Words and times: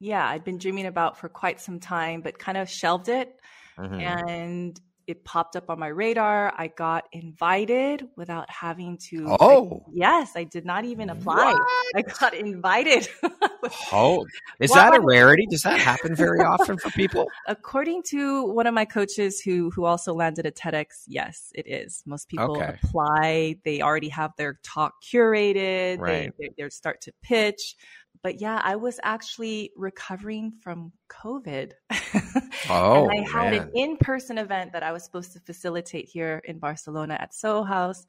yeah, 0.00 0.26
I'd 0.28 0.44
been 0.44 0.58
dreaming 0.58 0.86
about 0.86 1.18
for 1.18 1.28
quite 1.28 1.60
some 1.60 1.80
time, 1.80 2.20
but 2.20 2.38
kind 2.38 2.58
of 2.58 2.68
shelved 2.68 3.08
it. 3.08 3.32
Mm-hmm. 3.78 4.00
And 4.00 4.80
it 5.06 5.24
popped 5.24 5.56
up 5.56 5.70
on 5.70 5.78
my 5.78 5.88
radar. 5.88 6.52
I 6.56 6.66
got 6.68 7.04
invited 7.12 8.08
without 8.16 8.50
having 8.50 8.98
to. 9.08 9.36
Oh, 9.40 9.84
I, 9.86 9.90
yes, 9.92 10.32
I 10.34 10.44
did 10.44 10.64
not 10.64 10.84
even 10.84 11.10
apply. 11.10 11.52
What? 11.52 11.66
I 11.94 12.02
got 12.02 12.34
invited. 12.34 13.08
oh, 13.92 14.26
is 14.60 14.70
well, 14.70 14.90
that 14.90 14.96
a 14.96 15.00
rarity? 15.00 15.46
Does 15.48 15.62
that 15.62 15.78
happen 15.78 16.14
very 16.14 16.40
often 16.40 16.78
for 16.78 16.90
people? 16.90 17.26
According 17.46 18.02
to 18.10 18.44
one 18.44 18.66
of 18.66 18.74
my 18.74 18.84
coaches 18.84 19.40
who 19.40 19.70
who 19.70 19.84
also 19.84 20.12
landed 20.12 20.46
at 20.46 20.56
TEDx, 20.56 21.04
yes, 21.06 21.52
it 21.54 21.66
is. 21.68 22.02
Most 22.06 22.28
people 22.28 22.56
okay. 22.56 22.76
apply. 22.82 23.56
They 23.64 23.82
already 23.82 24.08
have 24.08 24.32
their 24.36 24.58
talk 24.64 24.94
curated. 25.02 25.98
Right. 25.98 26.32
They, 26.38 26.48
they, 26.48 26.64
they 26.64 26.68
start 26.70 27.00
to 27.02 27.12
pitch 27.22 27.76
but 28.22 28.40
yeah, 28.40 28.60
I 28.62 28.76
was 28.76 29.00
actually 29.02 29.72
recovering 29.76 30.52
from 30.60 30.92
COVID. 31.08 31.72
Oh, 32.68 33.08
and 33.08 33.12
I 33.12 33.30
had 33.30 33.52
man. 33.52 33.62
an 33.62 33.70
in 33.74 33.96
person 33.96 34.38
event 34.38 34.72
that 34.72 34.82
I 34.82 34.90
was 34.90 35.04
supposed 35.04 35.32
to 35.34 35.40
facilitate 35.40 36.08
here 36.08 36.42
in 36.44 36.58
Barcelona 36.58 37.16
at 37.20 37.32
Soho 37.32 37.62
House. 37.62 38.06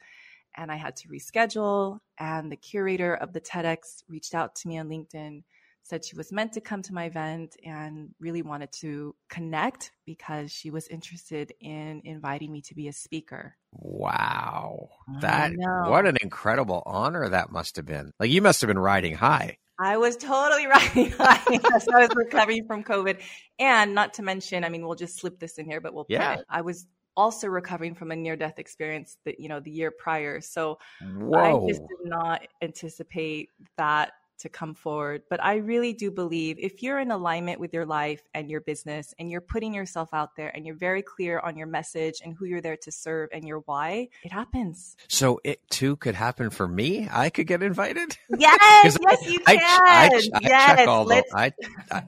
And 0.56 0.72
I 0.72 0.78
had 0.78 0.96
to 0.98 1.10
reschedule. 1.10 2.00
And 2.18 2.52
the 2.52 2.56
curator 2.56 3.14
of 3.14 3.34
the 3.34 3.42
TEDx 3.42 4.04
reached 4.10 4.34
out 4.34 4.56
to 4.56 4.68
me 4.68 4.80
on 4.80 4.90
LinkedIn, 4.90 5.44
said 5.84 6.04
she 6.04 6.16
was 6.16 6.32
meant 6.32 6.54
to 6.54 6.62
come 6.62 6.82
to 6.84 6.94
my 6.94 7.06
event 7.06 7.56
and 7.64 8.10
really 8.20 8.42
wanted 8.42 8.72
to 8.74 9.16
connect 9.30 9.92
because 10.06 10.52
she 10.52 10.72
was 10.72 10.88
interested 10.88 11.54
in 11.60 12.02
inviting 12.04 12.52
me 12.52 12.62
to 12.62 12.74
be 12.74 12.88
a 12.88 12.94
speaker. 12.94 13.56
Wow. 13.74 14.90
That 15.22 15.52
what 15.88 16.08
an 16.08 16.18
incredible 16.22 16.82
honor 16.86 17.30
that 17.30 17.52
must 17.52 17.76
have 17.76 17.86
been. 17.86 18.12
Like 18.20 18.32
you 18.32 18.42
must 18.42 18.62
have 18.62 18.68
been 18.68 18.80
riding 18.80 19.14
high. 19.14 19.58
I 19.80 19.98
was 19.98 20.18
totally 20.18 20.68
right. 20.68 20.92
yes, 20.96 21.88
I 21.88 22.00
was 22.00 22.10
recovering 22.16 22.66
from 22.66 22.84
COVID. 22.84 23.22
And 23.60 23.94
not 23.94 24.14
to 24.16 24.24
mention, 24.24 24.64
I 24.64 24.70
mean, 24.70 24.86
we'll 24.86 24.96
just 24.96 25.20
slip 25.20 25.40
this 25.40 25.58
in 25.58 25.66
here, 25.66 25.82
but 25.82 25.94
we'll 25.94 26.06
yeah. 26.10 26.42
I 26.50 26.62
was 26.62 26.88
also 27.16 27.48
recovering 27.48 27.96
from 27.96 28.12
a 28.12 28.16
near 28.16 28.36
death 28.36 28.60
experience 28.60 29.18
that, 29.26 29.40
you 29.40 29.50
know, 29.50 29.60
the 29.60 29.72
year 29.72 29.92
prior. 29.92 30.40
So 30.40 30.78
Whoa. 31.02 31.66
I 31.66 31.68
just 31.68 31.82
did 31.82 32.10
not 32.10 32.48
anticipate 32.62 33.50
that 33.78 34.14
to 34.40 34.50
come 34.50 34.74
forward. 34.74 35.24
But 35.30 35.44
I 35.44 35.56
really 35.56 35.94
do 35.94 36.12
believe 36.12 36.58
if 36.60 36.84
you're 36.84 37.00
in 37.00 37.12
alignment 37.12 37.60
with 37.60 37.74
your 37.74 37.86
life 37.86 38.22
and 38.34 38.50
your 38.50 38.62
business 38.62 39.14
and 39.20 39.30
you're 39.30 39.42
putting 39.42 39.74
yourself 39.74 40.10
out 40.14 40.36
there 40.36 40.50
and 40.56 40.66
you're 40.66 40.76
very 40.76 41.02
clear 41.02 41.40
on 41.40 41.58
your 41.58 41.68
message 41.68 42.22
and 42.24 42.36
who 42.36 42.46
you're 42.46 42.62
there 42.62 42.78
to 42.78 42.92
serve 42.92 43.30
and 43.32 43.48
your 43.48 43.60
why, 43.60 44.10
it 44.24 44.32
happens. 44.32 44.96
So 45.08 45.40
it 45.44 45.68
too 45.70 45.96
could 45.98 46.16
happen 46.16 46.50
for 46.50 46.68
me. 46.68 47.08
I 47.12 47.30
could 47.30 47.48
get 47.48 47.64
invited. 47.64 48.18
Yes, 48.38 48.98
yes, 49.02 49.28
you 49.28 49.40
can. 49.40 49.58
I, 49.58 50.10
I, 50.14 50.22
I 50.36 50.40
yes, 50.42 50.78
check 50.78 50.88
all 50.88 51.06
those, 51.06 51.24
I, 51.34 51.54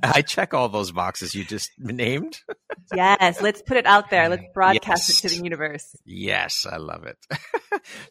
I 0.04 0.22
check 0.22 0.54
all 0.54 0.70
those 0.70 0.92
boxes 0.92 1.34
you 1.34 1.44
just 1.44 1.72
named. 1.80 2.40
yes, 2.94 3.42
let's 3.42 3.62
put 3.62 3.78
it 3.78 3.86
out 3.86 4.10
there. 4.10 4.30
Let's 4.30 4.44
broadcast 4.54 5.10
yes. 5.10 5.24
it 5.24 5.30
to 5.30 5.36
the 5.36 5.44
universe. 5.44 5.96
Yes, 6.06 6.68
I 6.70 6.78
love 6.78 7.06
it. 7.06 7.18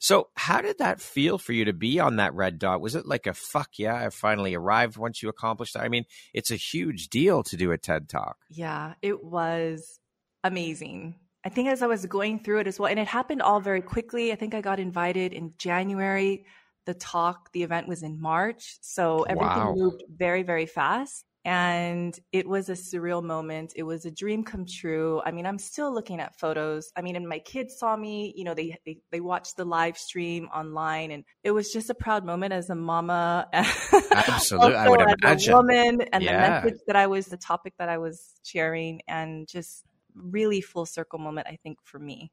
so, 0.01 0.29
how 0.35 0.61
did 0.61 0.79
that 0.79 1.01
feel 1.01 1.39
for 1.39 1.53
you 1.53 1.67
to 1.67 1.73
be 1.73 2.01
on 2.01 2.17
that 2.17 2.35
red 2.35 2.59
dot? 2.59 2.81
Was 2.81 2.95
it 2.95 3.07
like 3.07 3.27
a 3.27 3.35
fuck 3.35 3.79
yeah? 3.79 4.08
Have 4.09 4.15
finally 4.15 4.55
arrived 4.55 4.97
once 4.97 5.23
you 5.23 5.29
accomplished 5.29 5.75
that? 5.75 5.83
I 5.83 5.89
mean, 5.89 6.05
it's 6.35 6.51
a 6.51 6.57
huge 6.57 7.09
deal 7.09 7.43
to 7.45 7.57
do 7.57 7.73
a 7.73 7.79
TED 7.79 8.09
Talk. 8.09 8.39
Yeah, 8.51 8.95
it 9.03 9.23
was 9.25 10.01
amazing. 10.43 11.17
I 11.45 11.51
think 11.51 11.69
as 11.69 11.83
I 11.83 11.87
was 11.87 12.05
going 12.07 12.41
through 12.41 12.61
it 12.61 12.67
as 12.67 12.79
well, 12.79 12.91
and 12.91 12.99
it 12.99 13.07
happened 13.07 13.43
all 13.43 13.61
very 13.61 13.83
quickly. 13.83 14.33
I 14.33 14.35
think 14.35 14.55
I 14.55 14.61
got 14.61 14.81
invited 14.81 15.33
in 15.33 15.55
January. 15.57 16.45
The 16.87 16.95
talk, 16.95 17.53
the 17.53 17.63
event 17.63 17.87
was 17.87 18.03
in 18.03 18.21
March. 18.21 18.79
So 18.81 19.23
everything 19.23 19.59
wow. 19.59 19.75
moved 19.75 20.03
very, 20.09 20.43
very 20.43 20.67
fast 20.67 21.25
and 21.49 22.21
it 22.31 22.47
was 22.47 22.69
a 22.69 22.73
surreal 22.73 23.25
moment. 23.25 23.73
It 23.75 23.83
was 23.83 24.05
a 24.05 24.11
dream 24.11 24.45
come 24.45 24.67
true. 24.67 25.23
I 25.25 25.31
mean 25.31 25.47
i'm 25.47 25.59
still 25.59 25.93
looking 25.93 26.21
at 26.21 26.39
photos. 26.39 26.93
I 26.95 27.01
mean 27.01 27.17
and 27.17 27.27
my 27.27 27.39
kids 27.39 27.79
saw 27.79 27.97
me 27.97 28.35
you 28.37 28.45
know 28.45 28.53
they 28.53 28.77
they, 28.85 28.99
they 29.11 29.21
watched 29.21 29.57
the 29.57 29.65
live 29.65 29.97
stream 29.97 30.49
online 30.55 31.11
and 31.11 31.25
it 31.43 31.53
was 31.53 31.73
just 31.73 31.89
a 31.89 31.95
proud 31.95 32.27
moment 32.27 32.53
as 32.53 32.69
a 32.69 32.75
mama. 32.75 33.49
Absolutely 33.53 34.75
i 34.75 34.89
would 34.91 35.01
imagine 35.01 35.55
a 35.55 35.57
woman 35.57 36.03
and 36.13 36.23
yeah. 36.23 36.61
the 36.61 36.67
message 36.67 36.81
that 36.87 36.97
i 36.97 37.07
was 37.07 37.27
the 37.27 37.39
topic 37.39 37.73
that 37.79 37.89
i 37.89 37.97
was 37.97 38.35
sharing 38.45 39.01
and 39.09 39.49
just 39.49 39.85
really 40.15 40.61
full 40.61 40.85
circle 40.85 41.19
moment 41.19 41.47
i 41.49 41.57
think 41.63 41.79
for 41.83 41.99
me. 41.99 42.31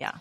Yeah. 0.00 0.12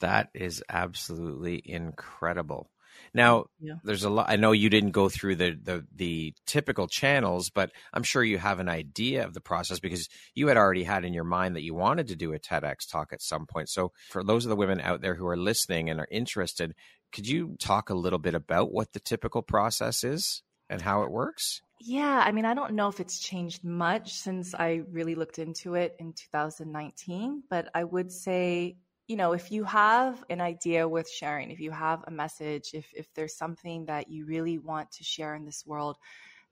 That 0.00 0.30
is 0.34 0.64
absolutely 0.68 1.62
incredible 1.64 2.72
now, 3.14 3.46
yeah. 3.60 3.74
there's 3.84 4.04
a 4.04 4.10
lot. 4.10 4.26
I 4.28 4.36
know 4.36 4.52
you 4.52 4.70
didn't 4.70 4.92
go 4.92 5.08
through 5.08 5.36
the, 5.36 5.58
the 5.62 5.86
the 5.94 6.34
typical 6.46 6.86
channels, 6.86 7.50
but 7.50 7.70
I'm 7.92 8.02
sure 8.02 8.24
you 8.24 8.38
have 8.38 8.58
an 8.58 8.68
idea 8.68 9.24
of 9.24 9.34
the 9.34 9.40
process 9.40 9.80
because 9.80 10.08
you 10.34 10.48
had 10.48 10.56
already 10.56 10.84
had 10.84 11.04
in 11.04 11.12
your 11.12 11.24
mind 11.24 11.56
that 11.56 11.62
you 11.62 11.74
wanted 11.74 12.08
to 12.08 12.16
do 12.16 12.32
a 12.32 12.38
TEDx 12.38 12.90
talk 12.90 13.12
at 13.12 13.22
some 13.22 13.46
point. 13.46 13.68
So, 13.68 13.92
for 14.10 14.24
those 14.24 14.46
of 14.46 14.50
the 14.50 14.56
women 14.56 14.80
out 14.80 15.02
there 15.02 15.14
who 15.14 15.26
are 15.26 15.36
listening 15.36 15.90
and 15.90 16.00
are 16.00 16.08
interested, 16.10 16.74
could 17.12 17.28
you 17.28 17.56
talk 17.58 17.90
a 17.90 17.94
little 17.94 18.18
bit 18.18 18.34
about 18.34 18.72
what 18.72 18.92
the 18.92 19.00
typical 19.00 19.42
process 19.42 20.04
is 20.04 20.42
and 20.70 20.80
how 20.80 21.02
it 21.02 21.10
works? 21.10 21.60
Yeah, 21.84 22.22
I 22.24 22.32
mean, 22.32 22.44
I 22.44 22.54
don't 22.54 22.74
know 22.74 22.88
if 22.88 23.00
it's 23.00 23.18
changed 23.18 23.64
much 23.64 24.12
since 24.12 24.54
I 24.54 24.82
really 24.90 25.16
looked 25.16 25.38
into 25.38 25.74
it 25.74 25.96
in 25.98 26.12
2019, 26.12 27.42
but 27.50 27.68
I 27.74 27.82
would 27.82 28.12
say 28.12 28.76
you 29.08 29.16
know, 29.16 29.32
if 29.32 29.50
you 29.50 29.64
have 29.64 30.24
an 30.30 30.40
idea 30.40 30.88
worth 30.88 31.10
sharing, 31.10 31.50
if 31.50 31.60
you 31.60 31.70
have 31.70 32.04
a 32.06 32.10
message, 32.10 32.70
if 32.72 32.86
if 32.94 33.12
there's 33.14 33.36
something 33.36 33.86
that 33.86 34.08
you 34.08 34.24
really 34.26 34.58
want 34.58 34.90
to 34.92 35.04
share 35.04 35.34
in 35.34 35.44
this 35.44 35.64
world, 35.66 35.96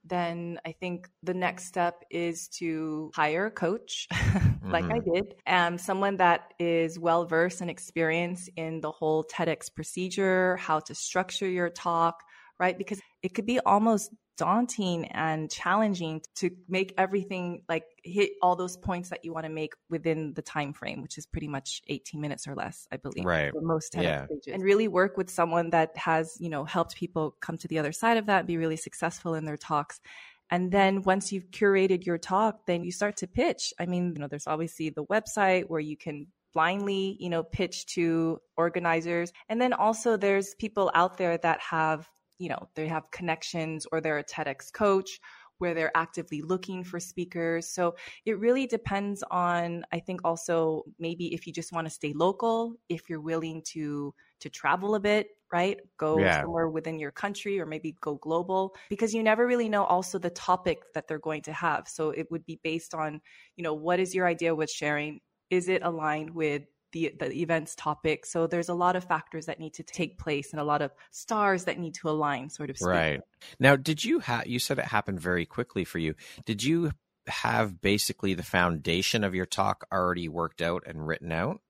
then 0.05 0.59
I 0.65 0.73
think 0.73 1.09
the 1.23 1.35
next 1.35 1.67
step 1.67 2.05
is 2.11 2.49
to 2.59 3.11
hire 3.15 3.47
a 3.47 3.51
coach, 3.51 4.09
like 4.65 4.85
mm-hmm. 4.85 4.93
I 4.93 4.99
did, 5.15 5.35
and 5.47 5.81
someone 5.81 6.17
that 6.17 6.55
is 6.59 6.99
well 6.99 7.27
versed 7.27 7.61
and 7.61 7.71
experienced 7.71 8.51
in 8.57 8.81
the 8.81 8.91
whole 8.91 9.25
TEDx 9.25 9.73
procedure, 9.75 10.57
how 10.57 10.81
to 10.81 10.95
structure 10.95 11.49
your 11.49 11.71
talk, 11.71 12.23
right? 12.59 12.77
Because 12.77 13.01
it 13.23 13.35
could 13.35 13.47
be 13.47 13.61
almost 13.61 14.11
daunting 14.41 15.05
and 15.09 15.51
challenging 15.51 16.23
to 16.35 16.51
make 16.67 16.95
everything 16.97 17.63
like 17.69 17.85
hit 18.03 18.31
all 18.41 18.57
those 18.57 18.79
points 18.79 19.11
that 19.11 19.23
you 19.25 19.35
want 19.35 19.45
to 19.45 19.53
make 19.53 19.75
within 19.91 20.33
the 20.33 20.41
time 20.41 20.73
frame 20.73 21.03
which 21.03 21.19
is 21.19 21.27
pretty 21.27 21.49
much 21.49 21.83
18 21.89 22.19
minutes 22.21 22.49
or 22.49 22.55
less 22.55 22.89
i 22.91 22.97
believe 22.97 23.27
right. 23.27 23.53
for 23.53 23.61
most 23.61 23.95
yeah. 23.95 24.27
stages. 24.27 24.53
And 24.53 24.63
really 24.63 24.89
work 24.89 25.17
with 25.17 25.31
someone 25.31 25.71
that 25.71 25.97
has 25.97 26.37
you 26.41 26.49
know 26.49 26.65
helped 26.65 26.97
people 26.97 27.37
come 27.41 27.57
to 27.59 27.69
the 27.69 27.79
other 27.79 27.93
side 27.93 28.17
of 28.17 28.27
that 28.27 28.41
and 28.41 28.49
be 28.49 28.57
really 28.57 28.77
successful 28.77 29.35
in 29.35 29.45
their 29.45 29.57
talks. 29.57 30.01
And 30.51 30.73
then 30.73 31.03
once 31.03 31.33
you've 31.33 31.51
curated 31.51 32.05
your 32.05 32.19
talk 32.19 32.67
then 32.67 32.85
you 32.85 32.93
start 32.93 33.17
to 33.19 33.27
pitch. 33.27 33.73
I 33.79 33.87
mean 33.87 34.13
you 34.15 34.21
know 34.21 34.29
there's 34.29 34.47
obviously 34.47 34.91
the 34.91 35.05
website 35.05 35.65
where 35.69 35.81
you 35.81 35.97
can 35.97 36.27
blindly 36.53 37.17
you 37.21 37.31
know 37.31 37.43
pitch 37.43 37.87
to 37.95 38.39
organizers. 38.57 39.33
And 39.49 39.61
then 39.61 39.73
also 39.73 40.17
there's 40.17 40.55
people 40.55 40.91
out 40.95 41.17
there 41.19 41.39
that 41.39 41.61
have 41.61 42.09
you 42.41 42.49
know, 42.49 42.69
they 42.75 42.89
have 42.89 43.11
connections 43.11 43.87
or 43.93 44.01
they're 44.01 44.19
a 44.19 44.25
TEDx 44.25 44.73
coach 44.73 45.21
where 45.59 45.75
they're 45.75 45.95
actively 45.95 46.41
looking 46.41 46.83
for 46.83 46.99
speakers. 46.99 47.69
So 47.69 47.95
it 48.25 48.39
really 48.39 48.67
depends 48.67 49.23
on 49.31 49.85
I 49.93 50.01
think 50.01 50.23
also 50.25 50.85
maybe 50.99 51.35
if 51.35 51.47
you 51.47 51.53
just 51.53 51.71
want 51.71 51.87
to 51.87 51.91
stay 51.93 52.15
local, 52.15 52.77
if 52.89 53.11
you're 53.11 53.21
willing 53.21 53.63
to 53.73 54.15
to 54.41 54.49
travel 54.49 54.95
a 54.95 55.01
bit, 55.01 55.29
right? 55.53 55.79
Go 55.99 56.19
yeah. 56.19 56.41
somewhere 56.41 56.71
within 56.71 56.99
your 56.99 57.11
country 57.11 57.61
or 57.61 57.67
maybe 57.67 57.95
go 58.01 58.15
global 58.15 58.75
because 58.89 59.13
you 59.13 59.23
never 59.23 59.47
really 59.47 59.69
know 59.69 59.85
also 59.85 60.19
the 60.19 60.31
topic 60.31 60.79
that 60.95 61.07
they're 61.07 61.19
going 61.19 61.43
to 61.43 61.53
have. 61.53 61.87
So 61.89 62.09
it 62.09 62.31
would 62.31 62.47
be 62.47 62.59
based 62.65 62.95
on, 62.95 63.21
you 63.57 63.63
know, 63.63 63.75
what 63.75 64.01
is 64.01 64.15
your 64.15 64.27
idea 64.27 64.55
with 64.55 64.71
sharing? 64.71 65.21
Is 65.51 65.69
it 65.69 65.83
aligned 65.83 66.31
with 66.31 66.63
the, 66.93 67.15
the 67.19 67.43
event's 67.43 67.75
topic. 67.75 68.27
So 68.27 68.47
there's 68.47 68.69
a 68.69 68.75
lot 68.75 68.97
of 68.97 69.05
factors 69.05 69.47
that 69.47 69.61
need 69.61 69.75
to 69.75 69.83
take 69.83 70.19
place 70.19 70.53
and 70.53 70.61
a 70.61 70.65
lot 70.65 70.83
of 70.83 70.91
stars 71.11 71.65
that 71.65 71.79
need 71.79 71.95
to 71.95 72.09
align, 72.09 72.51
sort 72.51 72.71
of. 72.71 72.81
Right. 72.81 73.21
Now, 73.59 73.77
did 73.77 74.05
you 74.05 74.21
have, 74.21 74.47
you 74.47 74.59
said 74.59 74.79
it 74.79 74.87
happened 74.87 75.21
very 75.21 75.47
quickly 75.47 75.85
for 75.85 75.99
you. 75.99 76.15
Did 76.45 76.63
you 76.63 76.93
have 77.27 77.81
basically 77.81 78.35
the 78.35 78.43
foundation 78.43 79.25
of 79.25 79.35
your 79.35 79.47
talk 79.47 79.87
already 79.93 80.29
worked 80.29 80.63
out 80.63 80.85
and 80.87 81.07
written 81.07 81.33
out? 81.33 81.61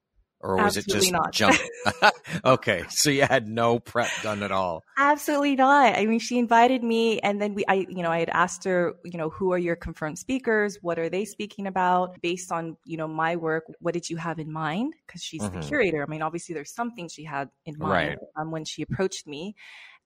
Or 0.41 0.57
was 0.57 0.79
Absolutely 0.79 1.09
it 1.09 1.33
just 1.33 1.33
jump? 1.33 1.59
okay, 2.45 2.85
so 2.89 3.11
you 3.11 3.23
had 3.23 3.47
no 3.47 3.79
prep 3.79 4.09
done 4.23 4.43
at 4.43 4.51
all. 4.51 4.83
Absolutely 4.97 5.57
not. 5.57 5.97
I 5.97 6.07
mean, 6.07 6.19
she 6.19 6.39
invited 6.39 6.83
me, 6.83 7.21
and 7.21 7.41
then 7.41 7.55
we, 7.55 7.65
I, 7.69 7.87
you 7.89 8.03
know, 8.03 8.11
I 8.11 8.21
had 8.21 8.31
asked 8.31 8.65
her, 8.65 8.95
you 9.05 9.19
know, 9.19 9.29
who 9.29 9.53
are 9.53 9.59
your 9.59 9.77
confirmed 9.77 10.19
speakers? 10.19 10.79
What 10.81 10.99
are 10.99 11.11
they 11.11 11.27
speaking 11.27 11.67
about? 11.67 12.21
Based 12.23 12.51
on, 12.51 12.77
you 12.85 12.97
know, 12.97 13.07
my 13.07 13.37
work, 13.37 13.65
what 13.81 13.93
did 13.93 14.09
you 14.09 14.17
have 14.17 14.39
in 14.39 14.51
mind? 14.51 14.95
Because 15.07 15.23
she's 15.23 15.43
mm-hmm. 15.43 15.61
the 15.61 15.67
curator. 15.67 16.03
I 16.03 16.07
mean, 16.11 16.23
obviously, 16.23 16.55
there's 16.55 16.75
something 16.75 17.09
she 17.09 17.25
had 17.25 17.51
in 17.67 17.77
mind 17.79 17.93
right. 17.93 18.19
um, 18.37 18.51
when 18.51 18.65
she 18.65 18.83
approached 18.83 19.27
me. 19.27 19.55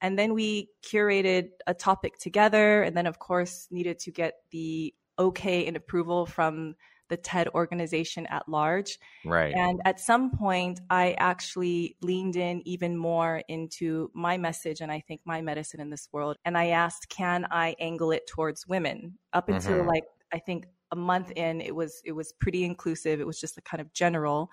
And 0.00 0.18
then 0.18 0.34
we 0.34 0.68
curated 0.84 1.50
a 1.66 1.74
topic 1.74 2.18
together, 2.18 2.82
and 2.82 2.96
then, 2.96 3.06
of 3.06 3.18
course, 3.18 3.68
needed 3.70 4.00
to 4.00 4.10
get 4.10 4.34
the 4.50 4.92
okay 5.18 5.66
and 5.66 5.76
approval 5.76 6.26
from 6.26 6.74
the 7.08 7.16
TED 7.16 7.48
organization 7.48 8.26
at 8.26 8.48
large. 8.48 8.98
Right. 9.24 9.54
And 9.54 9.80
at 9.84 10.00
some 10.00 10.30
point, 10.30 10.80
I 10.90 11.12
actually 11.18 11.96
leaned 12.00 12.36
in 12.36 12.66
even 12.66 12.96
more 12.96 13.42
into 13.48 14.10
my 14.14 14.38
message 14.38 14.80
and 14.80 14.90
I 14.90 15.00
think 15.00 15.20
my 15.24 15.40
medicine 15.42 15.80
in 15.80 15.90
this 15.90 16.08
world. 16.12 16.36
And 16.44 16.56
I 16.56 16.68
asked, 16.68 17.08
can 17.08 17.46
I 17.50 17.76
angle 17.78 18.12
it 18.12 18.26
towards 18.26 18.66
women? 18.66 19.18
Up 19.32 19.48
until 19.48 19.78
mm-hmm. 19.78 19.88
like, 19.88 20.04
I 20.32 20.38
think 20.38 20.66
a 20.92 20.96
month 20.96 21.30
in, 21.32 21.60
it 21.60 21.74
was, 21.74 22.00
it 22.04 22.12
was 22.12 22.32
pretty 22.40 22.64
inclusive. 22.64 23.20
It 23.20 23.26
was 23.26 23.40
just 23.40 23.58
a 23.58 23.62
kind 23.62 23.80
of 23.80 23.92
general. 23.92 24.50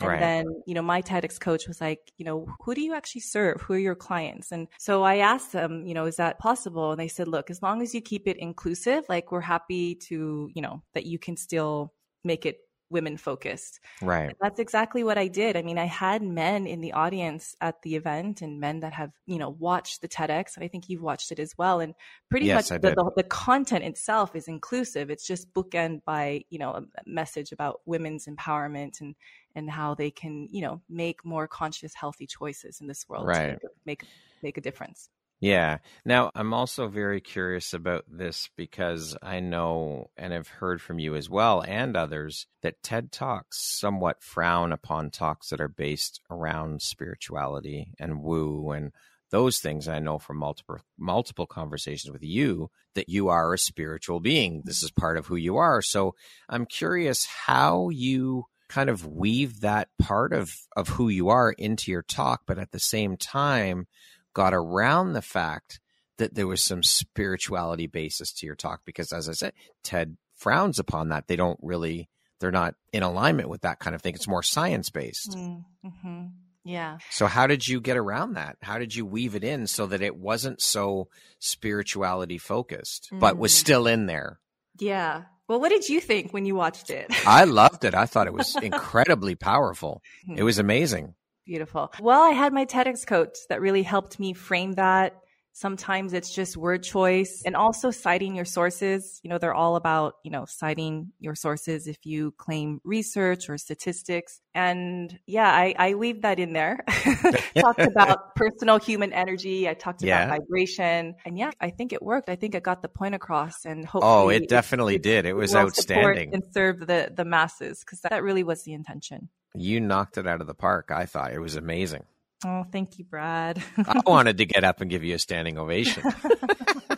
And 0.00 0.08
right. 0.08 0.18
then, 0.18 0.46
you 0.66 0.74
know, 0.74 0.82
my 0.82 1.02
TEDx 1.02 1.38
coach 1.38 1.68
was 1.68 1.80
like, 1.80 2.00
you 2.16 2.24
know, 2.24 2.48
who 2.64 2.74
do 2.74 2.80
you 2.80 2.94
actually 2.94 3.20
serve? 3.20 3.60
Who 3.60 3.74
are 3.74 3.78
your 3.78 3.94
clients? 3.94 4.50
And 4.50 4.66
so 4.76 5.04
I 5.04 5.18
asked 5.18 5.52
them, 5.52 5.86
you 5.86 5.94
know, 5.94 6.06
is 6.06 6.16
that 6.16 6.40
possible? 6.40 6.90
And 6.90 6.98
they 6.98 7.06
said, 7.06 7.28
look, 7.28 7.48
as 7.48 7.62
long 7.62 7.80
as 7.80 7.94
you 7.94 8.00
keep 8.00 8.26
it 8.26 8.36
inclusive, 8.38 9.04
like 9.08 9.30
we're 9.30 9.40
happy 9.40 9.94
to, 10.08 10.50
you 10.52 10.62
know, 10.62 10.82
that 10.94 11.06
you 11.06 11.20
can 11.20 11.36
still 11.36 11.93
make 12.24 12.46
it 12.46 12.58
women 12.90 13.16
focused. 13.16 13.80
Right. 14.02 14.28
And 14.28 14.36
that's 14.40 14.60
exactly 14.60 15.02
what 15.02 15.18
I 15.18 15.28
did. 15.28 15.56
I 15.56 15.62
mean, 15.62 15.78
I 15.78 15.86
had 15.86 16.22
men 16.22 16.66
in 16.66 16.80
the 16.80 16.92
audience 16.92 17.56
at 17.60 17.82
the 17.82 17.96
event 17.96 18.42
and 18.42 18.60
men 18.60 18.80
that 18.80 18.92
have, 18.92 19.10
you 19.26 19.38
know, 19.38 19.50
watched 19.50 20.00
the 20.00 20.08
TEDx. 20.08 20.54
And 20.54 20.64
I 20.64 20.68
think 20.68 20.88
you've 20.88 21.02
watched 21.02 21.32
it 21.32 21.38
as 21.38 21.54
well. 21.58 21.80
And 21.80 21.94
pretty 22.30 22.46
yes, 22.46 22.70
much 22.70 22.80
the, 22.80 22.90
the, 22.90 23.10
the, 23.16 23.22
content 23.24 23.84
itself 23.84 24.36
is 24.36 24.48
inclusive. 24.48 25.10
It's 25.10 25.26
just 25.26 25.52
bookend 25.54 26.04
by, 26.04 26.44
you 26.50 26.58
know, 26.58 26.70
a 26.70 26.82
message 27.04 27.52
about 27.52 27.80
women's 27.86 28.26
empowerment 28.26 29.00
and, 29.00 29.14
and 29.56 29.70
how 29.70 29.94
they 29.94 30.10
can, 30.10 30.48
you 30.50 30.62
know, 30.62 30.80
make 30.88 31.24
more 31.24 31.48
conscious, 31.48 31.94
healthy 31.94 32.26
choices 32.26 32.80
in 32.80 32.86
this 32.86 33.08
world 33.08 33.26
right. 33.26 33.60
to 33.60 33.68
make, 33.86 34.04
make 34.42 34.56
a 34.56 34.60
difference. 34.60 35.08
Yeah. 35.44 35.80
Now, 36.06 36.30
I'm 36.34 36.54
also 36.54 36.88
very 36.88 37.20
curious 37.20 37.74
about 37.74 38.06
this 38.08 38.48
because 38.56 39.14
I 39.22 39.40
know 39.40 40.06
and 40.16 40.32
have 40.32 40.48
heard 40.48 40.80
from 40.80 40.98
you 40.98 41.16
as 41.16 41.28
well 41.28 41.62
and 41.68 41.94
others 41.98 42.46
that 42.62 42.82
TED 42.82 43.12
Talks 43.12 43.58
somewhat 43.78 44.22
frown 44.22 44.72
upon 44.72 45.10
talks 45.10 45.50
that 45.50 45.60
are 45.60 45.68
based 45.68 46.22
around 46.30 46.80
spirituality 46.80 47.92
and 48.00 48.22
woo 48.22 48.70
and 48.70 48.92
those 49.30 49.58
things. 49.58 49.86
I 49.86 49.98
know 49.98 50.18
from 50.18 50.38
multiple 50.38 50.78
multiple 50.96 51.46
conversations 51.46 52.10
with 52.10 52.22
you 52.22 52.70
that 52.94 53.10
you 53.10 53.28
are 53.28 53.52
a 53.52 53.58
spiritual 53.58 54.20
being. 54.20 54.62
This 54.64 54.82
is 54.82 54.90
part 54.92 55.18
of 55.18 55.26
who 55.26 55.36
you 55.36 55.58
are. 55.58 55.82
So, 55.82 56.14
I'm 56.48 56.64
curious 56.64 57.26
how 57.26 57.90
you 57.90 58.46
kind 58.70 58.88
of 58.88 59.06
weave 59.06 59.60
that 59.60 59.88
part 59.98 60.32
of 60.32 60.54
of 60.74 60.88
who 60.88 61.10
you 61.10 61.28
are 61.28 61.52
into 61.52 61.90
your 61.90 62.02
talk, 62.02 62.44
but 62.46 62.58
at 62.58 62.72
the 62.72 62.80
same 62.80 63.18
time 63.18 63.86
got 64.34 64.52
around 64.52 65.12
the 65.12 65.22
fact 65.22 65.80
that 66.18 66.34
there 66.34 66.46
was 66.46 66.62
some 66.62 66.82
spirituality 66.82 67.86
basis 67.86 68.32
to 68.32 68.46
your 68.46 68.54
talk 68.54 68.82
because 68.84 69.12
as 69.12 69.28
i 69.28 69.32
said 69.32 69.52
ted 69.82 70.16
frowns 70.34 70.78
upon 70.78 71.08
that. 71.08 71.26
They 71.26 71.36
don't 71.36 71.58
really 71.62 72.08
they're 72.40 72.50
not 72.50 72.74
in 72.92 73.02
alignment 73.02 73.48
with 73.48 73.62
that 73.62 73.78
kind 73.78 73.94
of 73.94 74.02
thing. 74.02 74.14
It's 74.14 74.28
more 74.28 74.42
science 74.42 74.90
based 74.90 75.30
mm-hmm. 75.30 76.26
yeah. 76.64 76.98
So 77.10 77.26
how 77.26 77.46
did 77.46 77.66
you 77.66 77.80
get 77.80 77.96
around 77.96 78.34
that? 78.34 78.56
How 78.62 78.78
did 78.78 78.94
you 78.94 79.06
weave 79.06 79.34
it 79.34 79.44
in 79.44 79.66
so 79.66 79.86
that 79.86 80.02
it 80.02 80.16
wasn't 80.16 80.60
so 80.60 81.08
spirituality 81.38 82.38
focused 82.38 83.08
mm. 83.12 83.20
but 83.20 83.38
was 83.38 83.52
mm. 83.52 83.56
still 83.56 83.86
in 83.86 84.06
there? 84.06 84.40
Yeah. 84.78 85.22
Well 85.48 85.60
what 85.60 85.70
did 85.70 85.88
you 85.88 86.00
think 86.00 86.32
when 86.32 86.44
you 86.44 86.54
watched 86.54 86.90
it? 86.90 87.06
I 87.26 87.44
loved 87.44 87.84
it. 87.84 87.94
I 87.94 88.06
thought 88.06 88.26
it 88.26 88.34
was 88.34 88.56
incredibly 88.62 89.34
powerful. 89.34 90.02
It 90.28 90.42
was 90.42 90.58
amazing 90.66 91.14
Beautiful. 91.46 91.92
Well, 92.00 92.22
I 92.22 92.30
had 92.30 92.52
my 92.52 92.64
TEDx 92.64 93.06
coach 93.06 93.36
that 93.48 93.60
really 93.60 93.82
helped 93.82 94.18
me 94.18 94.32
frame 94.32 94.72
that 94.72 95.14
Sometimes 95.56 96.14
it's 96.14 96.34
just 96.34 96.56
word 96.56 96.82
choice 96.82 97.44
and 97.46 97.54
also 97.54 97.92
citing 97.92 98.34
your 98.34 98.44
sources. 98.44 99.20
You 99.22 99.30
know, 99.30 99.38
they're 99.38 99.54
all 99.54 99.76
about, 99.76 100.14
you 100.24 100.32
know, 100.32 100.46
citing 100.46 101.12
your 101.20 101.36
sources 101.36 101.86
if 101.86 102.04
you 102.04 102.32
claim 102.32 102.80
research 102.82 103.48
or 103.48 103.56
statistics. 103.56 104.40
And 104.52 105.16
yeah, 105.28 105.48
I, 105.48 105.72
I 105.78 105.94
weave 105.94 106.22
that 106.22 106.40
in 106.40 106.54
there. 106.54 106.84
talked 107.56 107.78
about 107.78 108.34
personal 108.34 108.80
human 108.80 109.12
energy. 109.12 109.68
I 109.68 109.74
talked 109.74 110.02
about 110.02 110.28
vibration. 110.28 111.14
And 111.24 111.38
yeah, 111.38 111.52
I 111.60 111.70
think 111.70 111.92
it 111.92 112.02
worked. 112.02 112.28
I 112.28 112.34
think 112.34 112.56
I 112.56 112.58
got 112.58 112.82
the 112.82 112.88
point 112.88 113.14
across 113.14 113.64
and 113.64 113.84
oh, 113.84 113.88
hopefully. 113.88 114.12
Oh, 114.12 114.28
it 114.30 114.48
definitely 114.48 114.96
it, 114.96 115.04
did. 115.04 115.24
It 115.24 115.34
was 115.34 115.54
outstanding. 115.54 116.34
And 116.34 116.42
serve 116.52 116.80
the, 116.80 117.12
the 117.14 117.24
masses 117.24 117.78
because 117.78 118.00
that 118.00 118.24
really 118.24 118.42
was 118.42 118.64
the 118.64 118.72
intention. 118.72 119.28
You 119.54 119.80
knocked 119.80 120.18
it 120.18 120.26
out 120.26 120.40
of 120.40 120.46
the 120.46 120.54
park. 120.54 120.90
I 120.90 121.06
thought 121.06 121.32
it 121.32 121.38
was 121.38 121.56
amazing. 121.56 122.04
Oh, 122.44 122.64
thank 122.70 122.98
you, 122.98 123.04
Brad. 123.04 123.62
I 123.78 124.02
wanted 124.06 124.38
to 124.38 124.46
get 124.46 124.64
up 124.64 124.80
and 124.80 124.90
give 124.90 125.04
you 125.04 125.14
a 125.14 125.18
standing 125.18 125.58
ovation. 125.58 126.02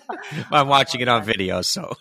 I'm 0.51 0.69
watching 0.69 1.01
it 1.01 1.09
on 1.09 1.25
video, 1.25 1.63
so. 1.63 1.95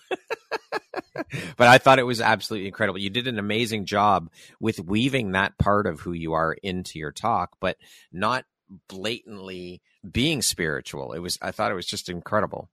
but 1.57 1.67
I 1.67 1.77
thought 1.77 1.99
it 1.99 2.03
was 2.03 2.21
absolutely 2.21 2.67
incredible. 2.67 2.99
You 2.99 3.09
did 3.09 3.27
an 3.27 3.37
amazing 3.37 3.85
job 3.85 4.29
with 4.59 4.79
weaving 4.79 5.33
that 5.33 5.57
part 5.57 5.85
of 5.87 5.99
who 5.99 6.13
you 6.13 6.33
are 6.33 6.53
into 6.53 6.97
your 6.97 7.11
talk, 7.11 7.57
but 7.59 7.77
not 8.11 8.45
blatantly 8.87 9.81
being 10.09 10.41
spiritual. 10.41 11.13
It 11.13 11.19
was 11.19 11.37
I 11.41 11.51
thought 11.51 11.71
it 11.71 11.75
was 11.75 11.85
just 11.85 12.09
incredible. 12.09 12.69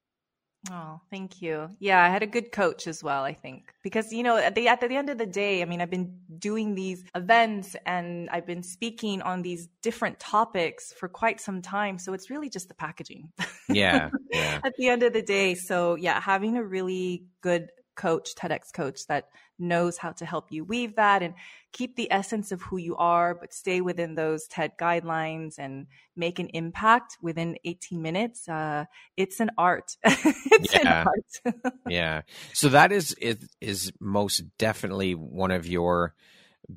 Oh, 0.70 1.00
thank 1.10 1.42
you. 1.42 1.70
Yeah, 1.80 2.02
I 2.02 2.08
had 2.08 2.22
a 2.22 2.26
good 2.26 2.52
coach 2.52 2.86
as 2.86 3.02
well, 3.02 3.24
I 3.24 3.34
think. 3.34 3.72
Because, 3.82 4.12
you 4.12 4.22
know, 4.22 4.36
at 4.36 4.54
the, 4.54 4.68
at 4.68 4.80
the 4.80 4.94
end 4.94 5.10
of 5.10 5.18
the 5.18 5.26
day, 5.26 5.60
I 5.60 5.64
mean, 5.64 5.80
I've 5.80 5.90
been 5.90 6.16
doing 6.38 6.74
these 6.74 7.04
events 7.14 7.74
and 7.84 8.30
I've 8.30 8.46
been 8.46 8.62
speaking 8.62 9.22
on 9.22 9.42
these 9.42 9.68
different 9.82 10.20
topics 10.20 10.92
for 10.92 11.08
quite 11.08 11.40
some 11.40 11.62
time. 11.62 11.98
So 11.98 12.12
it's 12.12 12.30
really 12.30 12.48
just 12.48 12.68
the 12.68 12.74
packaging. 12.74 13.32
Yeah. 13.68 14.10
yeah. 14.30 14.60
at 14.64 14.74
the 14.76 14.88
end 14.88 15.02
of 15.02 15.12
the 15.12 15.22
day. 15.22 15.54
So, 15.54 15.96
yeah, 15.96 16.20
having 16.20 16.56
a 16.56 16.62
really 16.64 17.24
good 17.40 17.70
coach, 17.96 18.34
TEDx 18.36 18.72
coach 18.72 19.06
that 19.08 19.28
knows 19.62 19.96
how 19.96 20.12
to 20.12 20.26
help 20.26 20.52
you 20.52 20.64
weave 20.64 20.96
that 20.96 21.22
and 21.22 21.34
keep 21.72 21.96
the 21.96 22.10
essence 22.12 22.52
of 22.52 22.60
who 22.62 22.76
you 22.76 22.96
are, 22.96 23.34
but 23.34 23.54
stay 23.54 23.80
within 23.80 24.14
those 24.14 24.46
TED 24.46 24.72
guidelines 24.78 25.58
and 25.58 25.86
make 26.16 26.38
an 26.38 26.48
impact 26.48 27.16
within 27.22 27.56
18 27.64 28.02
minutes. 28.02 28.48
Uh, 28.48 28.84
it's 29.16 29.40
an 29.40 29.50
art. 29.56 29.96
it's 30.04 30.74
yeah. 30.74 31.02
an 31.02 31.08
art. 31.08 31.74
yeah. 31.88 32.22
So 32.52 32.68
that 32.70 32.92
is, 32.92 33.14
is, 33.14 33.38
is 33.60 33.92
most 34.00 34.42
definitely 34.58 35.14
one 35.14 35.50
of 35.50 35.66
your 35.66 36.14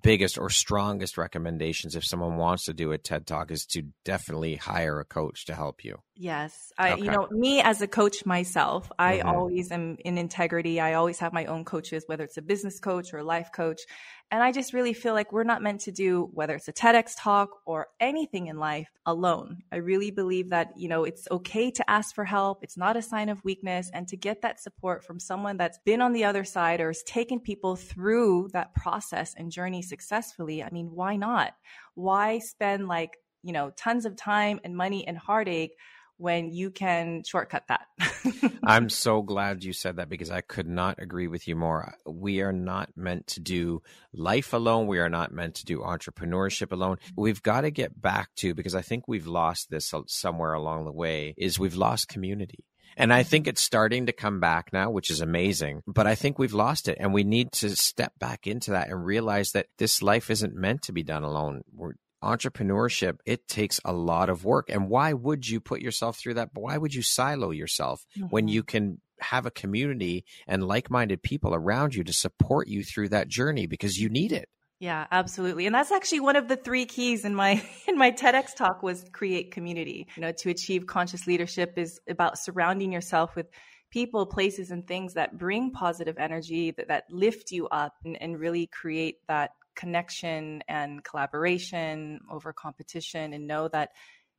biggest 0.02 0.38
or 0.38 0.50
strongest 0.50 1.18
recommendations 1.18 1.96
if 1.96 2.06
someone 2.06 2.38
wants 2.38 2.66
to 2.66 2.74
do 2.74 2.92
a 2.92 2.98
TED 2.98 3.28
Talk 3.28 3.52
is 3.52 3.66
to 3.68 3.84
definitely 4.04 4.56
hire 4.56 5.00
a 5.00 5.06
coach 5.06 5.46
to 5.46 5.56
help 5.56 5.84
you. 5.84 6.00
Yes. 6.16 6.72
I, 6.78 6.94
okay. 6.94 7.04
you 7.04 7.12
know, 7.12 7.28
me 7.32 7.62
as 7.62 7.82
a 7.82 7.88
coach 7.88 8.26
myself, 8.26 8.92
I 8.98 9.18
mm-hmm. 9.18 9.30
always 9.30 9.72
am 9.72 9.98
in 10.04 10.18
integrity. 10.18 10.80
I 10.80 10.94
always 10.94 11.20
have 11.20 11.34
my 11.34 11.46
own 11.46 11.66
coaches, 11.66 12.04
whether 12.08 12.24
it's 12.24 12.38
a 12.38 12.42
business 12.42 12.80
coach 12.80 13.14
or 13.14 13.20
a 13.20 13.24
life 13.24 13.52
coach. 13.54 13.82
And 14.32 14.42
I 14.42 14.52
just 14.52 14.74
really 14.74 14.94
feel 14.94 15.14
like 15.14 15.32
we're 15.32 15.44
not 15.44 15.62
meant 15.62 15.82
to 15.82 15.92
do, 15.92 16.30
whether 16.34 16.56
it's 16.56 16.68
a 16.68 16.74
TEDx 16.74 17.14
talk 17.18 17.50
or 17.66 17.88
anything 18.00 18.48
in 18.48 18.58
life 18.58 18.90
alone. 19.06 19.62
I 19.72 19.78
really 19.78 20.10
believe 20.10 20.50
that, 20.50 20.74
you 20.76 20.90
know, 20.90 21.04
it's 21.04 21.28
okay 21.30 21.70
to 21.72 21.90
ask 21.90 22.16
for 22.16 22.26
help. 22.26 22.64
It's 22.64 22.76
not 22.76 22.98
a 22.98 23.04
sign 23.04 23.30
of 23.30 23.44
weakness 23.44 23.92
and 23.94 24.08
to 24.08 24.18
get 24.18 24.42
that 24.42 24.60
support 24.60 25.04
from 25.04 25.20
someone 25.20 25.58
that's 25.58 25.78
been 25.86 26.02
on 26.02 26.12
the 26.12 26.26
other 26.26 26.44
side 26.44 26.82
or 26.82 26.88
has 26.88 27.04
taken 27.04 27.40
people 27.40 27.76
through 27.76 28.50
that 28.54 28.74
process 28.74 29.36
and 29.38 29.52
journey 29.52 29.84
successfully. 29.84 30.64
I 30.64 30.72
mean, 30.72 30.90
why 30.92 31.18
not? 31.18 31.54
Why 31.94 32.40
spend 32.40 32.88
like, 32.88 33.18
you 33.44 33.54
know, 33.54 33.72
tons 33.78 34.06
of 34.06 34.16
time 34.16 34.60
and 34.64 34.76
money 34.76 35.08
and 35.08 35.18
heartache 35.18 35.78
when 36.18 36.52
you 36.52 36.72
can 36.72 37.24
shortcut 37.24 37.66
that. 37.68 37.88
I'm 38.64 38.90
so 38.90 39.22
glad 39.22 39.64
you 39.64 39.74
said 39.74 39.98
that 39.98 40.10
because 40.10 40.32
I 40.32 40.42
could 40.42 40.68
not 40.68 41.02
agree 41.02 41.28
with 41.28 41.48
you 41.48 41.56
more. 41.56 41.94
We 42.06 42.42
are 42.42 42.54
not 42.54 42.90
meant 42.96 43.28
to 43.28 43.40
do 43.40 43.82
life 44.14 44.54
alone. 44.54 44.88
We 44.88 45.00
are 45.00 45.10
not 45.10 45.32
meant 45.32 45.56
to 45.56 45.66
do 45.66 45.80
entrepreneurship 45.80 46.72
alone. 46.72 46.98
We've 47.16 47.44
got 47.44 47.62
to 47.62 47.72
get 47.72 48.02
back 48.02 48.34
to 48.38 48.54
because 48.54 48.76
I 48.76 48.82
think 48.82 49.08
we've 49.08 49.28
lost 49.28 49.70
this 49.70 49.94
somewhere 50.08 50.54
along 50.54 50.86
the 50.86 50.92
way 50.92 51.34
is 51.38 51.60
we've 51.60 51.76
lost 51.76 52.08
community. 52.08 52.66
And 52.98 53.12
I 53.12 53.24
think 53.24 53.48
it's 53.48 53.62
starting 53.62 54.06
to 54.06 54.14
come 54.14 54.40
back 54.40 54.72
now, 54.72 54.90
which 54.90 55.10
is 55.10 55.20
amazing. 55.20 55.84
But 55.86 56.08
I 56.08 56.16
think 56.16 56.40
we've 56.40 56.54
lost 56.54 56.88
it 56.88 56.98
and 57.00 57.14
we 57.14 57.24
need 57.24 57.52
to 57.54 57.76
step 57.76 58.18
back 58.20 58.48
into 58.48 58.72
that 58.72 58.90
and 58.90 59.06
realize 59.06 59.52
that 59.52 59.68
this 59.78 60.02
life 60.02 60.30
isn't 60.30 60.56
meant 60.56 60.84
to 60.84 60.94
be 60.94 61.04
done 61.04 61.24
alone. 61.24 61.64
We're, 61.74 61.94
entrepreneurship, 62.26 63.20
it 63.26 63.48
takes 63.48 63.80
a 63.86 63.94
lot 63.94 64.30
of 64.30 64.44
work. 64.44 64.70
And 64.70 64.90
why 64.90 65.14
would 65.14 65.48
you 65.48 65.60
put 65.60 65.82
yourself 65.82 66.18
through 66.18 66.36
that? 66.36 66.50
Why 66.54 66.78
would 66.78 66.94
you 66.94 67.02
silo 67.02 67.52
yourself 67.52 68.06
mm-hmm. 68.18 68.28
when 68.28 68.48
you 68.48 68.64
can 68.64 69.00
have 69.20 69.46
a 69.46 69.52
community 69.52 70.26
and 70.48 70.68
like 70.68 70.90
minded 70.90 71.22
people 71.22 71.56
around 71.56 71.96
you 71.96 72.04
to 72.04 72.14
support 72.14 72.68
you 72.68 72.84
through 72.84 73.10
that 73.10 73.28
journey 73.28 73.68
because 73.68 73.98
you 73.98 74.10
need 74.10 74.32
it? 74.32 74.50
Yeah, 74.80 75.08
absolutely. 75.10 75.66
And 75.68 75.74
that's 75.74 75.92
actually 75.92 76.20
one 76.20 76.36
of 76.36 76.50
the 76.50 76.58
three 76.58 76.86
keys 76.86 77.24
in 77.24 77.34
my 77.34 77.64
in 77.88 77.98
my 77.98 78.12
TEDx 78.12 78.56
talk 78.56 78.84
was 78.84 79.06
create 79.12 79.52
community. 79.52 80.08
You 80.16 80.22
know, 80.22 80.32
to 80.34 80.50
achieve 80.50 80.86
conscious 80.86 81.28
leadership 81.28 81.78
is 81.78 82.00
about 82.10 82.38
surrounding 82.38 82.92
yourself 82.92 83.36
with 83.36 83.48
people, 83.92 84.26
places 84.26 84.72
and 84.72 84.86
things 84.86 85.14
that 85.14 85.38
bring 85.38 85.72
positive 85.72 86.18
energy 86.18 86.72
that, 86.72 86.90
that 86.90 87.06
lift 87.10 87.52
you 87.52 87.68
up 87.70 87.94
and, 88.04 88.22
and 88.22 88.38
really 88.38 88.68
create 88.68 89.20
that 89.30 89.52
connection 89.76 90.64
and 90.68 91.04
collaboration 91.04 92.20
over 92.30 92.54
competition 92.54 93.34
and 93.34 93.48
know 93.48 93.68
that 93.68 93.92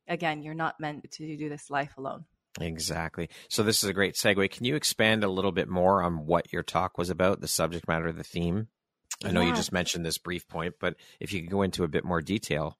again 0.07 0.41
you're 0.41 0.53
not 0.53 0.79
meant 0.79 1.09
to 1.11 1.37
do 1.37 1.49
this 1.49 1.69
life 1.69 1.93
alone. 1.97 2.25
Exactly. 2.59 3.29
So 3.49 3.61
this 3.61 3.83
is 3.83 3.89
a 3.89 3.93
great 3.93 4.15
segue. 4.15 4.49
Can 4.49 4.65
you 4.65 4.75
expand 4.75 5.23
a 5.23 5.29
little 5.29 5.51
bit 5.51 5.69
more 5.69 6.01
on 6.01 6.25
what 6.25 6.51
your 6.51 6.63
talk 6.63 6.97
was 6.97 7.11
about 7.11 7.39
the 7.39 7.47
subject 7.47 7.87
matter 7.87 8.11
the 8.11 8.23
theme? 8.23 8.67
I 9.23 9.31
know 9.31 9.41
yeah. 9.41 9.49
you 9.49 9.55
just 9.55 9.71
mentioned 9.71 10.05
this 10.05 10.17
brief 10.17 10.47
point 10.47 10.75
but 10.79 10.95
if 11.19 11.33
you 11.33 11.41
could 11.41 11.51
go 11.51 11.61
into 11.61 11.83
a 11.83 11.87
bit 11.87 12.05
more 12.05 12.21
detail. 12.21 12.77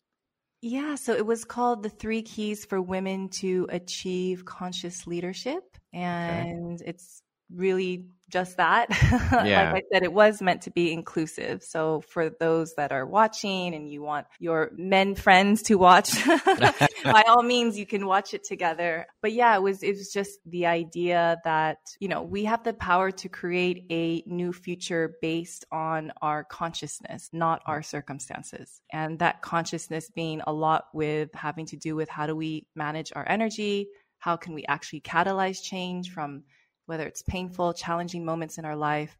Yeah 0.61 0.95
so 0.95 1.13
it 1.13 1.25
was 1.25 1.45
called 1.45 1.83
the 1.83 1.89
three 1.89 2.21
keys 2.21 2.65
for 2.65 2.81
women 2.81 3.29
to 3.41 3.67
achieve 3.69 4.45
conscious 4.45 5.07
leadership 5.07 5.63
and 5.93 6.81
okay. 6.81 6.89
it's 6.89 7.21
really 7.53 8.07
just 8.29 8.57
that. 8.57 8.89
Yeah. 9.47 9.71
like 9.71 9.83
I 9.91 9.93
said, 9.93 10.03
it 10.03 10.11
was 10.11 10.41
meant 10.41 10.63
to 10.63 10.71
be 10.71 10.91
inclusive. 10.91 11.61
So 11.63 12.01
for 12.01 12.29
those 12.29 12.73
that 12.75 12.91
are 12.91 13.05
watching 13.05 13.75
and 13.75 13.89
you 13.89 14.01
want 14.01 14.25
your 14.39 14.71
men 14.75 15.15
friends 15.15 15.63
to 15.63 15.75
watch, 15.75 16.11
by 17.03 17.23
all 17.27 17.43
means, 17.43 17.77
you 17.77 17.85
can 17.85 18.05
watch 18.05 18.33
it 18.33 18.43
together. 18.43 19.05
But 19.21 19.33
yeah, 19.33 19.55
it 19.55 19.61
was, 19.61 19.83
it 19.83 19.91
was 19.91 20.11
just 20.11 20.39
the 20.45 20.65
idea 20.65 21.37
that, 21.43 21.77
you 21.99 22.07
know, 22.07 22.23
we 22.23 22.45
have 22.45 22.63
the 22.63 22.73
power 22.73 23.11
to 23.11 23.29
create 23.29 23.85
a 23.89 24.23
new 24.25 24.51
future 24.51 25.15
based 25.21 25.65
on 25.71 26.11
our 26.21 26.43
consciousness, 26.43 27.29
not 27.31 27.61
our 27.65 27.83
circumstances. 27.83 28.81
And 28.91 29.19
that 29.19 29.41
consciousness 29.41 30.09
being 30.09 30.41
a 30.47 30.53
lot 30.53 30.85
with 30.93 31.33
having 31.33 31.67
to 31.67 31.77
do 31.77 31.95
with 31.95 32.09
how 32.09 32.25
do 32.27 32.35
we 32.35 32.65
manage 32.75 33.13
our 33.15 33.27
energy? 33.27 33.89
How 34.19 34.35
can 34.35 34.53
we 34.53 34.65
actually 34.65 35.01
catalyze 35.01 35.61
change 35.61 36.11
from 36.11 36.43
whether 36.87 37.05
it's 37.05 37.21
painful, 37.21 37.73
challenging 37.73 38.25
moments 38.25 38.57
in 38.57 38.65
our 38.65 38.75
life, 38.75 39.17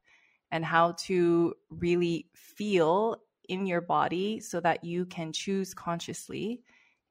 and 0.51 0.65
how 0.65 0.93
to 0.93 1.53
really 1.69 2.27
feel 2.33 3.17
in 3.49 3.65
your 3.65 3.81
body 3.81 4.39
so 4.39 4.59
that 4.59 4.83
you 4.83 5.05
can 5.05 5.31
choose 5.31 5.73
consciously 5.73 6.61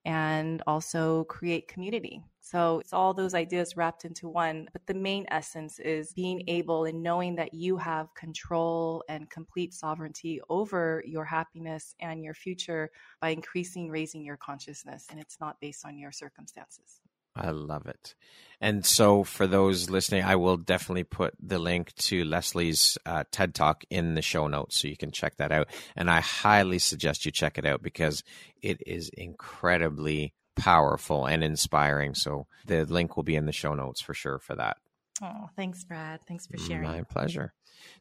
and 0.04 0.62
also 0.66 1.25
create 1.25 1.66
community. 1.66 2.22
So 2.40 2.78
it's 2.78 2.92
all 2.92 3.12
those 3.12 3.34
ideas 3.34 3.76
wrapped 3.76 4.04
into 4.04 4.28
one. 4.28 4.68
But 4.72 4.86
the 4.86 4.94
main 4.94 5.26
essence 5.32 5.80
is 5.80 6.12
being 6.12 6.44
able 6.46 6.84
and 6.84 7.02
knowing 7.02 7.34
that 7.36 7.52
you 7.52 7.76
have 7.78 8.14
control 8.14 9.02
and 9.08 9.28
complete 9.30 9.75
sovereignty 9.75 10.40
over 10.48 11.02
your 11.04 11.25
happiness 11.25 11.96
and 11.98 12.22
your 12.22 12.34
future 12.34 12.92
by 13.20 13.30
increasing, 13.30 13.90
raising 13.90 14.25
your 14.25 14.36
consciousness. 14.36 15.06
And 15.10 15.18
it's 15.18 15.40
not 15.40 15.60
based 15.60 15.84
on 15.84 15.98
your 15.98 16.12
circumstances. 16.12 17.00
I 17.37 17.50
love 17.50 17.87
it. 17.87 18.14
And 18.61 18.87
so, 18.87 19.23
for 19.23 19.47
those 19.47 19.90
listening, 19.90 20.25
I 20.25 20.37
will 20.37 20.57
definitely 20.57 21.05
put 21.05 21.35
the 21.38 21.59
link 21.59 21.95
to 21.97 22.25
Leslie's 22.25 22.97
uh, 23.05 23.25
TED 23.31 23.55
Talk 23.55 23.85
in 23.90 24.14
the 24.14 24.23
show 24.23 24.49
notes 24.49 24.81
so 24.81 24.88
you 24.88 24.97
can 24.97 25.11
check 25.11 25.37
that 25.37 25.52
out. 25.52 25.69
And 25.95 26.11
I 26.11 26.21
highly 26.21 26.78
suggest 26.78 27.26
you 27.26 27.33
check 27.33 27.59
it 27.59 27.66
out 27.66 27.83
because 27.83 28.25
it 28.62 28.83
is 28.87 29.11
incredibly 29.11 30.33
powerful 30.57 31.26
and 31.26 31.45
inspiring. 31.45 32.14
So, 32.14 32.47
the 32.64 32.87
link 32.87 33.16
will 33.16 33.25
be 33.25 33.37
in 33.37 33.45
the 33.45 33.52
show 33.52 33.75
notes 33.75 34.00
for 34.00 34.14
sure 34.14 34.38
for 34.38 34.57
that. 34.57 34.78
Oh, 35.23 35.50
thanks, 35.55 35.85
Brad. 35.85 36.21
Thanks 36.26 36.47
for 36.47 36.57
sharing. 36.57 36.85
My 36.85 37.02
pleasure. 37.02 37.52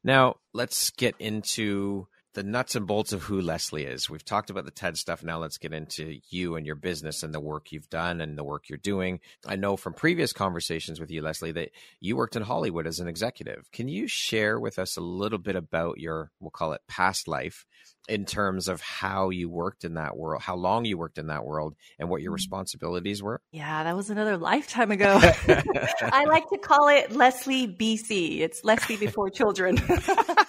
Now, 0.03 0.37
let's 0.53 0.89
get 0.91 1.15
into 1.19 2.07
the 2.35 2.43
nuts 2.43 2.75
and 2.75 2.85
bolts 2.85 3.13
of 3.13 3.23
who 3.23 3.39
Leslie 3.39 3.85
is. 3.85 4.09
We've 4.09 4.23
talked 4.23 4.49
about 4.49 4.65
the 4.65 4.71
TED 4.71 4.97
stuff. 4.97 5.23
Now 5.23 5.39
let's 5.39 5.57
get 5.57 5.73
into 5.73 6.19
you 6.29 6.57
and 6.57 6.65
your 6.65 6.75
business 6.75 7.23
and 7.23 7.33
the 7.33 7.39
work 7.39 7.71
you've 7.71 7.89
done 7.89 8.19
and 8.19 8.37
the 8.37 8.43
work 8.43 8.67
you're 8.67 8.77
doing. 8.77 9.21
I 9.47 9.55
know 9.55 9.77
from 9.77 9.93
previous 9.93 10.33
conversations 10.33 10.99
with 10.99 11.09
you, 11.09 11.21
Leslie, 11.21 11.53
that 11.53 11.71
you 12.01 12.17
worked 12.17 12.35
in 12.35 12.43
Hollywood 12.43 12.87
as 12.87 12.99
an 12.99 13.07
executive. 13.07 13.71
Can 13.71 13.87
you 13.87 14.07
share 14.07 14.59
with 14.59 14.77
us 14.77 14.97
a 14.97 15.01
little 15.01 15.39
bit 15.39 15.55
about 15.55 15.97
your, 15.97 16.29
we'll 16.41 16.51
call 16.51 16.73
it 16.73 16.81
past 16.89 17.29
life 17.29 17.65
in 18.07 18.25
terms 18.25 18.67
of 18.67 18.81
how 18.81 19.29
you 19.29 19.49
worked 19.49 19.83
in 19.83 19.95
that 19.95 20.15
world, 20.15 20.41
how 20.41 20.55
long 20.55 20.85
you 20.85 20.97
worked 20.97 21.17
in 21.17 21.27
that 21.27 21.45
world, 21.45 21.75
and 21.97 22.09
what 22.09 22.21
your 22.21 22.31
mm. 22.31 22.35
responsibilities 22.35 23.23
were? 23.23 23.41
Yeah, 23.51 23.83
that 23.83 23.95
was 23.95 24.09
another 24.09 24.37
lifetime 24.37 24.91
ago. 24.91 25.19
I 25.21 26.25
like 26.27 26.47
to 26.49 26.57
call 26.57 26.89
it 26.89 27.11
Leslie 27.13 27.67
BC. 27.67 28.41
It's 28.41 28.63
Leslie 28.63 28.97
before 28.97 29.29
children. 29.29 29.77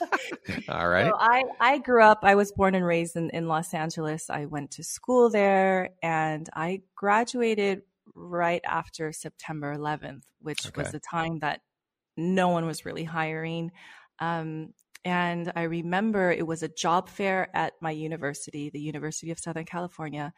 All 0.69 0.89
right. 0.89 1.07
So 1.07 1.17
I, 1.19 1.45
I 1.61 1.79
grew 1.79 2.03
up, 2.03 2.21
I 2.23 2.35
was 2.35 2.53
born 2.53 2.75
and 2.75 2.85
raised 2.85 3.17
in, 3.17 3.31
in 3.31 3.49
Los 3.49 3.75
Angeles. 3.75 4.31
I 4.31 4.47
went 4.47 4.73
to 4.73 4.85
school 4.85 5.31
there 5.31 5.91
and 6.03 6.49
I 6.55 6.83
graduated 6.95 7.83
right 8.15 8.63
after 8.65 9.13
September 9.13 9.75
11th, 9.77 10.23
which 10.41 10.67
okay. 10.67 10.83
was 10.83 10.93
the 10.93 11.01
time 11.01 11.41
that 11.41 11.61
no 12.17 12.49
one 12.49 12.67
was 12.67 12.85
really 12.85 13.05
hiring. 13.05 13.73
Um, 14.21 14.73
and 15.05 15.53
I 15.55 15.63
remember 15.63 16.33
it 16.33 16.47
was 16.47 16.63
a 16.63 16.69
job 16.69 17.09
fair 17.09 17.49
at 17.55 17.75
my 17.81 17.91
university, 17.91 18.71
the 18.71 18.81
University 18.81 19.31
of 19.31 19.39
Southern 19.39 19.65
California. 19.65 20.33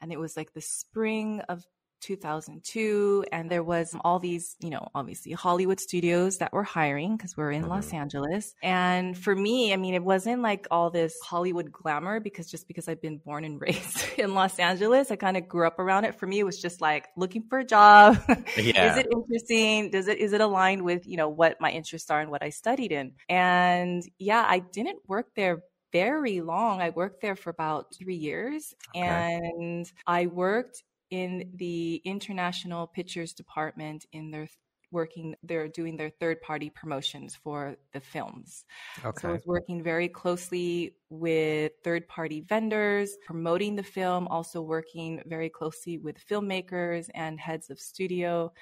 And 0.00 0.12
it 0.12 0.20
was 0.20 0.36
like 0.36 0.52
the 0.52 0.60
spring 0.60 1.40
of 1.48 1.64
2002 2.04 3.24
and 3.32 3.50
there 3.50 3.62
was 3.62 3.96
all 4.04 4.18
these 4.18 4.56
you 4.60 4.68
know 4.68 4.86
obviously 4.94 5.32
hollywood 5.32 5.80
studios 5.80 6.36
that 6.36 6.52
were 6.52 6.62
hiring 6.62 7.16
because 7.16 7.34
we're 7.34 7.50
in 7.50 7.62
mm-hmm. 7.62 7.70
los 7.70 7.94
angeles 7.94 8.54
and 8.62 9.16
for 9.16 9.34
me 9.34 9.72
i 9.72 9.76
mean 9.76 9.94
it 9.94 10.04
wasn't 10.04 10.42
like 10.42 10.66
all 10.70 10.90
this 10.90 11.18
hollywood 11.24 11.72
glamour 11.72 12.20
because 12.20 12.50
just 12.50 12.68
because 12.68 12.88
i've 12.88 13.00
been 13.00 13.16
born 13.24 13.42
and 13.42 13.58
raised 13.66 14.04
in 14.18 14.34
los 14.34 14.58
angeles 14.58 15.10
i 15.10 15.16
kind 15.16 15.38
of 15.38 15.48
grew 15.48 15.66
up 15.66 15.78
around 15.78 16.04
it 16.04 16.14
for 16.14 16.26
me 16.26 16.38
it 16.40 16.44
was 16.44 16.60
just 16.60 16.82
like 16.82 17.06
looking 17.16 17.42
for 17.48 17.60
a 17.60 17.64
job 17.64 18.18
yeah. 18.58 18.92
is 18.92 18.98
it 18.98 19.06
interesting 19.10 19.90
does 19.90 20.06
it 20.06 20.18
is 20.18 20.34
it 20.34 20.42
aligned 20.42 20.82
with 20.82 21.06
you 21.06 21.16
know 21.16 21.30
what 21.30 21.58
my 21.58 21.70
interests 21.70 22.10
are 22.10 22.20
and 22.20 22.30
what 22.30 22.42
i 22.42 22.50
studied 22.50 22.92
in 22.92 23.12
and 23.30 24.02
yeah 24.18 24.44
i 24.46 24.58
didn't 24.58 24.98
work 25.08 25.28
there 25.34 25.62
very 25.94 26.40
long. 26.40 26.82
I 26.82 26.90
worked 26.90 27.22
there 27.22 27.36
for 27.36 27.50
about 27.50 27.94
three 27.94 28.16
years 28.16 28.74
okay. 28.96 29.06
and 29.06 29.90
I 30.08 30.26
worked 30.26 30.82
in 31.14 31.52
the 31.54 32.02
international 32.04 32.88
pictures 32.88 33.32
department 33.32 34.04
in 34.12 34.32
their 34.32 34.48
working, 34.90 35.34
they're 35.42 35.68
doing 35.68 35.96
their 35.96 36.10
third 36.10 36.40
party 36.40 36.70
promotions 36.70 37.36
for 37.36 37.76
the 37.92 38.00
films. 38.00 38.64
Okay. 39.04 39.20
So 39.20 39.28
I 39.28 39.32
was 39.32 39.46
working 39.46 39.82
very 39.82 40.08
closely 40.08 40.94
with 41.10 41.72
third 41.84 42.08
party 42.08 42.40
vendors, 42.40 43.16
promoting 43.26 43.76
the 43.76 43.82
film, 43.82 44.26
also 44.28 44.60
working 44.60 45.22
very 45.26 45.50
closely 45.50 45.98
with 45.98 46.16
filmmakers 46.28 47.08
and 47.14 47.38
heads 47.38 47.70
of 47.70 47.78
studio. 47.78 48.52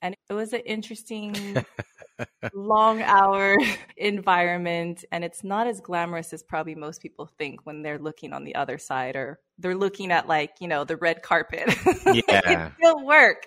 And 0.00 0.14
it 0.30 0.32
was 0.32 0.52
an 0.52 0.60
interesting 0.60 1.34
long 2.52 3.02
hour 3.02 3.56
environment 3.96 5.04
and 5.12 5.24
it's 5.24 5.44
not 5.44 5.66
as 5.66 5.80
glamorous 5.80 6.32
as 6.32 6.42
probably 6.42 6.74
most 6.74 7.00
people 7.02 7.26
think 7.38 7.64
when 7.64 7.82
they're 7.82 7.98
looking 7.98 8.32
on 8.32 8.44
the 8.44 8.54
other 8.54 8.78
side 8.78 9.16
or 9.16 9.40
they're 9.58 9.74
looking 9.74 10.12
at 10.12 10.28
like 10.28 10.52
you 10.60 10.68
know 10.68 10.84
the 10.84 10.96
red 10.96 11.22
carpet. 11.22 11.68
Yeah. 12.28 12.68
it 12.68 12.72
still 12.78 13.04
work. 13.04 13.42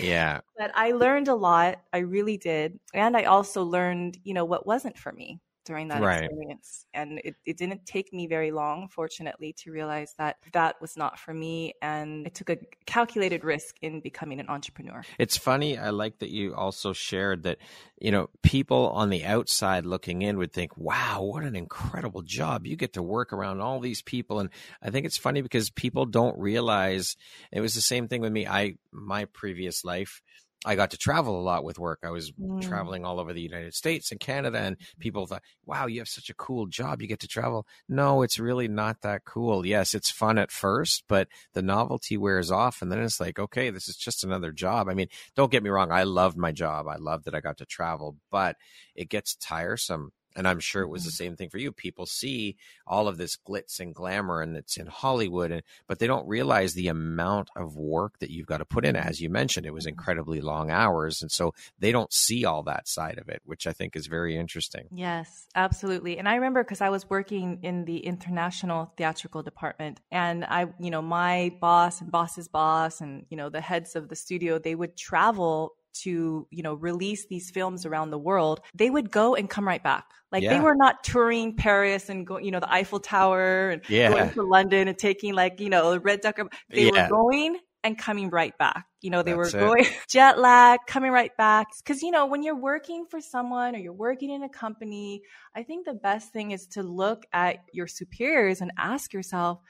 Yeah. 0.00 0.40
But 0.56 0.70
i 0.74 0.92
learned 0.92 1.28
a 1.28 1.34
lot. 1.34 1.80
I 1.92 1.98
really 1.98 2.36
did. 2.36 2.78
And 2.94 3.16
i 3.16 3.24
also 3.24 3.64
learned 3.64 4.18
you 4.24 4.34
know 4.34 4.44
what 4.44 4.66
wasn't 4.66 4.98
for 4.98 5.12
me 5.12 5.40
during 5.68 5.88
that 5.88 6.00
right. 6.00 6.24
experience. 6.24 6.86
And 6.94 7.20
it, 7.22 7.34
it 7.44 7.58
didn't 7.58 7.84
take 7.84 8.10
me 8.10 8.26
very 8.26 8.50
long, 8.50 8.88
fortunately, 8.88 9.52
to 9.58 9.70
realize 9.70 10.14
that 10.16 10.36
that 10.54 10.80
was 10.80 10.96
not 10.96 11.18
for 11.18 11.34
me. 11.34 11.74
And 11.82 12.26
I 12.26 12.30
took 12.30 12.48
a 12.48 12.56
calculated 12.86 13.44
risk 13.44 13.76
in 13.82 14.00
becoming 14.00 14.40
an 14.40 14.48
entrepreneur. 14.48 15.02
It's 15.18 15.36
funny. 15.36 15.76
I 15.76 15.90
like 15.90 16.20
that 16.20 16.30
you 16.30 16.54
also 16.54 16.94
shared 16.94 17.42
that, 17.42 17.58
you 18.00 18.10
know, 18.10 18.30
people 18.42 18.88
on 18.94 19.10
the 19.10 19.26
outside 19.26 19.84
looking 19.84 20.22
in 20.22 20.38
would 20.38 20.54
think, 20.54 20.74
wow, 20.78 21.20
what 21.20 21.44
an 21.44 21.54
incredible 21.54 22.22
job. 22.22 22.66
You 22.66 22.74
get 22.74 22.94
to 22.94 23.02
work 23.02 23.34
around 23.34 23.60
all 23.60 23.78
these 23.78 24.00
people. 24.00 24.40
And 24.40 24.48
I 24.82 24.88
think 24.88 25.04
it's 25.04 25.18
funny 25.18 25.42
because 25.42 25.68
people 25.68 26.06
don't 26.06 26.38
realize 26.38 27.14
it 27.52 27.60
was 27.60 27.74
the 27.74 27.82
same 27.82 28.08
thing 28.08 28.22
with 28.22 28.32
me. 28.32 28.46
I, 28.46 28.76
my 28.90 29.26
previous 29.26 29.84
life, 29.84 30.22
I 30.64 30.74
got 30.74 30.90
to 30.90 30.98
travel 30.98 31.38
a 31.38 31.42
lot 31.42 31.62
with 31.62 31.78
work. 31.78 32.00
I 32.02 32.10
was 32.10 32.32
mm. 32.32 32.60
traveling 32.60 33.04
all 33.04 33.20
over 33.20 33.32
the 33.32 33.40
United 33.40 33.74
States 33.74 34.10
and 34.10 34.18
Canada, 34.18 34.58
and 34.58 34.76
people 34.98 35.26
thought, 35.26 35.42
wow, 35.64 35.86
you 35.86 36.00
have 36.00 36.08
such 36.08 36.30
a 36.30 36.34
cool 36.34 36.66
job. 36.66 37.00
You 37.00 37.06
get 37.06 37.20
to 37.20 37.28
travel. 37.28 37.66
No, 37.88 38.22
it's 38.22 38.40
really 38.40 38.66
not 38.66 39.02
that 39.02 39.24
cool. 39.24 39.64
Yes, 39.64 39.94
it's 39.94 40.10
fun 40.10 40.36
at 40.36 40.50
first, 40.50 41.04
but 41.08 41.28
the 41.54 41.62
novelty 41.62 42.16
wears 42.16 42.50
off. 42.50 42.82
And 42.82 42.90
then 42.90 42.98
it's 42.98 43.20
like, 43.20 43.38
okay, 43.38 43.70
this 43.70 43.88
is 43.88 43.96
just 43.96 44.24
another 44.24 44.50
job. 44.50 44.88
I 44.88 44.94
mean, 44.94 45.08
don't 45.36 45.52
get 45.52 45.62
me 45.62 45.70
wrong. 45.70 45.92
I 45.92 46.02
loved 46.02 46.36
my 46.36 46.50
job. 46.50 46.88
I 46.88 46.96
loved 46.96 47.26
that 47.26 47.34
I 47.34 47.40
got 47.40 47.58
to 47.58 47.66
travel, 47.66 48.16
but 48.30 48.56
it 48.96 49.08
gets 49.08 49.36
tiresome 49.36 50.10
and 50.38 50.46
I'm 50.46 50.60
sure 50.60 50.82
it 50.82 50.88
was 50.88 51.02
the 51.02 51.10
mm-hmm. 51.10 51.24
same 51.24 51.36
thing 51.36 51.50
for 51.50 51.58
you. 51.58 51.72
People 51.72 52.06
see 52.06 52.56
all 52.86 53.08
of 53.08 53.18
this 53.18 53.36
glitz 53.36 53.80
and 53.80 53.92
glamour 53.92 54.40
and 54.40 54.56
it's 54.56 54.76
in 54.76 54.86
Hollywood, 54.86 55.50
and, 55.50 55.62
but 55.88 55.98
they 55.98 56.06
don't 56.06 56.28
realize 56.28 56.74
the 56.74 56.86
amount 56.86 57.50
of 57.56 57.76
work 57.76 58.20
that 58.20 58.30
you've 58.30 58.46
got 58.46 58.58
to 58.58 58.64
put 58.64 58.86
in. 58.86 58.94
As 58.94 59.20
you 59.20 59.30
mentioned, 59.30 59.66
it 59.66 59.74
was 59.74 59.84
mm-hmm. 59.84 59.90
incredibly 59.90 60.40
long 60.40 60.70
hours. 60.70 61.22
And 61.22 61.30
so 61.30 61.54
they 61.80 61.90
don't 61.90 62.12
see 62.12 62.44
all 62.44 62.62
that 62.62 62.86
side 62.86 63.18
of 63.18 63.28
it, 63.28 63.42
which 63.44 63.66
I 63.66 63.72
think 63.72 63.96
is 63.96 64.06
very 64.06 64.36
interesting. 64.36 64.86
Yes, 64.92 65.48
absolutely. 65.56 66.18
And 66.18 66.28
I 66.28 66.36
remember 66.36 66.62
because 66.62 66.80
I 66.80 66.90
was 66.90 67.10
working 67.10 67.58
in 67.62 67.84
the 67.84 67.98
international 67.98 68.92
theatrical 68.96 69.42
department 69.42 69.98
and 70.12 70.44
I, 70.44 70.68
you 70.78 70.92
know, 70.92 71.02
my 71.02 71.52
boss 71.60 72.00
and 72.00 72.12
boss's 72.12 72.46
boss 72.46 73.00
and, 73.00 73.26
you 73.28 73.36
know, 73.36 73.48
the 73.48 73.60
heads 73.60 73.96
of 73.96 74.08
the 74.08 74.14
studio, 74.16 74.60
they 74.60 74.76
would 74.76 74.96
travel 74.96 75.74
to, 76.02 76.46
you 76.50 76.62
know, 76.62 76.74
release 76.74 77.26
these 77.26 77.50
films 77.50 77.86
around 77.86 78.10
the 78.10 78.18
world, 78.18 78.60
they 78.74 78.90
would 78.90 79.10
go 79.10 79.34
and 79.34 79.48
come 79.48 79.66
right 79.66 79.82
back. 79.82 80.04
Like 80.30 80.42
yeah. 80.42 80.54
they 80.54 80.60
were 80.60 80.74
not 80.74 81.02
touring 81.02 81.56
Paris 81.56 82.08
and 82.08 82.26
going, 82.26 82.44
you 82.44 82.50
know, 82.50 82.60
the 82.60 82.72
Eiffel 82.72 83.00
Tower 83.00 83.70
and 83.70 83.82
yeah. 83.88 84.10
going 84.10 84.30
to 84.30 84.42
London 84.42 84.88
and 84.88 84.98
taking 84.98 85.34
like, 85.34 85.60
you 85.60 85.70
know, 85.70 85.92
the 85.92 86.00
Red 86.00 86.20
Duck. 86.20 86.38
They 86.68 86.90
yeah. 86.90 87.04
were 87.04 87.08
going 87.08 87.58
and 87.84 87.96
coming 87.96 88.28
right 88.30 88.56
back. 88.58 88.84
You 89.00 89.10
know, 89.10 89.22
they 89.22 89.32
That's 89.32 89.54
were 89.54 89.60
going 89.60 89.86
jet 90.08 90.38
lag, 90.38 90.80
coming 90.86 91.10
right 91.10 91.34
back. 91.36 91.68
Cause, 91.84 92.02
you 92.02 92.10
know, 92.10 92.26
when 92.26 92.42
you're 92.42 92.60
working 92.60 93.06
for 93.08 93.20
someone 93.20 93.74
or 93.74 93.78
you're 93.78 93.92
working 93.92 94.30
in 94.30 94.42
a 94.42 94.48
company, 94.48 95.22
I 95.54 95.62
think 95.62 95.86
the 95.86 95.94
best 95.94 96.32
thing 96.32 96.50
is 96.50 96.66
to 96.68 96.82
look 96.82 97.24
at 97.32 97.58
your 97.72 97.86
superiors 97.86 98.60
and 98.60 98.72
ask 98.76 99.12
yourself, 99.12 99.60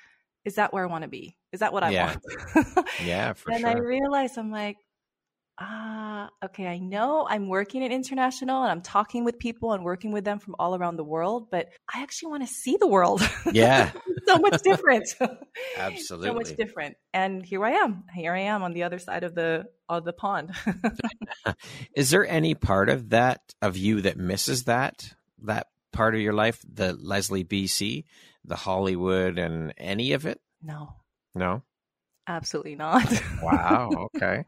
is 0.44 0.54
that 0.54 0.73
where 0.73 0.85
I 0.85 0.87
want 0.87 1.02
to 1.02 1.08
be? 1.08 1.37
Is 1.52 1.61
that 1.61 1.73
what 1.73 1.82
I 1.82 1.90
yeah. 1.90 2.16
want? 2.54 2.88
yeah, 3.04 3.32
for 3.35 3.50
and 3.50 3.61
sure. 3.61 3.68
And 3.68 3.78
I 3.78 3.80
realized 3.80 4.38
I'm 4.38 4.50
like, 4.50 4.76
ah, 5.61 6.31
okay, 6.45 6.67
I 6.67 6.79
know 6.79 7.27
I'm 7.29 7.49
working 7.49 7.85
at 7.85 7.91
international 7.91 8.62
and 8.62 8.71
I'm 8.71 8.83
talking 8.83 9.25
with 9.25 9.38
people 9.38 9.73
and 9.73 9.85
working 9.85 10.12
with 10.12 10.25
them 10.25 10.38
from 10.38 10.55
all 10.59 10.75
around 10.75 10.97
the 10.97 11.05
world, 11.05 11.50
but 11.50 11.69
I 11.93 12.02
actually 12.02 12.30
want 12.30 12.47
to 12.47 12.52
see 12.52 12.76
the 12.78 12.87
world. 12.87 13.28
Yeah. 13.52 13.91
so 14.26 14.39
much 14.39 14.63
different. 14.63 15.09
Absolutely. 15.76 16.28
so 16.28 16.35
much 16.35 16.56
different. 16.56 16.97
And 17.13 17.45
here 17.45 17.65
I 17.65 17.73
am. 17.73 18.04
Here 18.15 18.32
I 18.32 18.41
am 18.41 18.63
on 18.63 18.73
the 18.73 18.85
other 18.85 18.99
side 18.99 19.25
of 19.25 19.35
the 19.35 19.67
of 19.89 20.04
the 20.04 20.13
pond. 20.13 20.52
Is 21.95 22.11
there 22.11 22.26
any 22.26 22.54
part 22.54 22.89
of 22.89 23.11
that 23.11 23.41
of 23.63 23.76
you 23.76 24.02
that 24.02 24.17
misses 24.17 24.65
that 24.65 25.15
that 25.43 25.69
part 25.93 26.15
of 26.15 26.21
your 26.21 26.35
life, 26.35 26.63
the 26.71 26.93
Leslie 26.93 27.45
BC, 27.45 28.04
the 28.45 28.56
Hollywood 28.56 29.39
and 29.39 29.73
any 29.78 30.13
of 30.13 30.26
it? 30.26 30.41
No. 30.63 30.95
No. 31.35 31.63
Absolutely 32.28 32.76
not. 32.76 33.10
wow. 33.43 34.08
Okay. 34.14 34.45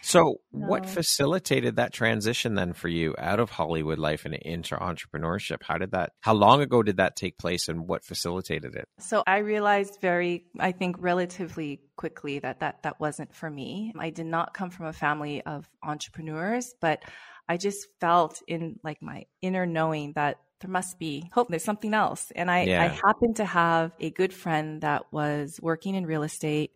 So, 0.00 0.40
no. 0.52 0.66
what 0.66 0.88
facilitated 0.88 1.76
that 1.76 1.92
transition 1.92 2.54
then 2.54 2.72
for 2.72 2.88
you 2.88 3.14
out 3.18 3.38
of 3.38 3.50
Hollywood 3.50 3.98
life 3.98 4.24
and 4.24 4.34
into 4.34 4.76
entrepreneurship? 4.76 5.62
How 5.62 5.76
did 5.76 5.90
that, 5.90 6.12
how 6.20 6.32
long 6.32 6.62
ago 6.62 6.82
did 6.82 6.96
that 6.96 7.16
take 7.16 7.36
place 7.36 7.68
and 7.68 7.86
what 7.86 8.02
facilitated 8.02 8.74
it? 8.74 8.88
So, 8.98 9.22
I 9.26 9.38
realized 9.38 9.98
very, 10.00 10.46
I 10.58 10.72
think, 10.72 10.96
relatively 10.98 11.82
quickly 11.96 12.38
that 12.38 12.60
that, 12.60 12.82
that 12.84 12.98
wasn't 12.98 13.34
for 13.34 13.50
me. 13.50 13.92
I 13.98 14.08
did 14.08 14.26
not 14.26 14.54
come 14.54 14.70
from 14.70 14.86
a 14.86 14.92
family 14.94 15.42
of 15.42 15.68
entrepreneurs, 15.82 16.74
but 16.80 17.02
I 17.46 17.58
just 17.58 17.88
felt 18.00 18.40
in 18.48 18.78
like 18.82 19.02
my 19.02 19.26
inner 19.42 19.66
knowing 19.66 20.12
that 20.14 20.38
there 20.60 20.70
must 20.70 20.98
be 20.98 21.28
hope. 21.32 21.48
There's 21.48 21.64
something 21.64 21.94
else. 21.94 22.32
And 22.34 22.50
I, 22.50 22.62
yeah. 22.62 22.82
I 22.82 22.86
happened 22.88 23.36
to 23.36 23.44
have 23.44 23.92
a 24.00 24.10
good 24.10 24.32
friend 24.32 24.80
that 24.80 25.12
was 25.12 25.58
working 25.62 25.94
in 25.94 26.06
real 26.06 26.22
estate 26.22 26.72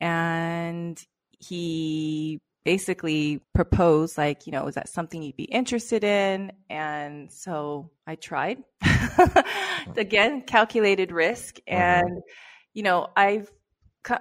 and 0.00 1.02
he 1.38 2.40
basically 2.64 3.40
proposed 3.54 4.18
like 4.18 4.46
you 4.46 4.52
know 4.52 4.66
is 4.66 4.74
that 4.74 4.88
something 4.88 5.22
you'd 5.22 5.36
be 5.36 5.44
interested 5.44 6.04
in? 6.04 6.52
And 6.68 7.32
so 7.32 7.90
i 8.06 8.14
tried. 8.14 8.62
Again 9.96 10.42
calculated 10.42 11.12
risk. 11.12 11.56
Mm-hmm. 11.68 12.08
and 12.08 12.22
you 12.74 12.82
know 12.82 13.08
i've 13.16 13.50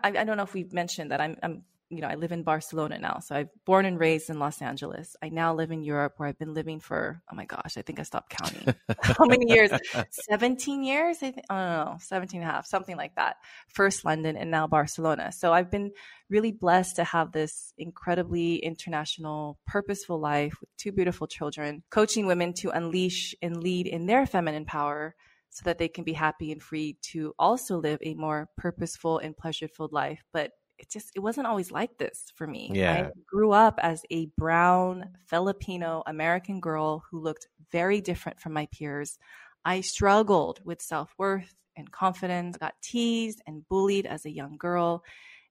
I, 0.03 0.11
don't 0.11 0.37
know 0.37 0.43
if 0.43 0.53
we've 0.53 0.73
mentioned 0.73 1.11
that 1.11 1.21
I'm, 1.21 1.37
I'm 1.41 1.63
you 1.89 2.01
know, 2.01 2.07
I 2.07 2.15
live 2.15 2.31
in 2.31 2.43
Barcelona 2.43 2.99
now. 2.99 3.19
So 3.19 3.35
I've 3.35 3.49
born 3.65 3.85
and 3.85 3.99
raised 3.99 4.29
in 4.29 4.37
Los 4.37 4.61
Angeles. 4.61 5.15
I 5.23 5.29
now 5.29 5.55
live 5.55 5.71
in 5.71 5.83
Europe 5.83 6.13
where 6.17 6.29
I've 6.29 6.37
been 6.37 6.53
living 6.53 6.79
for, 6.79 7.21
oh 7.31 7.35
my 7.35 7.45
gosh, 7.45 7.77
I 7.77 7.81
think 7.81 7.99
I 7.99 8.03
stopped 8.03 8.29
counting. 8.29 8.75
How 9.01 9.25
many 9.25 9.51
years? 9.51 9.71
17 10.11 10.83
years? 10.83 11.17
I 11.17 11.31
think, 11.31 11.45
I 11.49 11.55
don't 11.55 11.85
know, 11.93 11.97
17 11.99 12.41
and 12.41 12.49
a 12.49 12.53
half, 12.53 12.67
something 12.67 12.95
like 12.95 13.15
that. 13.15 13.37
First 13.69 14.05
London 14.05 14.37
and 14.37 14.51
now 14.51 14.67
Barcelona. 14.67 15.31
So 15.31 15.51
I've 15.51 15.71
been 15.71 15.91
really 16.29 16.51
blessed 16.51 16.97
to 16.97 17.03
have 17.03 17.31
this 17.31 17.73
incredibly 17.77 18.57
international, 18.57 19.57
purposeful 19.65 20.19
life 20.19 20.53
with 20.61 20.69
two 20.77 20.91
beautiful 20.91 21.25
children, 21.25 21.81
coaching 21.89 22.27
women 22.27 22.53
to 22.53 22.69
unleash 22.69 23.33
and 23.41 23.63
lead 23.63 23.87
in 23.87 24.05
their 24.05 24.27
feminine 24.27 24.65
power 24.65 25.15
so 25.49 25.63
that 25.65 25.79
they 25.79 25.87
can 25.87 26.03
be 26.03 26.13
happy 26.13 26.51
and 26.51 26.61
free 26.61 26.97
to 27.01 27.33
also 27.39 27.77
live 27.77 27.99
a 28.03 28.13
more 28.13 28.47
purposeful 28.57 29.17
and 29.17 29.35
pleasure 29.35 29.67
filled 29.67 29.91
life. 29.91 30.23
But 30.31 30.51
it 30.79 30.89
just 30.89 31.11
it 31.15 31.19
wasn't 31.19 31.47
always 31.47 31.71
like 31.71 31.97
this 31.97 32.31
for 32.35 32.47
me. 32.47 32.71
Yeah. 32.73 33.09
I 33.09 33.11
grew 33.27 33.51
up 33.51 33.79
as 33.81 34.03
a 34.09 34.27
brown 34.37 35.09
Filipino 35.27 36.03
American 36.07 36.59
girl 36.59 37.03
who 37.09 37.19
looked 37.19 37.47
very 37.71 38.01
different 38.01 38.39
from 38.39 38.53
my 38.53 38.67
peers. 38.71 39.17
I 39.65 39.81
struggled 39.81 40.61
with 40.63 40.81
self-worth 40.81 41.53
and 41.75 41.91
confidence, 41.91 42.57
got 42.57 42.81
teased 42.81 43.41
and 43.45 43.67
bullied 43.67 44.05
as 44.05 44.25
a 44.25 44.31
young 44.31 44.57
girl, 44.57 45.03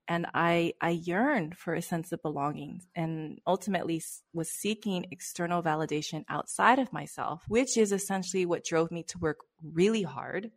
and 0.08 0.26
I 0.32 0.72
I 0.80 0.90
yearned 0.90 1.56
for 1.56 1.74
a 1.74 1.82
sense 1.82 2.10
of 2.12 2.22
belonging 2.22 2.80
and 2.96 3.38
ultimately 3.46 4.02
was 4.32 4.50
seeking 4.50 5.06
external 5.10 5.62
validation 5.62 6.24
outside 6.28 6.78
of 6.78 6.92
myself, 6.92 7.42
which 7.48 7.76
is 7.76 7.92
essentially 7.92 8.46
what 8.46 8.64
drove 8.64 8.90
me 8.90 9.02
to 9.04 9.18
work 9.18 9.40
really 9.62 10.02
hard. 10.02 10.50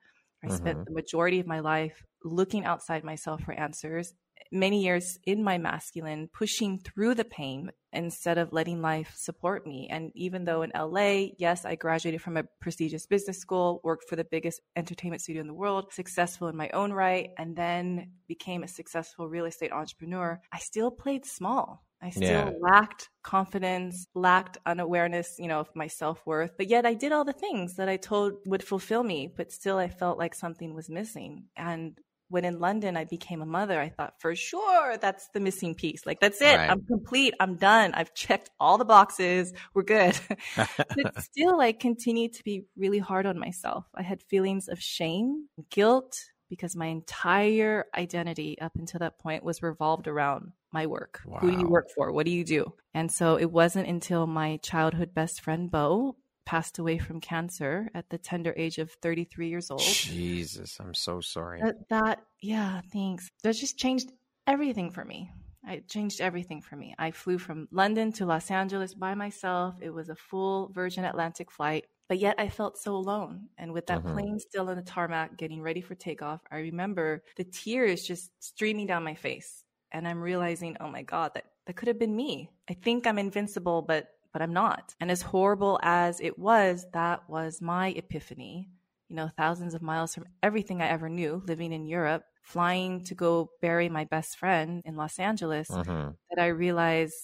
I 0.43 0.47
mm-hmm. 0.47 0.55
spent 0.55 0.85
the 0.85 0.91
majority 0.91 1.39
of 1.39 1.47
my 1.47 1.59
life 1.59 2.03
looking 2.23 2.65
outside 2.65 3.03
myself 3.03 3.41
for 3.43 3.53
answers 3.53 4.13
many 4.51 4.83
years 4.83 5.17
in 5.25 5.43
my 5.43 5.57
masculine, 5.57 6.29
pushing 6.33 6.79
through 6.79 7.15
the 7.15 7.25
pain 7.25 7.71
instead 7.93 8.37
of 8.37 8.53
letting 8.53 8.81
life 8.81 9.13
support 9.15 9.67
me. 9.67 9.87
And 9.91 10.11
even 10.15 10.45
though 10.45 10.61
in 10.61 10.71
LA, 10.75 11.33
yes, 11.37 11.65
I 11.65 11.75
graduated 11.75 12.21
from 12.21 12.37
a 12.37 12.43
prestigious 12.59 13.05
business 13.05 13.39
school, 13.39 13.81
worked 13.83 14.07
for 14.07 14.15
the 14.15 14.23
biggest 14.23 14.61
entertainment 14.75 15.21
studio 15.21 15.41
in 15.41 15.47
the 15.47 15.53
world, 15.53 15.91
successful 15.91 16.47
in 16.47 16.55
my 16.55 16.69
own 16.69 16.93
right, 16.93 17.31
and 17.37 17.55
then 17.55 18.11
became 18.27 18.63
a 18.63 18.67
successful 18.67 19.27
real 19.27 19.45
estate 19.45 19.71
entrepreneur, 19.71 20.39
I 20.51 20.59
still 20.59 20.91
played 20.91 21.25
small. 21.25 21.83
I 22.03 22.09
still 22.09 22.23
yeah. 22.23 22.51
lacked 22.59 23.09
confidence, 23.21 24.07
lacked 24.15 24.57
unawareness, 24.65 25.35
you 25.37 25.47
know, 25.47 25.59
of 25.59 25.69
my 25.75 25.85
self 25.85 26.25
worth. 26.25 26.51
But 26.57 26.67
yet 26.67 26.85
I 26.85 26.95
did 26.95 27.11
all 27.11 27.23
the 27.23 27.33
things 27.33 27.75
that 27.75 27.89
I 27.89 27.97
told 27.97 28.33
would 28.47 28.63
fulfill 28.63 29.03
me, 29.03 29.31
but 29.35 29.51
still 29.51 29.77
I 29.77 29.87
felt 29.87 30.17
like 30.17 30.33
something 30.33 30.73
was 30.73 30.89
missing. 30.89 31.45
And 31.55 31.99
when 32.31 32.45
in 32.45 32.59
London 32.59 32.95
I 32.97 33.03
became 33.03 33.41
a 33.41 33.45
mother, 33.45 33.79
I 33.79 33.89
thought 33.89 34.13
for 34.19 34.35
sure 34.35 34.97
that's 34.97 35.27
the 35.33 35.39
missing 35.39 35.75
piece. 35.75 36.05
Like 36.05 36.19
that's 36.19 36.41
it. 36.41 36.55
Right. 36.55 36.69
I'm 36.69 36.83
complete. 36.85 37.33
I'm 37.39 37.55
done. 37.55 37.93
I've 37.93 38.13
checked 38.13 38.49
all 38.59 38.77
the 38.77 38.85
boxes. 38.85 39.53
We're 39.73 39.83
good. 39.83 40.17
but 40.55 41.21
still 41.21 41.59
I 41.59 41.73
continued 41.73 42.33
to 42.33 42.43
be 42.43 42.63
really 42.77 42.99
hard 42.99 43.25
on 43.25 43.37
myself. 43.37 43.85
I 43.93 44.01
had 44.01 44.23
feelings 44.23 44.69
of 44.69 44.81
shame, 44.81 45.49
guilt, 45.69 46.17
because 46.49 46.75
my 46.75 46.87
entire 46.87 47.85
identity 47.95 48.57
up 48.59 48.73
until 48.75 48.99
that 48.99 49.19
point 49.19 49.43
was 49.43 49.61
revolved 49.61 50.07
around 50.07 50.53
my 50.71 50.87
work. 50.87 51.21
Wow. 51.25 51.39
Who 51.39 51.51
do 51.51 51.59
you 51.59 51.67
work 51.67 51.87
for? 51.95 52.11
What 52.11 52.25
do 52.25 52.31
you 52.31 52.43
do? 52.43 52.73
And 52.93 53.11
so 53.11 53.37
it 53.37 53.51
wasn't 53.51 53.87
until 53.87 54.25
my 54.25 54.57
childhood 54.57 55.13
best 55.13 55.41
friend, 55.41 55.69
Bo, 55.69 56.15
passed 56.51 56.79
away 56.79 56.97
from 56.97 57.21
cancer 57.21 57.89
at 57.95 58.09
the 58.09 58.17
tender 58.17 58.53
age 58.57 58.77
of 58.77 58.91
33 59.01 59.47
years 59.47 59.71
old. 59.71 59.79
Jesus, 59.79 60.77
I'm 60.81 60.93
so 60.93 61.21
sorry. 61.21 61.61
That, 61.61 61.87
that 61.87 62.23
yeah, 62.41 62.81
thanks. 62.91 63.31
That 63.43 63.55
just 63.55 63.77
changed 63.77 64.11
everything 64.45 64.91
for 64.91 65.05
me. 65.05 65.31
It 65.65 65.87
changed 65.87 66.19
everything 66.19 66.61
for 66.61 66.75
me. 66.75 66.93
I 66.99 67.11
flew 67.11 67.37
from 67.37 67.69
London 67.71 68.11
to 68.13 68.25
Los 68.25 68.51
Angeles 68.51 68.93
by 68.93 69.15
myself. 69.15 69.75
It 69.81 69.91
was 69.91 70.09
a 70.09 70.15
full 70.15 70.73
Virgin 70.73 71.05
Atlantic 71.05 71.49
flight. 71.49 71.85
But 72.09 72.19
yet 72.19 72.35
I 72.37 72.49
felt 72.49 72.77
so 72.77 72.97
alone. 72.97 73.47
And 73.57 73.71
with 73.71 73.87
that 73.87 73.99
mm-hmm. 73.99 74.13
plane 74.13 74.39
still 74.39 74.67
on 74.67 74.75
the 74.75 74.81
tarmac, 74.81 75.37
getting 75.37 75.61
ready 75.61 75.79
for 75.79 75.95
takeoff, 75.95 76.41
I 76.51 76.57
remember 76.57 77.23
the 77.37 77.45
tears 77.45 78.03
just 78.03 78.29
streaming 78.43 78.87
down 78.87 79.05
my 79.05 79.15
face. 79.15 79.63
And 79.93 80.05
I'm 80.05 80.19
realizing, 80.19 80.75
oh 80.81 80.89
my 80.89 81.03
God, 81.03 81.31
that, 81.35 81.45
that 81.65 81.77
could 81.77 81.87
have 81.87 81.99
been 81.99 82.13
me. 82.13 82.49
I 82.69 82.73
think 82.73 83.07
I'm 83.07 83.17
invincible, 83.17 83.81
but 83.81 84.09
but 84.33 84.41
I'm 84.41 84.53
not. 84.53 84.95
And 84.99 85.11
as 85.11 85.21
horrible 85.21 85.79
as 85.83 86.19
it 86.19 86.37
was, 86.37 86.85
that 86.93 87.29
was 87.29 87.61
my 87.61 87.89
epiphany. 87.89 88.69
You 89.09 89.15
know, 89.17 89.29
thousands 89.37 89.73
of 89.73 89.81
miles 89.81 90.13
from 90.13 90.25
everything 90.41 90.81
I 90.81 90.87
ever 90.87 91.09
knew, 91.09 91.43
living 91.45 91.73
in 91.73 91.85
Europe, 91.85 92.23
flying 92.41 93.03
to 93.05 93.15
go 93.15 93.49
bury 93.61 93.89
my 93.89 94.05
best 94.05 94.37
friend 94.37 94.81
in 94.85 94.95
Los 94.95 95.19
Angeles, 95.19 95.69
mm-hmm. 95.69 96.11
that 96.29 96.41
I 96.41 96.47
realized 96.47 97.15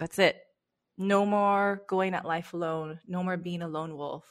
that's 0.00 0.18
it 0.18 0.36
no 0.98 1.26
more 1.26 1.82
going 1.88 2.14
at 2.14 2.24
life 2.24 2.54
alone, 2.54 3.00
no 3.06 3.22
more 3.22 3.36
being 3.36 3.62
a 3.62 3.68
lone 3.68 3.96
wolf. 3.96 4.24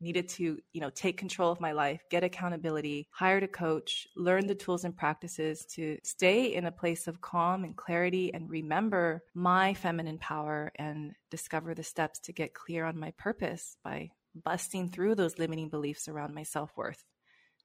Needed 0.00 0.28
to, 0.30 0.58
you 0.72 0.80
know, 0.80 0.90
take 0.90 1.16
control 1.16 1.50
of 1.50 1.60
my 1.60 1.72
life, 1.72 2.02
get 2.08 2.22
accountability, 2.22 3.08
hired 3.10 3.42
a 3.42 3.48
coach, 3.48 4.06
learn 4.16 4.46
the 4.46 4.54
tools 4.54 4.84
and 4.84 4.96
practices 4.96 5.66
to 5.74 5.98
stay 6.04 6.54
in 6.54 6.66
a 6.66 6.72
place 6.72 7.08
of 7.08 7.20
calm 7.20 7.64
and 7.64 7.76
clarity 7.76 8.32
and 8.32 8.48
remember 8.48 9.24
my 9.34 9.74
feminine 9.74 10.18
power 10.18 10.70
and 10.76 11.14
discover 11.30 11.74
the 11.74 11.82
steps 11.82 12.20
to 12.20 12.32
get 12.32 12.54
clear 12.54 12.84
on 12.84 12.98
my 12.98 13.12
purpose 13.18 13.76
by 13.82 14.10
busting 14.44 14.88
through 14.88 15.14
those 15.14 15.38
limiting 15.38 15.68
beliefs 15.68 16.06
around 16.08 16.34
my 16.34 16.44
self 16.44 16.70
worth 16.76 17.04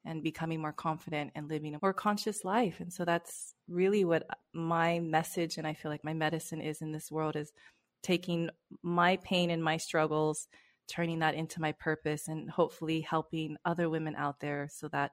and 0.05 0.23
becoming 0.23 0.59
more 0.59 0.73
confident 0.73 1.31
and 1.35 1.49
living 1.49 1.75
a 1.75 1.79
more 1.81 1.93
conscious 1.93 2.43
life. 2.43 2.79
And 2.79 2.91
so 2.91 3.05
that's 3.05 3.53
really 3.67 4.03
what 4.03 4.27
my 4.53 4.99
message 4.99 5.57
and 5.57 5.65
I 5.65 5.73
feel 5.73 5.91
like 5.91 6.03
my 6.03 6.13
medicine 6.13 6.61
is 6.61 6.81
in 6.81 6.91
this 6.91 7.11
world 7.11 7.35
is 7.35 7.51
taking 8.01 8.49
my 8.81 9.17
pain 9.17 9.49
and 9.49 9.63
my 9.63 9.77
struggles, 9.77 10.47
turning 10.87 11.19
that 11.19 11.35
into 11.35 11.61
my 11.61 11.71
purpose, 11.73 12.27
and 12.27 12.49
hopefully 12.49 13.01
helping 13.01 13.57
other 13.65 13.89
women 13.89 14.15
out 14.15 14.39
there 14.39 14.67
so 14.71 14.87
that, 14.89 15.11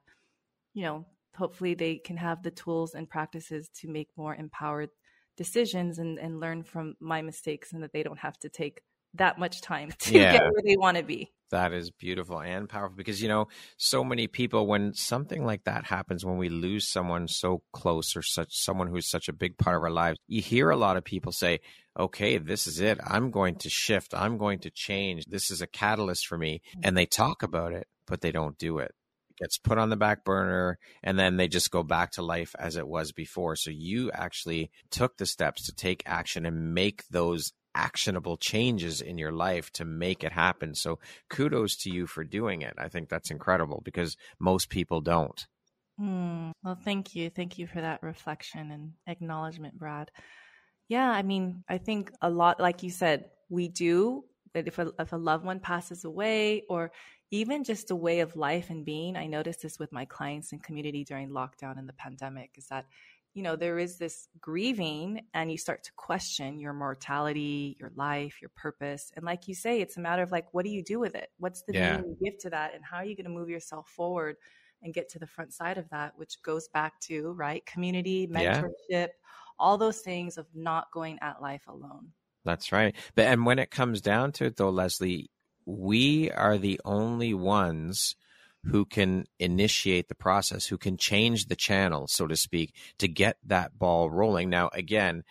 you 0.75 0.83
know, 0.83 1.07
hopefully 1.37 1.75
they 1.75 1.97
can 1.97 2.17
have 2.17 2.43
the 2.43 2.51
tools 2.51 2.95
and 2.95 3.09
practices 3.09 3.69
to 3.69 3.89
make 3.89 4.09
more 4.17 4.35
empowered 4.35 4.91
decisions 5.37 5.99
and, 5.99 6.19
and 6.19 6.41
learn 6.41 6.63
from 6.63 6.95
my 7.01 7.23
mistakes 7.23 7.73
and 7.73 7.83
that 7.83 7.93
they 7.93 8.03
don't 8.03 8.19
have 8.19 8.39
to 8.39 8.49
take 8.49 8.83
that 9.15 9.39
much 9.39 9.61
time 9.61 9.93
to 10.01 10.15
yeah. 10.15 10.33
get 10.33 10.43
where 10.43 10.63
they 10.65 10.77
want 10.77 10.97
to 10.97 11.03
be. 11.03 11.31
That 11.51 11.73
is 11.73 11.91
beautiful 11.91 12.41
and 12.41 12.69
powerful 12.69 12.97
because, 12.97 13.21
you 13.21 13.29
know, 13.29 13.49
so 13.77 14.05
many 14.05 14.29
people, 14.29 14.69
when 14.69 14.95
something 14.95 15.45
like 15.45 15.65
that 15.65 15.85
happens, 15.85 16.25
when 16.25 16.39
we 16.39 16.49
lose 16.49 16.87
someone 16.87 17.27
so 17.27 17.63
close 17.73 18.15
or 18.15 18.23
such 18.23 18.57
someone 18.57 18.87
who's 18.87 19.11
such 19.11 19.29
a 19.29 19.33
big 19.33 19.59
part 19.59 19.77
of 19.77 19.83
our 19.83 19.91
lives, 19.91 20.19
you 20.29 20.41
hear 20.41 20.71
a 20.71 20.77
lot 20.77 20.97
of 20.97 21.03
people 21.03 21.33
say, 21.33 21.59
okay, 21.99 22.39
this 22.39 22.69
is 22.69 22.81
it. 22.81 23.01
I'm 23.05 23.33
going 23.33 23.57
to 23.57 23.69
shift. 23.69 24.15
I'm 24.15 24.39
going 24.39 24.61
to 24.61 24.71
change. 24.71 25.25
This 25.27 25.51
is 25.51 25.61
a 25.61 25.67
catalyst 25.67 26.27
for 26.29 26.39
me. 26.39 26.63
Mm. 26.77 26.81
And 26.85 26.97
they 26.97 27.07
talk 27.07 27.43
about 27.43 27.73
it, 27.73 27.89
but 28.07 28.21
they 28.21 28.31
don't 28.31 28.57
do 28.57 28.79
it. 28.79 28.95
It 29.31 29.43
gets 29.43 29.59
put 29.59 29.77
on 29.77 29.91
the 29.91 29.97
back 29.97 30.25
burner 30.25 30.79
and 31.03 31.19
then 31.19 31.37
they 31.37 31.49
just 31.49 31.73
go 31.73 31.83
back 31.83 32.13
to 32.13 32.23
life 32.23 32.55
as 32.61 32.77
it 32.77 32.87
was 32.87 33.11
before. 33.11 33.57
So 33.57 33.71
you 33.73 34.13
actually 34.13 34.71
took 34.91 35.17
the 35.17 35.27
steps 35.27 35.67
to 35.67 35.75
take 35.75 36.05
action 36.07 36.47
and 36.47 36.75
make 36.75 37.09
those 37.09 37.53
actionable 37.75 38.37
changes 38.37 39.01
in 39.01 39.19
your 39.19 39.33
life 39.33 39.71
to 39.73 39.85
make 39.85 40.25
it 40.25 40.33
happen. 40.33 40.75
So 40.75 40.99
kudos 41.29 41.77
to 41.77 41.91
you 41.91 42.07
for 42.07 42.25
doing 42.25 42.63
it. 42.63 42.75
I 42.79 42.89
think 42.89 43.09
that's 43.09 43.31
incredible 43.31 43.81
because 43.85 44.17
most 44.39 44.69
people 44.69 45.01
don't. 45.01 45.47
Mm, 46.01 46.53
well, 46.63 46.79
thank 46.83 47.15
you. 47.15 47.31
Thank 47.31 47.59
you 47.59 47.67
for 47.67 47.81
that 47.81 48.03
reflection 48.03 48.71
and 48.71 48.93
acknowledgement, 49.07 49.79
Brad. 49.79 50.11
Yeah, 50.89 51.09
I 51.11 51.23
mean, 51.23 51.63
I 51.69 51.79
think 51.79 52.11
a 52.21 52.31
lot, 52.31 52.59
like 52.59 52.83
you 52.83 52.91
said, 52.91 53.27
we 53.49 53.69
do 53.69 54.25
that 54.55 54.67
if 54.67 54.79
a, 54.79 54.93
if 54.99 55.13
a 55.13 55.17
loved 55.17 55.45
one 55.45 55.61
passes 55.61 56.05
away 56.05 56.65
or 56.69 56.91
even 57.31 57.63
just 57.63 57.91
a 57.91 57.97
way 57.97 58.21
of 58.21 58.35
life 58.35 58.71
and 58.71 58.85
being, 58.85 59.17
I 59.17 59.27
noticed 59.27 59.63
this 59.63 59.79
with 59.79 59.93
my 59.93 60.05
clients 60.05 60.53
and 60.53 60.63
community 60.63 61.05
during 61.05 61.31
lockdown 61.31 61.79
and 61.79 61.89
the 61.89 61.93
pandemic 61.93 62.51
is 62.57 62.67
that 62.69 62.87
you 63.35 63.43
know, 63.43 63.55
there 63.57 63.79
is 63.79 63.97
this 63.99 64.29
grieving 64.41 65.23
and 65.35 65.51
you 65.51 65.59
start 65.59 65.85
to 65.85 65.93
question 65.97 66.59
your 66.59 66.73
mortality, 66.73 67.77
your 67.79 67.93
life, 67.95 68.43
your 68.43 68.51
purpose. 68.57 69.13
And 69.15 69.25
like 69.25 69.47
you 69.47 69.55
say, 69.55 69.81
it's 69.81 69.97
a 69.97 70.01
matter 70.01 70.23
of 70.23 70.33
like, 70.33 70.53
what 70.53 70.65
do 70.65 70.71
you 70.71 70.83
do 70.83 70.99
with 70.99 71.15
it? 71.15 71.29
What's 71.39 71.63
the 71.63 71.75
yeah. 71.75 71.97
meaning 71.97 72.17
you 72.21 72.31
give 72.31 72.41
to 72.41 72.51
that? 72.51 72.75
And 72.75 72.85
how 72.85 72.97
are 72.99 73.05
you 73.05 73.15
going 73.15 73.27
to 73.27 73.31
move 73.31 73.49
yourself 73.49 73.89
forward 73.89 74.37
and 74.83 74.95
get 74.95 75.11
to 75.11 75.19
the 75.19 75.27
front 75.27 75.53
side 75.53 75.79
of 75.79 75.89
that, 75.91 76.15
which 76.17 76.43
goes 76.43 76.69
back 76.69 76.99
to, 77.01 77.33
right, 77.33 77.65
community, 77.67 78.27
mentorship, 78.27 78.73
yeah. 78.89 79.07
all 79.59 79.79
those 79.79 80.01
things 80.01 80.39
of 80.39 80.47
not 80.55 80.87
going 80.93 81.19
at 81.21 81.41
life 81.41 81.65
alone. 81.69 82.09
That's 82.45 82.73
right. 82.73 82.97
But, 83.15 83.27
and 83.27 83.45
when 83.45 83.59
it 83.59 83.71
comes 83.71 84.01
down 84.01 84.33
to 84.33 84.47
it, 84.47 84.57
though, 84.57 84.71
Leslie, 84.71 85.31
we 85.67 86.31
are 86.31 86.59
the 86.59 86.81
only 86.85 87.35
ones 87.35 88.17
who 88.65 88.85
can 88.85 89.25
initiate 89.39 90.09
the 90.09 90.15
process, 90.15 90.67
who 90.67 90.79
can 90.79 90.97
change 90.97 91.47
the 91.47 91.57
channel, 91.57 92.07
so 92.07 92.27
to 92.27 92.37
speak, 92.37 92.75
to 92.99 93.09
get 93.09 93.37
that 93.47 93.79
ball 93.79 94.11
rolling. 94.11 94.51
Now, 94.51 94.71
again, 94.73 95.25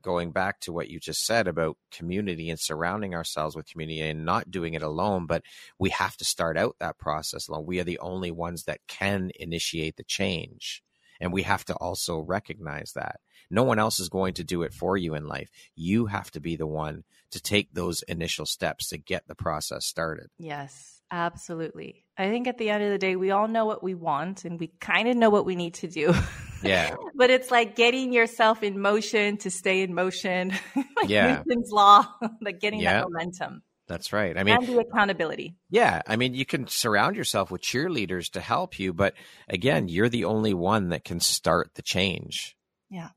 going 0.00 0.30
back 0.30 0.60
to 0.60 0.72
what 0.72 0.88
you 0.88 1.00
just 1.00 1.26
said 1.26 1.48
about 1.48 1.76
community 1.90 2.48
and 2.48 2.60
surrounding 2.60 3.14
ourselves 3.14 3.56
with 3.56 3.66
community 3.66 4.00
and 4.00 4.24
not 4.24 4.50
doing 4.50 4.74
it 4.74 4.82
alone, 4.82 5.26
but 5.26 5.42
we 5.80 5.90
have 5.90 6.16
to 6.16 6.24
start 6.24 6.56
out 6.56 6.76
that 6.78 6.96
process 6.96 7.48
alone. 7.48 7.66
We 7.66 7.80
are 7.80 7.84
the 7.84 7.98
only 7.98 8.30
ones 8.30 8.64
that 8.64 8.80
can 8.86 9.32
initiate 9.40 9.96
the 9.96 10.04
change. 10.04 10.82
And 11.20 11.32
we 11.32 11.42
have 11.42 11.64
to 11.64 11.74
also 11.74 12.20
recognize 12.20 12.92
that. 12.92 13.20
No 13.50 13.64
one 13.64 13.78
else 13.78 13.98
is 13.98 14.08
going 14.08 14.34
to 14.34 14.44
do 14.44 14.62
it 14.62 14.72
for 14.72 14.96
you 14.96 15.14
in 15.14 15.26
life. 15.26 15.50
You 15.74 16.06
have 16.06 16.30
to 16.32 16.40
be 16.40 16.56
the 16.56 16.66
one 16.66 17.04
to 17.30 17.40
take 17.40 17.72
those 17.72 18.02
initial 18.02 18.46
steps 18.46 18.88
to 18.90 18.98
get 18.98 19.26
the 19.26 19.34
process 19.34 19.86
started. 19.86 20.28
Yes. 20.38 20.96
Absolutely. 21.10 22.05
I 22.18 22.28
think 22.30 22.46
at 22.46 22.58
the 22.58 22.70
end 22.70 22.82
of 22.82 22.90
the 22.90 22.98
day, 22.98 23.16
we 23.16 23.30
all 23.30 23.48
know 23.48 23.66
what 23.66 23.82
we 23.82 23.94
want 23.94 24.44
and 24.44 24.58
we 24.58 24.68
kind 24.80 25.08
of 25.08 25.16
know 25.16 25.30
what 25.30 25.44
we 25.44 25.56
need 25.56 25.74
to 25.74 25.88
do. 25.88 26.14
Yeah. 26.62 26.96
but 27.14 27.30
it's 27.30 27.50
like 27.50 27.76
getting 27.76 28.12
yourself 28.12 28.62
in 28.62 28.80
motion 28.80 29.36
to 29.38 29.50
stay 29.50 29.82
in 29.82 29.94
motion. 29.94 30.52
like 30.74 31.08
yeah. 31.08 31.42
Newton's 31.46 31.70
law, 31.70 32.06
like 32.40 32.60
getting 32.60 32.80
yeah. 32.80 32.94
that 32.94 33.10
momentum. 33.10 33.62
That's 33.86 34.12
right. 34.12 34.36
I 34.36 34.42
mean, 34.42 34.56
and 34.56 34.66
the 34.66 34.78
accountability. 34.78 35.54
Yeah. 35.70 36.02
I 36.08 36.16
mean, 36.16 36.34
you 36.34 36.44
can 36.44 36.66
surround 36.66 37.14
yourself 37.14 37.50
with 37.50 37.60
cheerleaders 37.60 38.30
to 38.32 38.40
help 38.40 38.80
you, 38.80 38.92
but 38.92 39.14
again, 39.48 39.88
you're 39.88 40.08
the 40.08 40.24
only 40.24 40.54
one 40.54 40.88
that 40.88 41.04
can 41.04 41.20
start 41.20 41.72
the 41.74 41.82
change. 41.82 42.56
Yeah, 42.90 43.10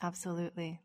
absolutely. 0.00 0.80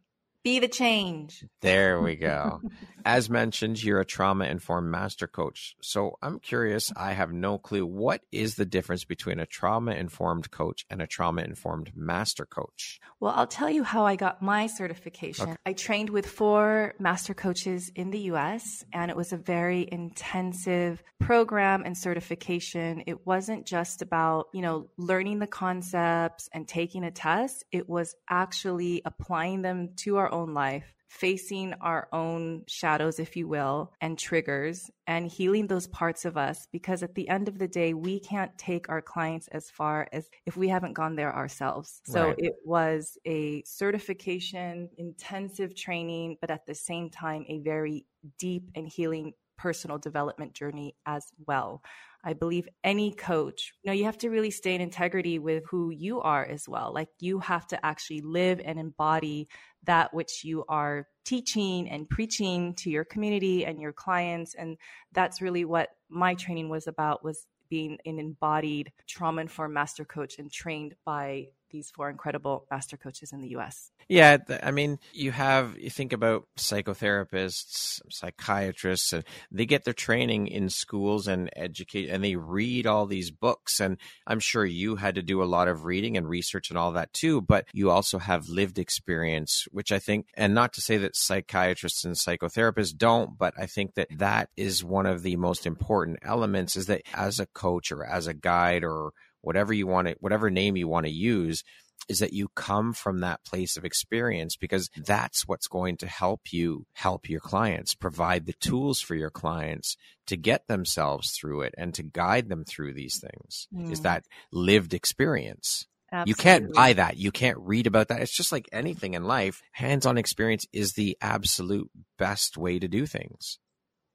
Be 0.48 0.60
the 0.60 0.70
change. 0.70 1.44
There 1.60 2.00
we 2.00 2.16
go. 2.16 2.62
As 3.06 3.30
mentioned, 3.30 3.84
you're 3.84 4.00
a 4.00 4.06
trauma 4.06 4.46
informed 4.46 4.90
master 4.90 5.28
coach. 5.28 5.76
So 5.82 6.18
I'm 6.22 6.40
curious, 6.40 6.92
I 6.96 7.14
have 7.14 7.34
no 7.34 7.58
clue. 7.58 7.86
What 7.86 8.22
is 8.32 8.56
the 8.56 8.66
difference 8.66 9.04
between 9.04 9.40
a 9.40 9.46
trauma 9.46 9.92
informed 9.92 10.52
coach 10.52 10.86
and 10.90 11.02
a 11.02 11.08
trauma 11.08 11.42
informed 11.42 11.92
master 11.96 12.46
coach? 12.46 13.00
Well, 13.20 13.34
I'll 13.36 13.48
tell 13.48 13.70
you 13.70 13.84
how 13.84 14.06
I 14.06 14.16
got 14.16 14.42
my 14.42 14.68
certification. 14.68 15.50
Okay. 15.50 15.58
I 15.66 15.74
trained 15.74 16.10
with 16.10 16.26
four 16.26 16.94
master 17.00 17.34
coaches 17.34 17.92
in 17.96 18.12
the 18.12 18.20
US, 18.32 18.86
and 18.94 19.10
it 19.10 19.18
was 19.18 19.34
a 19.34 19.38
very 19.38 19.88
intensive 19.92 21.02
program 21.20 21.84
and 21.86 21.98
certification. 21.98 23.04
It 23.08 23.26
wasn't 23.26 23.66
just 23.66 24.02
about, 24.02 24.48
you 24.54 24.62
know, 24.62 24.90
learning 24.98 25.40
the 25.40 25.48
concepts 25.48 26.50
and 26.54 26.68
taking 26.68 27.04
a 27.04 27.12
test, 27.12 27.66
it 27.72 27.90
was 27.90 28.16
actually 28.30 29.02
applying 29.04 29.62
them 29.62 29.90
to 30.04 30.18
our 30.18 30.32
own 30.32 30.37
life 30.46 30.94
facing 31.08 31.74
our 31.82 32.08
own 32.12 32.64
shadows, 32.68 33.20
if 33.20 33.36
you 33.36 33.48
will, 33.48 33.94
and 34.02 34.20
triggers 34.20 34.92
and 35.08 35.28
healing 35.28 35.68
those 35.68 35.88
parts 35.88 36.26
of 36.26 36.38
us. 36.38 36.68
Because 36.72 37.02
at 37.02 37.16
the 37.16 37.30
end 37.30 37.48
of 37.48 37.58
the 37.58 37.68
day, 37.68 37.94
we 37.94 38.20
can't 38.20 38.56
take 38.58 38.90
our 38.90 39.02
clients 39.02 39.48
as 39.50 39.70
far 39.70 40.08
as 40.12 40.30
if 40.46 40.58
we 40.58 40.68
haven't 40.68 40.94
gone 40.94 41.16
there 41.16 41.34
ourselves. 41.34 42.02
So 42.06 42.28
right. 42.28 42.36
it 42.38 42.56
was 42.66 43.18
a 43.26 43.64
certification, 43.64 44.90
intensive 44.98 45.76
training, 45.76 46.38
but 46.42 46.52
at 46.52 46.66
the 46.66 46.76
same 46.76 47.10
time, 47.10 47.46
a 47.48 47.60
very 47.60 48.06
deep 48.38 48.70
and 48.76 48.88
healing 48.88 49.34
personal 49.58 49.98
development 49.98 50.54
journey 50.54 50.96
as 51.06 51.32
well. 51.48 51.82
I 52.28 52.34
believe 52.34 52.68
any 52.84 53.14
coach, 53.14 53.72
you 53.82 53.90
know, 53.90 53.94
you 53.94 54.04
have 54.04 54.18
to 54.18 54.30
really 54.30 54.52
stay 54.52 54.76
in 54.76 54.82
integrity 54.82 55.40
with 55.40 55.64
who 55.70 55.92
you 55.92 56.20
are 56.20 56.46
as 56.46 56.68
well. 56.68 56.92
Like 56.94 57.08
you 57.22 57.40
have 57.40 57.66
to 57.68 57.86
actually 57.86 58.20
live 58.20 58.60
and 58.62 58.78
embody 58.78 59.48
that 59.86 60.14
which 60.14 60.44
you 60.44 60.66
are 60.68 61.08
teaching 61.24 61.90
and 61.90 62.10
preaching 62.10 62.74
to 62.80 62.90
your 62.90 63.06
community 63.06 63.66
and 63.66 63.80
your 63.80 63.94
clients. 63.94 64.56
And 64.56 64.76
that's 65.14 65.42
really 65.42 65.64
what 65.64 65.88
my 66.10 66.34
training 66.34 66.68
was 66.68 66.86
about 66.86 67.24
was 67.24 67.48
being 67.70 67.98
an 68.06 68.20
embodied 68.20 68.92
trauma 69.08 69.40
informed 69.40 69.76
master 69.76 70.04
coach 70.04 70.38
and 70.38 70.52
trained 70.52 70.96
by 71.06 71.46
these 71.70 71.92
four 71.92 72.10
incredible 72.10 72.66
master 72.72 72.98
coaches 72.98 73.32
in 73.32 73.42
the 73.42 73.50
US. 73.50 73.92
Yeah, 74.10 74.38
I 74.64 74.72
mean, 74.72 75.00
you 75.14 75.32
have 75.32 75.78
you 75.78 75.90
think 75.90 76.14
about 76.14 76.48
psychotherapists, 76.58 78.02
psychiatrists, 78.10 79.12
and 79.14 79.24
they 79.52 79.66
get 79.66 79.84
their 79.84 79.94
training 79.94 80.48
in 80.48 80.70
schools 80.70 81.28
and 81.28 81.50
educate, 81.56 82.10
and 82.10 82.24
they 82.24 82.36
read 82.36 82.88
all 82.88 83.06
these 83.06 83.32
books. 83.32 83.80
And 83.80 83.98
I'm 84.26 84.40
sure 84.40 84.66
you 84.66 84.96
had 84.96 85.16
to 85.16 85.22
do 85.22 85.44
a 85.44 85.46
lot 85.46 85.68
of 85.68 85.86
reading 85.86 86.16
and 86.16 86.28
research 86.28 86.70
and 86.70 86.78
all 86.78 86.94
that 86.94 87.14
too. 87.14 87.42
But 87.42 87.66
you 87.74 87.92
also 87.92 88.18
have 88.18 88.48
lived 88.48 88.80
experience, 88.80 89.68
which 89.72 89.92
I 89.92 90.00
think, 90.00 90.28
and 90.36 90.54
not 90.54 90.74
to 90.74 90.82
say 90.82 90.98
that 90.98 91.16
psychiatrists 91.16 92.06
and 92.06 92.16
psychotherapists 92.16 92.96
don't, 92.96 93.38
but 93.38 93.54
I 93.58 93.66
think 93.66 93.96
that 93.96 94.08
that 94.18 94.50
is 94.56 94.84
one 94.84 95.06
of 95.06 95.24
the 95.24 95.36
most 95.36 95.66
important 95.66 96.20
elements. 96.22 96.76
Is 96.76 96.86
that 96.86 97.02
as 97.14 97.40
a 97.40 97.46
coach 97.46 97.92
or 97.92 98.06
as 98.06 98.28
a 98.28 98.34
guide 98.34 98.84
or 98.84 99.12
whatever 99.48 99.74
you 99.74 99.88
want 99.88 100.10
to, 100.10 100.16
whatever 100.20 100.50
name 100.50 100.76
you 100.76 100.90
want 100.90 101.06
to 101.06 101.12
use, 101.12 101.64
is 102.10 102.20
that 102.20 102.34
you 102.34 102.50
come 102.50 102.92
from 102.92 103.20
that 103.20 103.44
place 103.46 103.78
of 103.78 103.86
experience 103.86 104.58
because 104.58 104.90
that's 105.06 105.48
what's 105.48 105.68
going 105.68 105.96
to 105.98 106.06
help 106.06 106.52
you 106.52 106.86
help 106.94 107.30
your 107.30 107.40
clients, 107.40 107.96
provide 107.96 108.46
the 108.46 108.54
tools 108.54 109.00
for 109.00 109.16
your 109.16 109.30
clients 109.30 109.96
to 110.26 110.36
get 110.36 110.68
themselves 110.68 111.32
through 111.32 111.62
it 111.62 111.74
and 111.78 111.94
to 111.94 112.04
guide 112.04 112.50
them 112.50 112.66
through 112.66 112.94
these 112.94 113.20
things. 113.20 113.68
Mm. 113.74 113.90
Is 113.92 114.02
that 114.02 114.26
lived 114.52 114.94
experience? 114.94 115.88
Absolutely. 116.12 116.30
You 116.30 116.36
can't 116.36 116.74
buy 116.74 116.94
that. 116.94 117.18
You 117.18 117.32
can't 117.32 117.58
read 117.60 117.88
about 117.88 118.10
that. 118.10 118.22
It's 118.22 118.36
just 118.36 118.52
like 118.52 118.68
anything 118.74 119.14
in 119.14 119.24
life. 119.24 119.62
Hands 119.72 120.06
on 120.06 120.18
experience 120.18 120.66
is 120.74 120.94
the 120.94 121.18
absolute 121.22 121.90
best 122.18 122.58
way 122.58 122.80
to 122.80 122.88
do 122.88 123.06
things. 123.06 123.60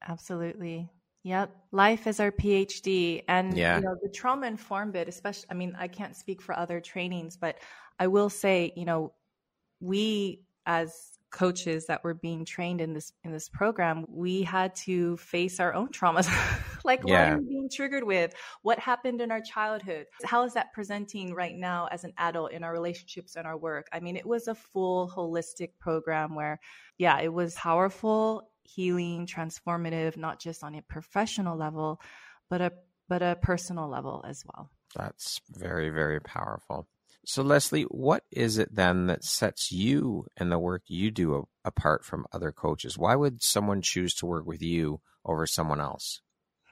Absolutely. 0.07 0.89
Yep. 1.23 1.55
Life 1.71 2.05
is 2.05 2.19
our 2.19 2.31
PhD. 2.31 3.23
And 3.27 3.57
yeah. 3.57 3.77
you 3.77 3.83
know, 3.83 3.95
the 4.01 4.09
trauma 4.09 4.47
informed 4.47 4.93
bit, 4.93 5.07
especially 5.07 5.47
I 5.49 5.53
mean, 5.53 5.75
I 5.79 5.87
can't 5.87 6.15
speak 6.15 6.41
for 6.41 6.57
other 6.57 6.79
trainings, 6.81 7.37
but 7.37 7.57
I 7.99 8.07
will 8.07 8.29
say, 8.29 8.73
you 8.75 8.85
know, 8.85 9.13
we 9.79 10.41
as 10.65 11.13
coaches 11.33 11.87
that 11.87 12.03
were 12.03 12.13
being 12.13 12.45
trained 12.45 12.79
in 12.79 12.93
this 12.93 13.13
in 13.23 13.31
this 13.31 13.49
program, 13.49 14.05
we 14.07 14.43
had 14.43 14.75
to 14.75 15.17
face 15.17 15.59
our 15.59 15.73
own 15.73 15.89
traumas. 15.89 16.29
like 16.83 17.01
yeah. 17.05 17.31
what 17.31 17.33
are 17.33 17.41
we 17.41 17.47
being 17.47 17.69
triggered 17.69 18.03
with? 18.03 18.33
What 18.61 18.77
happened 18.77 19.21
in 19.21 19.31
our 19.31 19.41
childhood? 19.41 20.05
How 20.25 20.43
is 20.43 20.53
that 20.53 20.73
presenting 20.73 21.33
right 21.33 21.55
now 21.55 21.87
as 21.91 22.03
an 22.03 22.13
adult 22.17 22.51
in 22.51 22.63
our 22.63 22.73
relationships 22.73 23.35
and 23.35 23.47
our 23.47 23.57
work? 23.57 23.87
I 23.93 23.99
mean, 23.99 24.17
it 24.17 24.25
was 24.25 24.47
a 24.47 24.55
full 24.55 25.09
holistic 25.09 25.71
program 25.79 26.35
where 26.35 26.59
yeah, 26.97 27.19
it 27.19 27.33
was 27.33 27.55
powerful 27.55 28.49
healing, 28.63 29.27
transformative, 29.27 30.17
not 30.17 30.39
just 30.39 30.63
on 30.63 30.75
a 30.75 30.81
professional 30.81 31.57
level, 31.57 31.99
but 32.49 32.61
a 32.61 32.71
but 33.09 33.21
a 33.21 33.37
personal 33.41 33.89
level 33.89 34.23
as 34.27 34.43
well. 34.45 34.69
That's 34.95 35.41
very, 35.49 35.89
very 35.89 36.19
powerful. 36.19 36.87
So, 37.25 37.41
Leslie, 37.41 37.83
what 37.83 38.23
is 38.31 38.57
it 38.57 38.75
then 38.75 39.07
that 39.07 39.23
sets 39.23 39.71
you 39.71 40.27
and 40.35 40.51
the 40.51 40.59
work 40.59 40.83
you 40.87 41.09
do 41.09 41.47
apart 41.63 42.03
from 42.03 42.25
other 42.33 42.51
coaches? 42.51 42.97
Why 42.97 43.15
would 43.15 43.41
someone 43.41 43.81
choose 43.81 44.13
to 44.15 44.25
work 44.25 44.45
with 44.45 44.61
you 44.61 44.99
over 45.25 45.47
someone 45.47 45.79
else? 45.79 46.21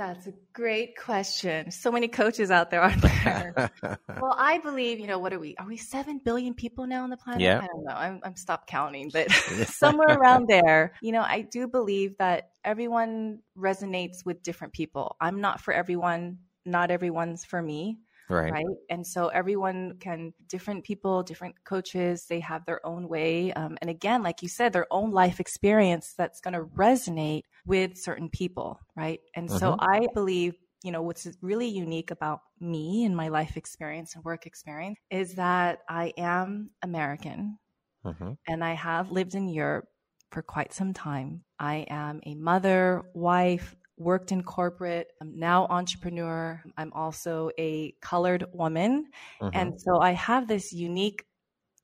That's 0.00 0.26
a 0.26 0.32
great 0.54 0.96
question. 0.96 1.70
So 1.70 1.92
many 1.92 2.08
coaches 2.08 2.50
out 2.50 2.70
there, 2.70 2.80
aren't 2.80 3.02
there? 3.02 3.70
well, 4.08 4.34
I 4.34 4.56
believe, 4.56 4.98
you 4.98 5.06
know, 5.06 5.18
what 5.18 5.34
are 5.34 5.38
we? 5.38 5.56
Are 5.58 5.66
we 5.66 5.76
7 5.76 6.22
billion 6.24 6.54
people 6.54 6.86
now 6.86 7.02
on 7.02 7.10
the 7.10 7.18
planet? 7.18 7.42
Yeah. 7.42 7.60
I 7.62 7.66
don't 7.66 7.84
know. 7.84 7.92
I'm, 7.92 8.20
I'm 8.24 8.34
stopped 8.34 8.66
counting, 8.66 9.10
but 9.12 9.30
somewhere 9.66 10.08
around 10.08 10.48
there, 10.48 10.94
you 11.02 11.12
know, 11.12 11.20
I 11.20 11.42
do 11.42 11.68
believe 11.68 12.16
that 12.16 12.52
everyone 12.64 13.40
resonates 13.54 14.24
with 14.24 14.42
different 14.42 14.72
people. 14.72 15.16
I'm 15.20 15.42
not 15.42 15.60
for 15.60 15.74
everyone. 15.74 16.38
Not 16.64 16.90
everyone's 16.90 17.44
for 17.44 17.60
me. 17.60 17.98
Right. 18.30 18.52
right. 18.52 18.64
And 18.88 19.06
so 19.06 19.28
everyone 19.28 19.96
can, 19.98 20.32
different 20.48 20.84
people, 20.84 21.22
different 21.22 21.56
coaches, 21.64 22.26
they 22.28 22.40
have 22.40 22.64
their 22.64 22.84
own 22.86 23.08
way. 23.08 23.52
Um, 23.52 23.76
and 23.80 23.90
again, 23.90 24.22
like 24.22 24.42
you 24.42 24.48
said, 24.48 24.72
their 24.72 24.86
own 24.90 25.10
life 25.10 25.40
experience 25.40 26.14
that's 26.16 26.40
going 26.40 26.54
to 26.54 26.62
resonate 26.62 27.42
with 27.66 27.98
certain 27.98 28.28
people. 28.30 28.80
Right. 28.96 29.20
And 29.34 29.48
mm-hmm. 29.48 29.58
so 29.58 29.76
I 29.78 30.06
believe 30.14 30.54
you 30.82 30.92
know 30.92 31.02
what's 31.02 31.28
really 31.42 31.68
unique 31.68 32.10
about 32.10 32.40
me 32.58 33.04
and 33.04 33.14
my 33.14 33.28
life 33.28 33.56
experience 33.56 34.14
and 34.14 34.24
work 34.24 34.46
experience 34.46 34.98
is 35.10 35.34
that 35.34 35.80
i 35.88 36.12
am 36.16 36.70
american 36.82 37.58
mm-hmm. 38.04 38.32
and 38.48 38.64
i 38.64 38.72
have 38.72 39.10
lived 39.10 39.34
in 39.34 39.48
europe 39.48 39.84
for 40.30 40.42
quite 40.42 40.72
some 40.72 40.94
time 40.94 41.42
i 41.58 41.84
am 41.90 42.20
a 42.24 42.34
mother 42.34 43.02
wife 43.14 43.76
worked 44.00 44.32
in 44.32 44.42
corporate. 44.42 45.12
I'm 45.20 45.38
now 45.38 45.66
entrepreneur. 45.68 46.60
I'm 46.76 46.92
also 46.92 47.50
a 47.58 47.94
colored 48.00 48.44
woman. 48.52 49.06
Mm-hmm. 49.40 49.56
And 49.56 49.80
so 49.80 50.00
I 50.00 50.12
have 50.12 50.48
this 50.48 50.72
unique 50.72 51.24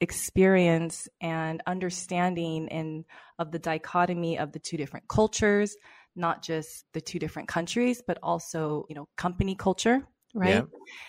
experience 0.00 1.08
and 1.20 1.62
understanding 1.66 2.68
in 2.68 3.04
of 3.38 3.52
the 3.52 3.58
dichotomy 3.58 4.38
of 4.38 4.52
the 4.52 4.58
two 4.58 4.76
different 4.76 5.08
cultures, 5.08 5.76
not 6.14 6.42
just 6.42 6.84
the 6.94 7.00
two 7.00 7.18
different 7.18 7.48
countries, 7.48 8.02
but 8.06 8.18
also, 8.22 8.86
you 8.88 8.94
know, 8.94 9.08
company 9.16 9.54
culture, 9.54 10.02
right? 10.34 10.64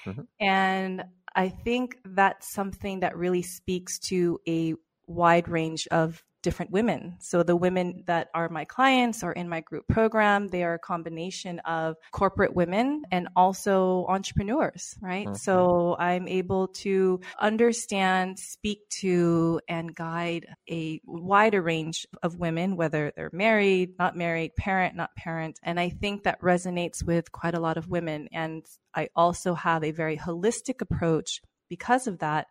Yeah. 0.06 0.12
Mm-hmm. 0.12 0.22
And 0.42 1.04
I 1.36 1.50
think 1.50 1.98
that's 2.04 2.54
something 2.54 3.00
that 3.00 3.16
really 3.16 3.44
speaks 3.44 4.00
to 4.10 4.40
a 4.48 4.76
wide 5.08 5.48
range 5.48 5.88
of 5.88 6.22
different 6.44 6.72
women. 6.72 7.18
So 7.20 7.44
the 7.44 7.56
women 7.56 8.04
that 8.08 8.30
are 8.34 8.50
my 8.50 8.66
clients 8.66 9.24
or 9.24 9.32
in 9.32 9.50
my 9.50 9.62
group 9.62 9.88
program, 9.88 10.48
they 10.48 10.64
are 10.64 10.76
a 10.76 10.80
combination 10.80 11.60
of 11.60 11.96
corporate 12.12 12.56
women 12.56 13.04
and 13.12 13.28
also 13.36 14.06
entrepreneurs, 14.08 14.96
right? 15.02 15.26
Mm-hmm. 15.26 15.36
So 15.36 15.96
I'm 15.98 16.28
able 16.28 16.70
to 16.70 17.20
understand, 17.40 18.40
speak 18.40 18.88
to, 19.02 19.60
and 19.68 19.94
guide 19.96 20.48
a 20.70 21.02
wider 21.06 21.62
range 21.62 22.08
of 22.24 22.40
women, 22.40 22.78
whether 22.78 23.12
they're 23.16 23.30
married, 23.34 23.98
not 23.98 24.16
married, 24.16 24.56
parent, 24.56 24.96
not 24.96 25.16
parent. 25.16 25.60
And 25.64 25.80
I 25.80 25.90
think 25.90 26.24
that 26.24 26.42
resonates 26.42 27.04
with 27.04 27.32
quite 27.32 27.56
a 27.56 27.60
lot 27.60 27.78
of 27.78 27.90
women. 27.90 28.30
And 28.32 28.64
I 28.96 29.10
also 29.16 29.54
have 29.54 29.84
a 29.84 29.92
very 29.92 30.18
holistic 30.18 30.82
approach 30.82 31.42
because 31.70 32.08
of 32.08 32.20
that 32.20 32.48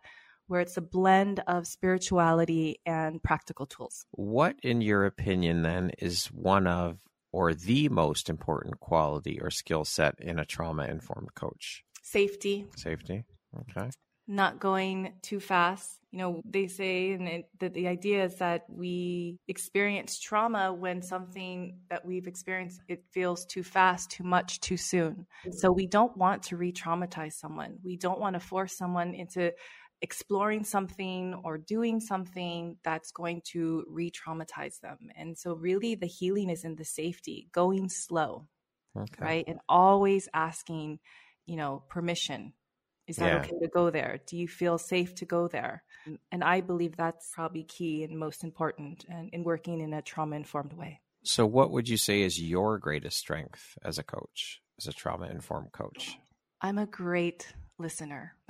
where 0.47 0.61
it's 0.61 0.77
a 0.77 0.81
blend 0.81 1.41
of 1.47 1.67
spirituality 1.67 2.79
and 2.85 3.21
practical 3.21 3.65
tools. 3.65 4.05
What, 4.11 4.55
in 4.63 4.81
your 4.81 5.05
opinion, 5.05 5.61
then, 5.61 5.91
is 5.99 6.27
one 6.27 6.67
of 6.67 6.99
or 7.31 7.53
the 7.53 7.89
most 7.89 8.29
important 8.29 8.79
quality 8.79 9.39
or 9.41 9.51
skill 9.51 9.85
set 9.85 10.15
in 10.19 10.39
a 10.39 10.45
trauma 10.45 10.85
informed 10.85 11.33
coach? 11.35 11.83
Safety. 12.01 12.65
Safety. 12.75 13.25
Okay. 13.71 13.89
Not 14.29 14.59
going 14.59 15.13
too 15.21 15.39
fast. 15.39 15.99
You 16.11 16.19
know, 16.19 16.41
they 16.43 16.67
say 16.67 17.11
and 17.11 17.43
that 17.59 17.73
the 17.73 17.87
idea 17.87 18.25
is 18.25 18.35
that 18.35 18.63
we 18.69 19.37
experience 19.47 20.19
trauma 20.19 20.73
when 20.73 21.01
something 21.01 21.79
that 21.89 22.05
we've 22.05 22.27
experienced 22.27 22.81
it 22.87 23.03
feels 23.11 23.45
too 23.45 23.63
fast, 23.63 24.11
too 24.11 24.23
much, 24.23 24.59
too 24.59 24.77
soon. 24.77 25.27
So 25.51 25.71
we 25.71 25.85
don't 25.85 26.15
want 26.17 26.43
to 26.43 26.57
re-traumatize 26.57 27.33
someone. 27.33 27.77
We 27.83 27.97
don't 27.97 28.19
want 28.19 28.33
to 28.33 28.39
force 28.39 28.77
someone 28.77 29.13
into 29.13 29.53
exploring 30.01 30.63
something 30.63 31.33
or 31.43 31.57
doing 31.57 31.99
something 31.99 32.77
that's 32.83 33.11
going 33.11 33.41
to 33.51 33.85
re 33.87 34.11
traumatize 34.11 34.79
them. 34.79 34.97
And 35.15 35.37
so, 35.37 35.53
really, 35.53 35.95
the 35.95 36.07
healing 36.07 36.49
is 36.49 36.63
in 36.63 36.75
the 36.75 36.85
safety, 36.85 37.49
going 37.51 37.89
slow, 37.89 38.47
okay. 38.97 39.23
right? 39.23 39.45
And 39.47 39.59
always 39.67 40.29
asking, 40.33 40.99
you 41.45 41.55
know, 41.55 41.83
permission. 41.89 42.53
Is 43.07 43.17
that 43.17 43.27
yeah. 43.27 43.39
okay 43.39 43.57
to 43.61 43.69
go 43.69 43.89
there? 43.89 44.19
Do 44.27 44.35
you 44.35 44.49
feel 44.49 44.77
safe 44.77 45.15
to 45.15 45.25
go 45.25 45.47
there? 45.47 45.83
And 46.29 46.43
I 46.43 46.59
believe 46.59 46.97
that's 46.97 47.31
probably 47.33 47.63
key 47.63 48.03
and 48.03 48.19
most 48.19 48.43
important 48.43 49.05
in, 49.05 49.29
in 49.31 49.43
working 49.43 49.79
in 49.79 49.93
a 49.93 50.01
trauma 50.01 50.35
informed 50.35 50.73
way. 50.73 50.99
So, 51.23 51.45
what 51.45 51.71
would 51.71 51.89
you 51.89 51.97
say 51.97 52.21
is 52.21 52.39
your 52.39 52.77
greatest 52.77 53.17
strength 53.17 53.77
as 53.83 53.97
a 53.97 54.03
coach, 54.03 54.61
as 54.77 54.87
a 54.87 54.93
trauma 54.93 55.27
informed 55.27 55.71
coach? 55.71 56.17
I'm 56.61 56.77
a 56.77 56.85
great 56.85 57.53
listener. 57.79 58.33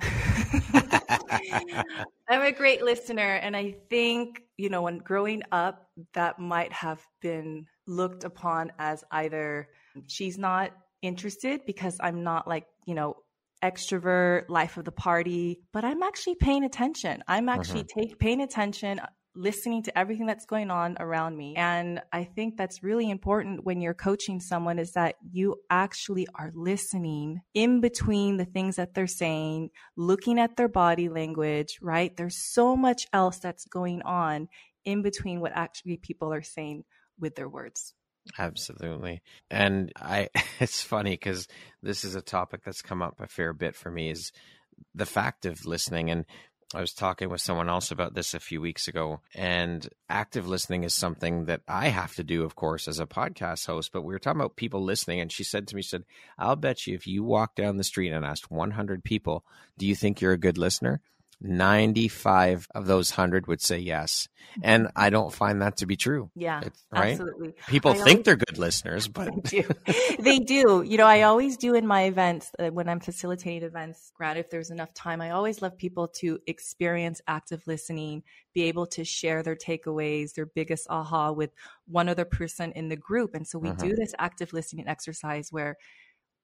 I'm 2.28 2.42
a 2.42 2.52
great 2.52 2.82
listener. 2.82 3.34
And 3.34 3.56
I 3.56 3.76
think, 3.88 4.42
you 4.56 4.68
know, 4.68 4.82
when 4.82 4.98
growing 4.98 5.42
up, 5.52 5.88
that 6.14 6.38
might 6.38 6.72
have 6.72 7.04
been 7.20 7.66
looked 7.86 8.24
upon 8.24 8.72
as 8.78 9.04
either 9.10 9.68
she's 10.06 10.38
not 10.38 10.72
interested 11.02 11.62
because 11.66 11.96
I'm 12.00 12.22
not 12.22 12.46
like, 12.46 12.66
you 12.86 12.94
know, 12.94 13.16
extrovert, 13.62 14.48
life 14.48 14.76
of 14.76 14.84
the 14.84 14.92
party, 14.92 15.60
but 15.72 15.84
I'm 15.84 16.02
actually 16.02 16.36
paying 16.36 16.64
attention. 16.64 17.24
I'm 17.26 17.48
actually 17.48 17.84
mm-hmm. 17.84 18.00
take, 18.00 18.18
paying 18.18 18.40
attention, 18.40 19.00
listening 19.38 19.84
to 19.84 19.96
everything 19.96 20.26
that's 20.26 20.44
going 20.44 20.70
on 20.70 20.96
around 20.98 21.36
me. 21.36 21.54
And 21.56 22.02
I 22.12 22.24
think 22.24 22.56
that's 22.56 22.82
really 22.82 23.08
important 23.08 23.64
when 23.64 23.80
you're 23.80 23.94
coaching 23.94 24.40
someone 24.40 24.78
is 24.78 24.92
that 24.92 25.14
you 25.30 25.56
actually 25.70 26.26
are 26.34 26.50
listening 26.54 27.40
in 27.54 27.80
between 27.80 28.36
the 28.36 28.44
things 28.44 28.76
that 28.76 28.94
they're 28.94 29.06
saying, 29.06 29.70
looking 29.96 30.40
at 30.40 30.56
their 30.56 30.68
body 30.68 31.08
language, 31.08 31.78
right? 31.80 32.14
There's 32.16 32.36
so 32.36 32.76
much 32.76 33.06
else 33.12 33.38
that's 33.38 33.64
going 33.64 34.02
on 34.02 34.48
in 34.84 35.02
between 35.02 35.40
what 35.40 35.52
actually 35.54 35.98
people 35.98 36.32
are 36.32 36.42
saying 36.42 36.84
with 37.20 37.36
their 37.36 37.48
words. 37.48 37.94
Absolutely. 38.38 39.22
And 39.50 39.92
I 39.96 40.28
it's 40.60 40.82
funny 40.82 41.16
cuz 41.16 41.46
this 41.82 42.04
is 42.04 42.14
a 42.14 42.22
topic 42.22 42.62
that's 42.64 42.82
come 42.82 43.02
up 43.02 43.20
a 43.20 43.28
fair 43.28 43.52
bit 43.52 43.76
for 43.76 43.90
me 43.90 44.10
is 44.10 44.32
the 44.94 45.06
fact 45.06 45.46
of 45.46 45.66
listening 45.66 46.10
and 46.10 46.24
I 46.74 46.82
was 46.82 46.92
talking 46.92 47.30
with 47.30 47.40
someone 47.40 47.70
else 47.70 47.90
about 47.90 48.12
this 48.12 48.34
a 48.34 48.40
few 48.40 48.60
weeks 48.60 48.88
ago, 48.88 49.20
and 49.34 49.88
active 50.10 50.46
listening 50.46 50.84
is 50.84 50.92
something 50.92 51.46
that 51.46 51.62
I 51.66 51.88
have 51.88 52.14
to 52.16 52.22
do, 52.22 52.44
of 52.44 52.56
course, 52.56 52.86
as 52.86 53.00
a 53.00 53.06
podcast 53.06 53.66
host. 53.66 53.90
But 53.90 54.02
we 54.02 54.12
were 54.12 54.18
talking 54.18 54.40
about 54.40 54.56
people 54.56 54.82
listening, 54.82 55.20
and 55.20 55.32
she 55.32 55.44
said 55.44 55.66
to 55.68 55.76
me, 55.76 55.80
she 55.80 55.88
said, 55.88 56.04
I'll 56.38 56.56
bet 56.56 56.86
you 56.86 56.94
if 56.94 57.06
you 57.06 57.24
walk 57.24 57.54
down 57.54 57.78
the 57.78 57.84
street 57.84 58.12
and 58.12 58.22
asked 58.22 58.50
100 58.50 59.02
people, 59.02 59.44
do 59.78 59.86
you 59.86 59.94
think 59.94 60.20
you're 60.20 60.32
a 60.32 60.38
good 60.38 60.58
listener? 60.58 61.00
95 61.40 62.66
of 62.74 62.86
those 62.86 63.12
100 63.12 63.46
would 63.46 63.60
say 63.60 63.78
yes. 63.78 64.28
And 64.62 64.86
mm-hmm. 64.86 64.98
I 64.98 65.10
don't 65.10 65.32
find 65.32 65.62
that 65.62 65.76
to 65.78 65.86
be 65.86 65.96
true. 65.96 66.30
Yeah. 66.34 66.62
Right? 66.90 67.12
Absolutely. 67.12 67.54
People 67.68 67.92
I 67.92 67.94
think 67.94 68.06
always, 68.06 68.24
they're 68.24 68.36
good 68.36 68.58
listeners, 68.58 69.06
but 69.08 69.30
they 69.44 69.62
do. 69.62 69.68
they 70.18 70.38
do. 70.40 70.82
You 70.82 70.98
know, 70.98 71.06
I 71.06 71.22
always 71.22 71.56
do 71.56 71.74
in 71.74 71.86
my 71.86 72.04
events 72.04 72.50
uh, 72.58 72.68
when 72.68 72.88
I'm 72.88 73.00
facilitating 73.00 73.62
events, 73.62 74.10
Grant, 74.16 74.38
if 74.38 74.50
there's 74.50 74.70
enough 74.70 74.92
time, 74.94 75.20
I 75.20 75.30
always 75.30 75.62
love 75.62 75.78
people 75.78 76.08
to 76.18 76.40
experience 76.46 77.20
active 77.28 77.62
listening, 77.66 78.24
be 78.52 78.62
able 78.62 78.86
to 78.88 79.04
share 79.04 79.42
their 79.42 79.56
takeaways, 79.56 80.34
their 80.34 80.46
biggest 80.46 80.86
aha 80.90 81.30
with 81.30 81.50
one 81.86 82.08
other 82.08 82.24
person 82.24 82.72
in 82.72 82.88
the 82.88 82.96
group. 82.96 83.34
And 83.34 83.46
so 83.46 83.58
we 83.58 83.68
uh-huh. 83.68 83.86
do 83.86 83.94
this 83.94 84.14
active 84.18 84.52
listening 84.52 84.88
exercise 84.88 85.52
where 85.52 85.76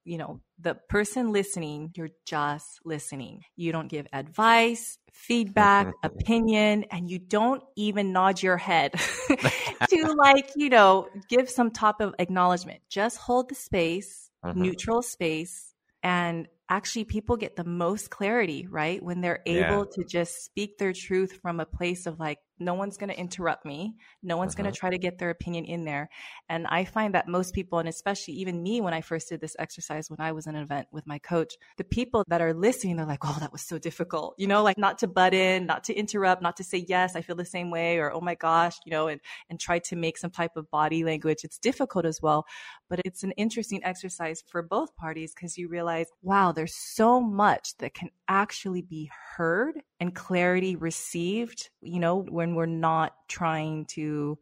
you 0.04 0.18
know, 0.18 0.40
the 0.58 0.74
person 0.88 1.32
listening, 1.32 1.90
you're 1.96 2.10
just 2.26 2.80
listening. 2.84 3.42
You 3.56 3.72
don't 3.72 3.88
give 3.88 4.06
advice, 4.12 4.98
feedback, 5.12 5.92
opinion, 6.02 6.84
and 6.90 7.08
you 7.10 7.18
don't 7.18 7.62
even 7.76 8.12
nod 8.12 8.42
your 8.42 8.56
head 8.56 8.92
to 9.88 10.14
like, 10.16 10.50
you 10.56 10.68
know, 10.68 11.08
give 11.28 11.48
some 11.48 11.70
type 11.70 12.00
of 12.00 12.14
acknowledgement. 12.18 12.80
Just 12.88 13.16
hold 13.16 13.48
the 13.48 13.54
space, 13.54 14.30
uh-huh. 14.42 14.54
neutral 14.56 15.02
space, 15.02 15.74
and 16.02 16.48
actually 16.68 17.04
people 17.04 17.36
get 17.36 17.56
the 17.56 17.64
most 17.64 18.10
clarity, 18.10 18.66
right? 18.70 19.02
When 19.02 19.20
they're 19.20 19.42
able 19.46 19.78
yeah. 19.78 19.92
to 19.94 20.04
just 20.04 20.44
speak 20.44 20.78
their 20.78 20.92
truth 20.92 21.38
from 21.42 21.60
a 21.60 21.66
place 21.66 22.06
of 22.06 22.18
like, 22.18 22.38
no 22.58 22.74
one's 22.74 22.96
going 22.96 23.10
to 23.10 23.18
interrupt 23.18 23.64
me. 23.64 23.96
No 24.22 24.36
one's 24.36 24.54
uh-huh. 24.54 24.62
going 24.62 24.72
to 24.72 24.78
try 24.78 24.90
to 24.90 24.98
get 24.98 25.18
their 25.18 25.30
opinion 25.30 25.64
in 25.64 25.84
there. 25.84 26.08
And 26.48 26.66
I 26.66 26.84
find 26.84 27.14
that 27.14 27.28
most 27.28 27.54
people, 27.54 27.78
and 27.78 27.88
especially 27.88 28.34
even 28.34 28.62
me, 28.62 28.80
when 28.80 28.94
I 28.94 29.00
first 29.00 29.28
did 29.28 29.40
this 29.40 29.56
exercise, 29.58 30.10
when 30.10 30.20
I 30.20 30.32
was 30.32 30.46
in 30.46 30.54
an 30.54 30.62
event 30.62 30.88
with 30.92 31.06
my 31.06 31.18
coach, 31.18 31.54
the 31.76 31.84
people 31.84 32.24
that 32.28 32.40
are 32.40 32.54
listening, 32.54 32.96
they're 32.96 33.06
like, 33.06 33.24
oh, 33.24 33.36
that 33.40 33.52
was 33.52 33.66
so 33.66 33.78
difficult, 33.78 34.34
you 34.38 34.46
know, 34.46 34.62
like 34.62 34.78
not 34.78 34.98
to 34.98 35.08
butt 35.08 35.34
in, 35.34 35.66
not 35.66 35.84
to 35.84 35.94
interrupt, 35.94 36.42
not 36.42 36.56
to 36.56 36.64
say, 36.64 36.84
yes, 36.88 37.16
I 37.16 37.22
feel 37.22 37.36
the 37.36 37.44
same 37.44 37.70
way, 37.70 37.98
or, 37.98 38.12
oh 38.12 38.20
my 38.20 38.34
gosh, 38.34 38.76
you 38.84 38.90
know, 38.90 39.08
and, 39.08 39.20
and 39.50 39.58
try 39.58 39.78
to 39.80 39.96
make 39.96 40.18
some 40.18 40.30
type 40.30 40.56
of 40.56 40.70
body 40.70 41.04
language. 41.04 41.38
It's 41.42 41.58
difficult 41.58 42.06
as 42.06 42.20
well. 42.22 42.46
But 42.88 43.00
it's 43.04 43.22
an 43.22 43.32
interesting 43.32 43.82
exercise 43.84 44.42
for 44.46 44.62
both 44.62 44.94
parties 44.96 45.32
because 45.34 45.56
you 45.56 45.68
realize, 45.68 46.06
wow, 46.22 46.52
there's 46.52 46.74
so 46.76 47.20
much 47.20 47.76
that 47.78 47.94
can 47.94 48.10
actually 48.28 48.82
be 48.82 49.10
heard 49.37 49.74
and 50.00 50.14
clarity 50.14 50.76
received, 50.76 51.70
you 51.80 52.00
know, 52.00 52.20
when 52.22 52.54
we're 52.54 52.66
not 52.66 53.12
trying 53.28 53.87
to, 53.87 54.38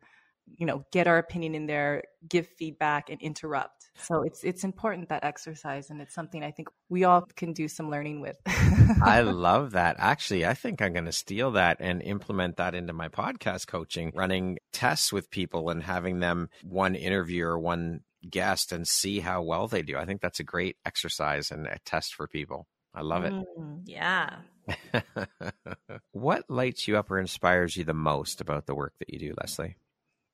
you 0.46 0.66
know, 0.66 0.84
get 0.92 1.06
our 1.06 1.18
opinion 1.18 1.54
in 1.54 1.66
there, 1.66 2.02
give 2.28 2.46
feedback 2.58 3.10
and 3.10 3.20
interrupt. 3.20 3.90
So 3.94 4.22
it's 4.22 4.42
it's 4.42 4.64
important 4.64 5.10
that 5.10 5.24
exercise 5.24 5.90
and 5.90 6.00
it's 6.00 6.14
something 6.14 6.42
I 6.42 6.50
think 6.50 6.68
we 6.88 7.04
all 7.04 7.26
can 7.36 7.52
do 7.52 7.68
some 7.68 7.90
learning 7.90 8.20
with. 8.20 8.36
I 9.02 9.20
love 9.24 9.72
that. 9.72 9.96
Actually, 9.98 10.46
I 10.46 10.54
think 10.54 10.80
I'm 10.80 10.92
going 10.92 11.04
to 11.04 11.12
steal 11.12 11.52
that 11.52 11.76
and 11.80 12.02
implement 12.02 12.56
that 12.56 12.74
into 12.74 12.92
my 12.92 13.08
podcast 13.08 13.66
coaching, 13.66 14.10
running 14.14 14.58
tests 14.72 15.12
with 15.12 15.30
people 15.30 15.70
and 15.70 15.82
having 15.82 16.20
them 16.20 16.48
one 16.62 16.94
interview 16.94 17.44
or 17.44 17.58
one 17.58 18.00
guest 18.28 18.72
and 18.72 18.86
see 18.86 19.20
how 19.20 19.42
well 19.42 19.68
they 19.68 19.82
do. 19.82 19.96
I 19.96 20.04
think 20.04 20.20
that's 20.20 20.40
a 20.40 20.44
great 20.44 20.76
exercise 20.84 21.50
and 21.50 21.66
a 21.66 21.78
test 21.84 22.14
for 22.14 22.26
people. 22.26 22.66
I 22.94 23.00
love 23.02 23.24
it. 23.24 23.32
Mm, 23.32 23.82
yeah. 23.86 24.36
what 26.12 26.48
lights 26.48 26.86
you 26.86 26.96
up 26.96 27.10
or 27.10 27.18
inspires 27.18 27.76
you 27.76 27.84
the 27.84 27.94
most 27.94 28.40
about 28.40 28.66
the 28.66 28.74
work 28.74 28.94
that 28.98 29.12
you 29.12 29.18
do, 29.18 29.34
Leslie? 29.40 29.76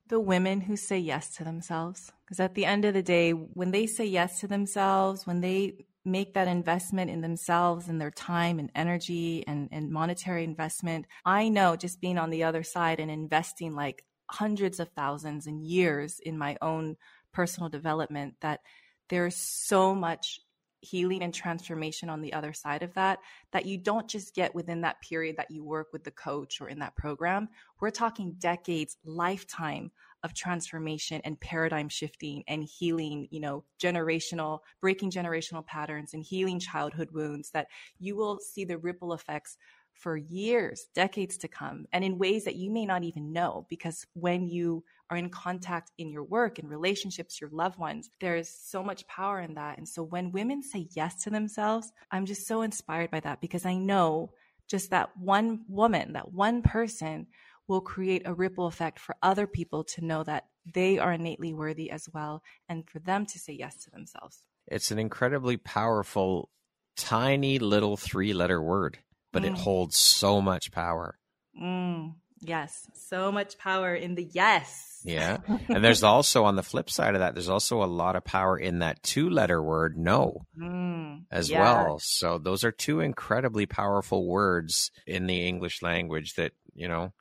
The 0.09 0.21
women 0.21 0.61
who 0.63 0.77
say 0.77 0.99
yes 0.99 1.35
to 1.37 1.45
themselves. 1.45 2.13
Because 2.25 2.41
at 2.41 2.55
the 2.55 2.65
end 2.65 2.85
of 2.85 2.95
the 2.95 3.03
day, 3.03 3.31
when 3.31 3.71
they 3.71 3.87
say 3.87 4.05
yes 4.05 4.41
to 4.41 4.47
themselves, 4.47 5.27
when 5.27 5.41
they 5.41 5.87
make 6.05 6.35
that 6.35 6.49
investment 6.49 7.11
in 7.11 7.21
themselves 7.21 7.89
and 7.89 8.01
their 8.01 8.11
time 8.11 8.59
and 8.59 8.71
energy 8.75 9.45
and, 9.47 9.69
and 9.71 9.91
monetary 9.91 10.45
investment, 10.45 11.07
I 11.25 11.49
know 11.49 11.77
just 11.77 12.01
being 12.01 12.19
on 12.19 12.31
the 12.31 12.45
other 12.45 12.63
side 12.63 13.01
and 13.01 13.11
investing 13.11 13.75
like 13.75 14.05
hundreds 14.31 14.81
of 14.81 14.89
thousands 14.91 15.47
and 15.47 15.63
years 15.63 16.21
in 16.21 16.39
my 16.39 16.57
own 16.61 16.97
personal 17.33 17.69
development 17.69 18.35
that 18.41 18.61
there's 19.09 19.37
so 19.37 19.95
much 19.95 20.41
healing 20.81 21.23
and 21.23 21.35
transformation 21.35 22.09
on 22.09 22.21
the 22.21 22.33
other 22.33 22.53
side 22.53 22.83
of 22.83 22.95
that 22.95 23.19
that 23.53 23.67
you 23.67 23.77
don't 23.77 24.09
just 24.09 24.35
get 24.35 24.55
within 24.55 24.81
that 24.83 25.01
period 25.01 25.37
that 25.37 25.51
you 25.51 25.65
work 25.65 25.89
with 25.93 26.05
the 26.05 26.11
coach 26.11 26.61
or 26.61 26.69
in 26.69 26.79
that 26.79 26.97
program. 26.97 27.49
We're 27.81 27.91
talking 27.91 28.37
decades, 28.39 28.97
lifetime 29.05 29.91
of 30.25 30.35
transformation 30.35 31.21
and 31.25 31.39
paradigm 31.41 31.89
shifting 31.89 32.43
and 32.49 32.65
healing, 32.65 33.29
you 33.31 33.41
know, 33.41 33.65
generational, 33.81 34.61
breaking 34.81 35.11
generational 35.11 35.65
patterns 35.65 36.15
and 36.15 36.25
healing 36.25 36.59
childhood 36.59 37.11
wounds 37.13 37.51
that 37.51 37.69
you 37.99 38.17
will 38.17 38.39
see 38.39 38.65
the 38.65 38.79
ripple 38.79 39.13
effects 39.13 39.57
for 39.93 40.17
years, 40.17 40.87
decades 40.95 41.37
to 41.39 41.49
come, 41.49 41.87
and 41.93 42.05
in 42.05 42.19
ways 42.19 42.45
that 42.45 42.57
you 42.57 42.71
may 42.71 42.87
not 42.87 43.03
even 43.03 43.33
know. 43.33 43.67
Because 43.69 44.07
when 44.15 44.47
you 44.47 44.85
are 45.11 45.17
in 45.17 45.31
contact 45.31 45.91
in 45.99 46.11
your 46.11 46.25
work 46.25 46.59
and 46.59 46.69
relationships, 46.69 47.41
your 47.41 47.51
loved 47.51 47.79
ones, 47.79 48.11
there 48.21 48.37
is 48.37 48.49
so 48.49 48.83
much 48.83 49.07
power 49.07 49.41
in 49.41 49.55
that. 49.55 49.79
And 49.79 49.89
so 49.89 50.03
when 50.03 50.33
women 50.33 50.63
say 50.63 50.89
yes 50.95 51.23
to 51.25 51.31
themselves, 51.31 51.93
I'm 52.11 52.27
just 52.27 52.47
so 52.47 52.63
inspired 52.63 53.11
by 53.11 53.21
that 53.21 53.41
because 53.41 53.65
I 53.65 53.75
know 53.75 54.33
just 54.69 54.91
that 54.91 55.17
one 55.17 55.65
woman, 55.69 56.13
that 56.13 56.33
one 56.33 56.63
person 56.63 57.27
will 57.67 57.81
create 57.81 58.23
a 58.25 58.35
ripple 58.35 58.67
effect 58.67 58.99
for 58.99 59.17
other 59.23 59.47
people 59.47 59.85
to 59.85 60.05
know 60.05 60.23
that 60.25 60.45
they 60.75 60.99
are 60.99 61.13
innately 61.13 61.55
worthy 61.55 61.91
as 61.91 62.09
well 62.13 62.43
and 62.69 62.89
for 62.89 62.99
them 62.99 63.25
to 63.27 63.39
say 63.39 63.53
yes 63.53 63.85
to 63.85 63.91
themselves. 63.91 64.43
It's 64.67 64.91
an 64.91 64.99
incredibly 64.99 65.57
powerful, 65.57 66.51
tiny 66.97 67.59
little 67.59 67.97
three 67.97 68.35
letter 68.35 68.61
word 68.61 68.99
but 69.33 69.43
mm. 69.43 69.47
it 69.47 69.55
holds 69.55 69.97
so 69.97 70.41
much 70.41 70.73
power. 70.73 71.19
Mm. 71.61 72.15
Yes, 72.41 72.89
so 72.95 73.33
much 73.33 73.59
power 73.59 73.95
in 73.95 74.15
the 74.15 74.25
yes. 74.25 75.01
Yeah. 75.05 75.39
And 75.69 75.85
there's 75.85 76.03
also 76.03 76.45
on 76.45 76.57
the 76.57 76.63
flip 76.63 76.91
side 76.91 77.15
of 77.15 77.21
that, 77.21 77.35
there's 77.35 77.49
also 77.49 77.83
a 77.83 77.87
lot 77.87 78.17
of 78.17 78.25
power 78.25 78.57
in 78.57 78.81
that 78.81 79.03
two 79.03 79.31
letter 79.31 79.63
word 79.63 79.97
no 79.97 80.47
mm, 80.59 81.23
as 81.31 81.51
yeah. 81.51 81.61
well. 81.61 81.99
So 82.01 82.39
those 82.39 82.65
are 82.65 82.73
two 82.73 83.01
incredibly 83.01 83.67
powerful 83.67 84.27
words 84.27 84.91
in 85.07 85.27
the 85.27 85.47
English 85.47 85.83
language 85.83 86.35
that, 86.35 86.53
you 86.75 86.89
know, 86.89 87.13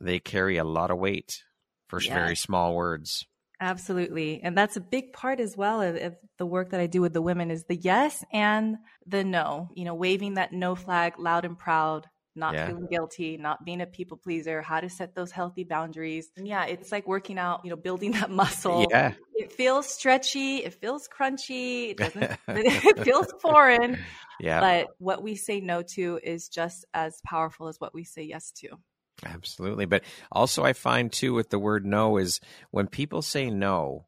they 0.00 0.18
carry 0.18 0.56
a 0.56 0.64
lot 0.64 0.90
of 0.90 0.98
weight 0.98 1.42
for 1.88 2.00
very 2.00 2.36
small 2.36 2.74
words. 2.74 3.26
Absolutely. 3.60 4.40
And 4.42 4.58
that's 4.58 4.76
a 4.76 4.80
big 4.80 5.12
part 5.12 5.38
as 5.38 5.56
well 5.56 5.82
of, 5.82 5.94
of, 5.96 6.16
the 6.38 6.46
work 6.46 6.70
that 6.70 6.80
I 6.80 6.86
do 6.88 7.00
with 7.00 7.12
the 7.12 7.22
women 7.22 7.52
is 7.52 7.64
the 7.68 7.76
yes 7.76 8.24
and 8.32 8.78
the 9.06 9.22
no, 9.22 9.68
you 9.76 9.84
know, 9.84 9.94
waving 9.94 10.34
that 10.34 10.52
no 10.52 10.74
flag 10.74 11.12
loud 11.18 11.44
and 11.44 11.56
proud, 11.56 12.06
not 12.34 12.54
yeah. 12.54 12.66
feeling 12.66 12.86
guilty, 12.90 13.36
not 13.36 13.64
being 13.64 13.80
a 13.80 13.86
people 13.86 14.16
pleaser, 14.16 14.62
how 14.62 14.80
to 14.80 14.88
set 14.88 15.14
those 15.14 15.30
healthy 15.30 15.64
boundaries. 15.64 16.30
And 16.36 16.46
yeah, 16.46 16.64
it's 16.64 16.90
like 16.90 17.06
working 17.06 17.38
out, 17.38 17.60
you 17.64 17.70
know, 17.70 17.76
building 17.76 18.12
that 18.12 18.30
muscle. 18.30 18.86
Yeah. 18.90 19.14
It 19.34 19.52
feels 19.52 19.86
stretchy, 19.86 20.58
it 20.58 20.74
feels 20.74 21.08
crunchy, 21.08 21.90
it 21.90 21.96
doesn't 21.96 22.22
it 22.48 23.04
feels 23.04 23.28
foreign. 23.40 23.98
Yeah. 24.40 24.60
But 24.60 24.88
what 24.98 25.22
we 25.22 25.34
say 25.36 25.60
no 25.60 25.82
to 25.94 26.20
is 26.22 26.48
just 26.48 26.84
as 26.94 27.20
powerful 27.24 27.68
as 27.68 27.78
what 27.78 27.94
we 27.94 28.04
say 28.04 28.22
yes 28.22 28.52
to. 28.56 28.68
Absolutely. 29.24 29.86
But 29.86 30.02
also, 30.30 30.64
I 30.64 30.72
find 30.72 31.12
too 31.12 31.34
with 31.34 31.50
the 31.50 31.58
word 31.58 31.84
no 31.86 32.16
is 32.16 32.40
when 32.70 32.88
people 32.88 33.22
say 33.22 33.50
no, 33.50 34.06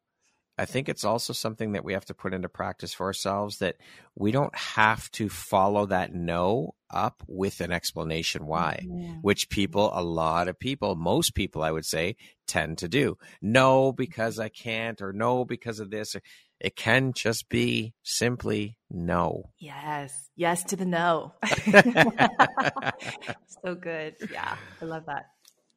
I 0.56 0.66
think 0.66 0.88
it's 0.88 1.04
also 1.04 1.32
something 1.32 1.72
that 1.72 1.84
we 1.84 1.94
have 1.94 2.04
to 2.06 2.14
put 2.14 2.32
into 2.32 2.48
practice 2.48 2.94
for 2.94 3.06
ourselves 3.06 3.58
that 3.58 3.76
we 4.14 4.30
don't 4.30 4.54
have 4.54 5.10
to 5.12 5.28
follow 5.28 5.86
that 5.86 6.14
no 6.14 6.74
up 6.90 7.24
with 7.26 7.60
an 7.60 7.72
explanation 7.72 8.46
why, 8.46 8.84
mm-hmm. 8.84 9.14
which 9.22 9.48
people, 9.48 9.90
a 9.92 10.02
lot 10.02 10.46
of 10.46 10.58
people, 10.58 10.94
most 10.94 11.35
people, 11.35 11.62
I 11.62 11.72
would 11.72 11.85
say, 11.85 12.16
tend 12.46 12.79
to 12.79 12.88
do. 12.88 13.18
No, 13.42 13.92
because 13.92 14.38
I 14.38 14.48
can't, 14.48 15.02
or 15.02 15.12
no, 15.12 15.44
because 15.44 15.81
of 15.81 15.90
this. 15.90 16.14
It 16.60 16.76
can 16.76 17.12
just 17.12 17.48
be 17.48 17.92
simply 18.04 18.79
no. 18.88 19.50
Yes. 19.58 20.31
Yes 20.37 20.62
to 20.64 20.76
the 20.76 20.87
no. 20.87 21.35
so 23.64 23.74
good. 23.74 24.14
Yeah. 24.33 24.56
I 24.81 24.85
love 24.85 25.06
that. 25.06 25.33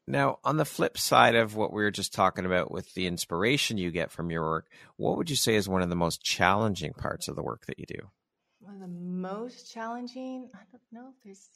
Now, 0.07 0.39
on 0.43 0.55
the 0.55 0.65
flip 0.65 0.97
side 0.97 1.35
of 1.35 1.55
what 1.55 1.73
we 1.73 1.83
were 1.83 1.91
just 1.91 2.13
talking 2.13 2.45
about 2.45 2.71
with 2.71 2.93
the 2.93 3.07
inspiration 3.07 3.77
you 3.77 3.91
get 3.91 4.09
from 4.09 4.31
your 4.31 4.43
work, 4.43 4.67
what 4.95 5.17
would 5.17 5.29
you 5.29 5.35
say 5.35 5.55
is 5.55 5.67
one 5.67 5.81
of 5.81 5.89
the 5.89 5.95
most 5.95 6.23
challenging 6.23 6.93
parts 6.93 7.27
of 7.27 7.35
the 7.35 7.43
work 7.43 7.65
that 7.65 7.77
you 7.77 7.85
do? 7.85 8.09
One 8.59 8.75
of 8.75 8.81
the 8.81 8.87
most 8.87 9.71
challenging? 9.71 10.49
I 10.55 10.59
don't 10.71 10.81
know 10.91 11.09
if 11.09 11.23
there's 11.23 11.49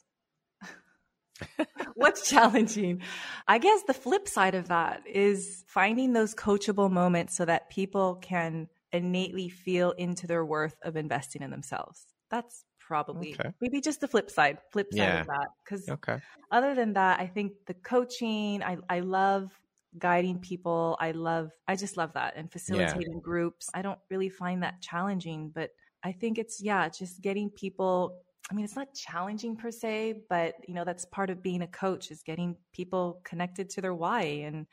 What's 1.94 2.28
challenging? 2.28 3.02
I 3.48 3.58
guess 3.58 3.82
the 3.84 3.94
flip 3.94 4.28
side 4.28 4.54
of 4.54 4.68
that 4.68 5.02
is 5.06 5.64
finding 5.66 6.12
those 6.12 6.34
coachable 6.34 6.90
moments 6.90 7.36
so 7.36 7.44
that 7.44 7.70
people 7.70 8.16
can 8.16 8.68
innately 8.92 9.48
feel 9.48 9.92
into 9.92 10.26
their 10.26 10.44
worth 10.44 10.76
of 10.82 10.96
investing 10.96 11.42
in 11.42 11.50
themselves. 11.50 12.06
That's 12.30 12.64
probably 12.92 13.34
okay. 13.40 13.50
maybe 13.62 13.80
just 13.80 14.02
the 14.02 14.08
flip 14.08 14.30
side, 14.30 14.58
flip 14.70 14.92
side 14.92 14.98
yeah. 14.98 15.20
of 15.20 15.26
that. 15.28 15.48
Because 15.64 15.88
okay. 15.88 16.18
other 16.50 16.74
than 16.74 16.92
that, 16.92 17.20
I 17.20 17.26
think 17.26 17.52
the 17.66 17.72
coaching, 17.72 18.62
I, 18.62 18.76
I 18.90 19.00
love 19.00 19.50
guiding 19.98 20.38
people. 20.40 20.98
I 21.00 21.12
love, 21.12 21.50
I 21.66 21.74
just 21.74 21.96
love 21.96 22.12
that 22.12 22.34
and 22.36 22.52
facilitating 22.52 23.14
yeah. 23.14 23.20
groups. 23.22 23.70
I 23.72 23.80
don't 23.80 23.98
really 24.10 24.28
find 24.28 24.62
that 24.62 24.82
challenging, 24.82 25.50
but 25.54 25.70
I 26.04 26.12
think 26.12 26.36
it's, 26.36 26.60
yeah, 26.62 26.90
just 26.90 27.22
getting 27.22 27.48
people 27.48 28.20
I 28.50 28.54
mean, 28.54 28.64
it's 28.64 28.76
not 28.76 28.92
challenging 28.92 29.56
per 29.56 29.70
se, 29.70 30.24
but 30.28 30.56
you 30.68 30.74
know, 30.74 30.84
that's 30.84 31.06
part 31.06 31.30
of 31.30 31.42
being 31.42 31.62
a 31.62 31.66
coach 31.66 32.10
is 32.10 32.22
getting 32.22 32.56
people 32.74 33.20
connected 33.24 33.70
to 33.70 33.80
their 33.80 33.94
why 33.94 34.22
and 34.22 34.66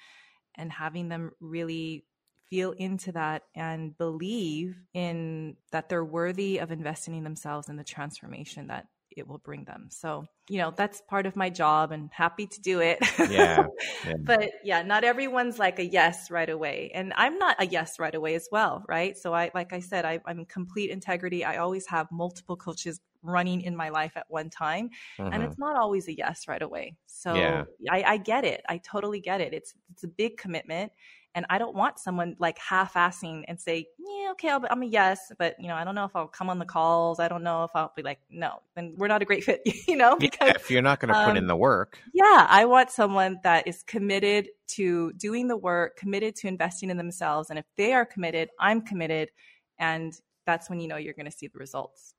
and 0.55 0.71
having 0.71 1.07
them 1.07 1.31
really 1.39 2.03
feel 2.49 2.71
into 2.71 3.11
that 3.11 3.43
and 3.55 3.97
believe 3.97 4.75
in 4.93 5.55
that 5.71 5.89
they're 5.89 6.05
worthy 6.05 6.57
of 6.57 6.71
investing 6.71 7.15
in 7.15 7.23
themselves 7.23 7.69
and 7.69 7.77
the 7.77 7.83
transformation 7.83 8.67
that 8.67 8.87
it 9.15 9.27
will 9.27 9.37
bring 9.39 9.65
them. 9.65 9.87
So, 9.89 10.25
you 10.47 10.57
know, 10.59 10.73
that's 10.75 11.01
part 11.01 11.25
of 11.25 11.35
my 11.35 11.49
job 11.49 11.91
and 11.91 12.09
happy 12.13 12.47
to 12.47 12.61
do 12.61 12.79
it. 12.79 12.99
Yeah, 13.29 13.65
yeah. 14.05 14.13
but 14.19 14.49
yeah, 14.63 14.81
not 14.81 15.03
everyone's 15.03 15.59
like 15.59 15.79
a 15.79 15.85
yes 15.85 16.31
right 16.31 16.49
away. 16.49 16.91
And 16.93 17.13
I'm 17.15 17.37
not 17.37 17.57
a 17.59 17.65
yes 17.65 17.99
right 17.99 18.13
away 18.13 18.35
as 18.35 18.47
well, 18.51 18.83
right? 18.87 19.17
So 19.17 19.33
I 19.33 19.51
like 19.53 19.73
I 19.73 19.79
said, 19.79 20.05
I, 20.05 20.19
am 20.27 20.45
complete 20.45 20.89
integrity. 20.89 21.43
I 21.43 21.57
always 21.57 21.85
have 21.87 22.11
multiple 22.11 22.55
coaches 22.55 22.99
running 23.21 23.61
in 23.61 23.75
my 23.75 23.89
life 23.89 24.13
at 24.15 24.25
one 24.29 24.49
time. 24.49 24.89
Mm-hmm. 25.19 25.33
And 25.33 25.43
it's 25.43 25.57
not 25.57 25.77
always 25.77 26.07
a 26.07 26.15
yes 26.15 26.47
right 26.47 26.61
away. 26.61 26.95
So 27.05 27.33
yeah. 27.33 27.63
I, 27.89 28.03
I 28.03 28.17
get 28.17 28.45
it. 28.45 28.61
I 28.69 28.77
totally 28.77 29.19
get 29.19 29.41
it. 29.41 29.53
It's 29.53 29.73
it's 29.91 30.03
a 30.03 30.07
big 30.07 30.37
commitment. 30.37 30.91
And 31.35 31.45
I 31.49 31.57
don't 31.59 31.75
want 31.75 31.99
someone 31.99 32.35
like 32.39 32.57
half 32.57 32.95
assing 32.95 33.43
and 33.47 33.59
say, 33.59 33.87
yeah, 33.99 34.31
okay, 34.31 34.49
i 34.49 34.59
am 34.71 34.81
a 34.81 34.85
yes, 34.85 35.31
but 35.37 35.55
you 35.59 35.67
know, 35.67 35.75
I 35.75 35.83
don't 35.83 35.93
know 35.93 36.05
if 36.05 36.15
I'll 36.15 36.27
come 36.27 36.49
on 36.49 36.57
the 36.57 36.65
calls. 36.65 37.19
I 37.19 37.27
don't 37.27 37.43
know 37.43 37.63
if 37.63 37.71
I'll 37.75 37.93
be 37.95 38.01
like, 38.01 38.19
no, 38.29 38.61
then 38.75 38.95
we're 38.97 39.07
not 39.07 39.21
a 39.21 39.25
great 39.25 39.43
fit, 39.45 39.61
you 39.87 39.95
know, 39.95 40.15
because 40.17 40.47
yeah, 40.47 40.53
if 40.55 40.71
you're 40.71 40.81
not 40.81 40.99
going 40.99 41.13
to 41.13 41.19
um, 41.19 41.29
put 41.29 41.37
in 41.37 41.47
the 41.47 41.55
work. 41.55 41.99
Yeah. 42.13 42.47
I 42.49 42.65
want 42.65 42.89
someone 42.89 43.39
that 43.43 43.67
is 43.67 43.83
committed 43.83 44.49
to 44.69 45.13
doing 45.13 45.47
the 45.47 45.57
work, 45.57 45.97
committed 45.97 46.35
to 46.37 46.47
investing 46.47 46.89
in 46.89 46.97
themselves. 46.97 47.49
And 47.49 47.59
if 47.59 47.65
they 47.77 47.93
are 47.93 48.05
committed, 48.05 48.49
I'm 48.59 48.81
committed. 48.81 49.29
And 49.77 50.13
that's 50.45 50.69
when 50.69 50.79
you 50.79 50.87
know 50.87 50.97
you're 50.97 51.13
going 51.13 51.25
to 51.25 51.31
see 51.31 51.47
the 51.47 51.59
results. 51.59 52.15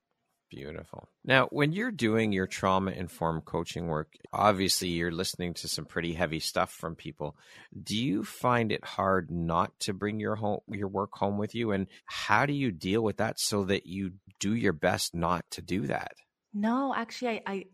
Beautiful. 0.51 1.09
Now, 1.25 1.47
when 1.51 1.73
you're 1.73 1.93
doing 1.93 2.33
your 2.33 2.49
trauma 2.49 2.91
informed 2.91 3.45
coaching 3.45 3.87
work, 3.87 4.17
obviously 4.33 4.89
you're 4.89 5.13
listening 5.13 5.55
to 5.55 5.69
some 5.69 5.85
pretty 5.85 6.13
heavy 6.13 6.41
stuff 6.41 6.73
from 6.73 6.97
people. 6.97 7.37
Do 7.81 7.97
you 7.97 8.25
find 8.25 8.73
it 8.73 8.85
hard 8.85 9.31
not 9.31 9.79
to 9.81 9.95
bring 9.95 10.19
your 10.19 10.35
home 10.35 10.59
your 10.69 10.89
work 10.89 11.11
home 11.15 11.39
with 11.39 11.55
you 11.55 11.71
and 11.71 11.87
how 12.05 12.47
do 12.47 12.53
you 12.53 12.73
deal 12.73 13.01
with 13.01 13.19
that 13.19 13.39
so 13.39 13.65
that 13.65 13.87
you 13.87 14.15
do 14.41 14.55
your 14.55 14.73
best 14.73 15.15
not 15.15 15.45
to 15.53 15.63
do 15.63 15.87
that? 15.87 16.13
No, 16.53 16.93
actually 16.97 17.43
I, 17.47 17.53
I 17.53 17.65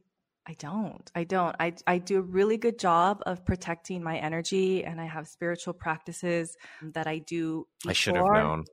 I 0.49 0.55
don't. 0.61 1.11
I 1.13 1.25
don't. 1.25 1.57
I, 1.59 1.73
I 1.89 1.99
do 1.99 2.19
a 2.21 2.23
really 2.23 2.57
good 2.57 2.79
job 2.79 3.21
of 3.27 3.45
protecting 3.45 4.01
my 4.01 4.17
energy 4.17 4.85
and 4.85 5.01
I 5.01 5.07
have 5.07 5.27
spiritual 5.27 5.75
practices 5.75 6.57
that 6.93 7.09
I 7.09 7.19
do. 7.19 7.67
Before, 7.83 7.91
I 7.91 7.93
should 7.93 8.17
have 8.17 8.27
known. 8.27 8.65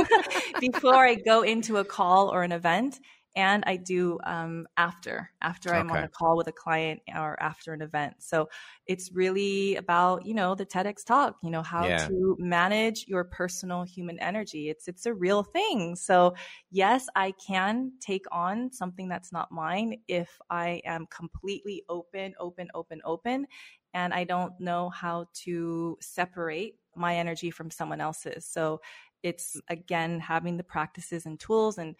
before 0.60 1.06
I 1.06 1.14
go 1.14 1.40
into 1.40 1.78
a 1.78 1.84
call 1.84 2.28
or 2.28 2.42
an 2.42 2.52
event 2.52 2.98
and 3.36 3.64
I 3.66 3.76
do 3.76 4.18
um, 4.24 4.66
after 4.76 5.30
after 5.42 5.70
okay. 5.70 5.78
I'm 5.78 5.90
on 5.90 6.04
a 6.04 6.08
call 6.08 6.36
with 6.36 6.46
a 6.46 6.52
client 6.52 7.00
or 7.14 7.40
after 7.42 7.72
an 7.72 7.82
event. 7.82 8.14
So 8.18 8.48
it's 8.86 9.12
really 9.12 9.76
about 9.76 10.24
you 10.24 10.34
know 10.34 10.54
the 10.54 10.66
TEDx 10.66 11.04
talk, 11.04 11.36
you 11.42 11.50
know 11.50 11.62
how 11.62 11.86
yeah. 11.86 12.06
to 12.06 12.36
manage 12.38 13.06
your 13.08 13.24
personal 13.24 13.82
human 13.82 14.18
energy. 14.20 14.68
It's 14.68 14.88
it's 14.88 15.06
a 15.06 15.14
real 15.14 15.42
thing. 15.42 15.96
So 15.96 16.34
yes, 16.70 17.06
I 17.16 17.32
can 17.32 17.92
take 18.00 18.24
on 18.30 18.72
something 18.72 19.08
that's 19.08 19.32
not 19.32 19.50
mine 19.50 19.96
if 20.06 20.30
I 20.50 20.80
am 20.84 21.06
completely 21.06 21.82
open, 21.88 22.34
open, 22.38 22.68
open, 22.74 23.00
open, 23.04 23.46
and 23.94 24.14
I 24.14 24.24
don't 24.24 24.52
know 24.60 24.90
how 24.90 25.26
to 25.44 25.98
separate 26.00 26.76
my 26.96 27.16
energy 27.16 27.50
from 27.50 27.70
someone 27.70 28.00
else's. 28.00 28.46
So 28.46 28.80
it's 29.24 29.58
again 29.68 30.20
having 30.20 30.56
the 30.56 30.62
practices 30.62 31.26
and 31.26 31.40
tools 31.40 31.78
and 31.78 31.96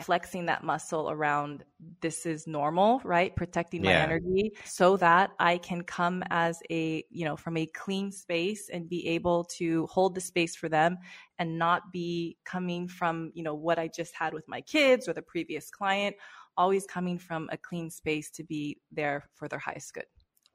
flexing 0.00 0.46
that 0.46 0.62
muscle 0.62 1.10
around 1.10 1.64
this 2.00 2.24
is 2.24 2.46
normal, 2.46 3.00
right? 3.04 3.34
Protecting 3.34 3.82
my 3.82 3.90
yeah. 3.90 4.02
energy 4.02 4.52
so 4.64 4.96
that 4.98 5.30
I 5.38 5.58
can 5.58 5.82
come 5.82 6.22
as 6.30 6.60
a, 6.70 7.04
you 7.10 7.24
know, 7.24 7.36
from 7.36 7.56
a 7.56 7.66
clean 7.66 8.12
space 8.12 8.68
and 8.68 8.88
be 8.88 9.06
able 9.08 9.44
to 9.58 9.86
hold 9.86 10.14
the 10.14 10.20
space 10.20 10.54
for 10.54 10.68
them 10.68 10.98
and 11.38 11.58
not 11.58 11.92
be 11.92 12.36
coming 12.44 12.88
from, 12.88 13.32
you 13.34 13.42
know, 13.42 13.54
what 13.54 13.78
I 13.78 13.88
just 13.88 14.14
had 14.14 14.32
with 14.32 14.46
my 14.48 14.60
kids 14.60 15.08
or 15.08 15.12
the 15.12 15.22
previous 15.22 15.70
client, 15.70 16.16
always 16.56 16.86
coming 16.86 17.18
from 17.18 17.48
a 17.50 17.56
clean 17.56 17.90
space 17.90 18.30
to 18.32 18.44
be 18.44 18.80
there 18.92 19.28
for 19.34 19.48
their 19.48 19.58
highest 19.58 19.94
good. 19.94 20.06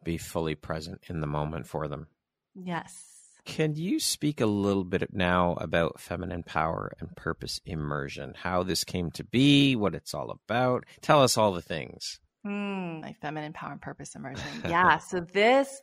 Be 0.04 0.18
fully 0.18 0.56
present 0.56 1.02
in 1.08 1.22
the 1.22 1.28
moment 1.28 1.68
for 1.68 1.88
them. 1.88 2.08
Yes. 2.56 3.13
Can 3.46 3.76
you 3.76 4.00
speak 4.00 4.40
a 4.40 4.46
little 4.46 4.86
bit 4.86 5.14
now 5.14 5.54
about 5.60 6.00
feminine 6.00 6.44
power 6.44 6.94
and 7.00 7.16
purpose 7.16 7.60
immersion? 7.66 8.34
How 8.36 8.64
this 8.64 8.84
came 8.84 9.12
to 9.12 9.24
be, 9.24 9.76
what 9.76 9.96
it's 9.96 10.14
all 10.14 10.32
about? 10.32 10.86
Tell 11.02 11.22
us 11.22 11.38
all 11.38 11.52
the 11.52 11.62
things. 11.62 12.20
Mm, 12.46 13.02
my 13.02 13.14
feminine 13.22 13.54
power 13.54 13.74
and 13.74 13.82
purpose 13.82 14.16
immersion. 14.16 14.44
Yeah. 14.68 14.98
so 14.98 15.20
this 15.20 15.82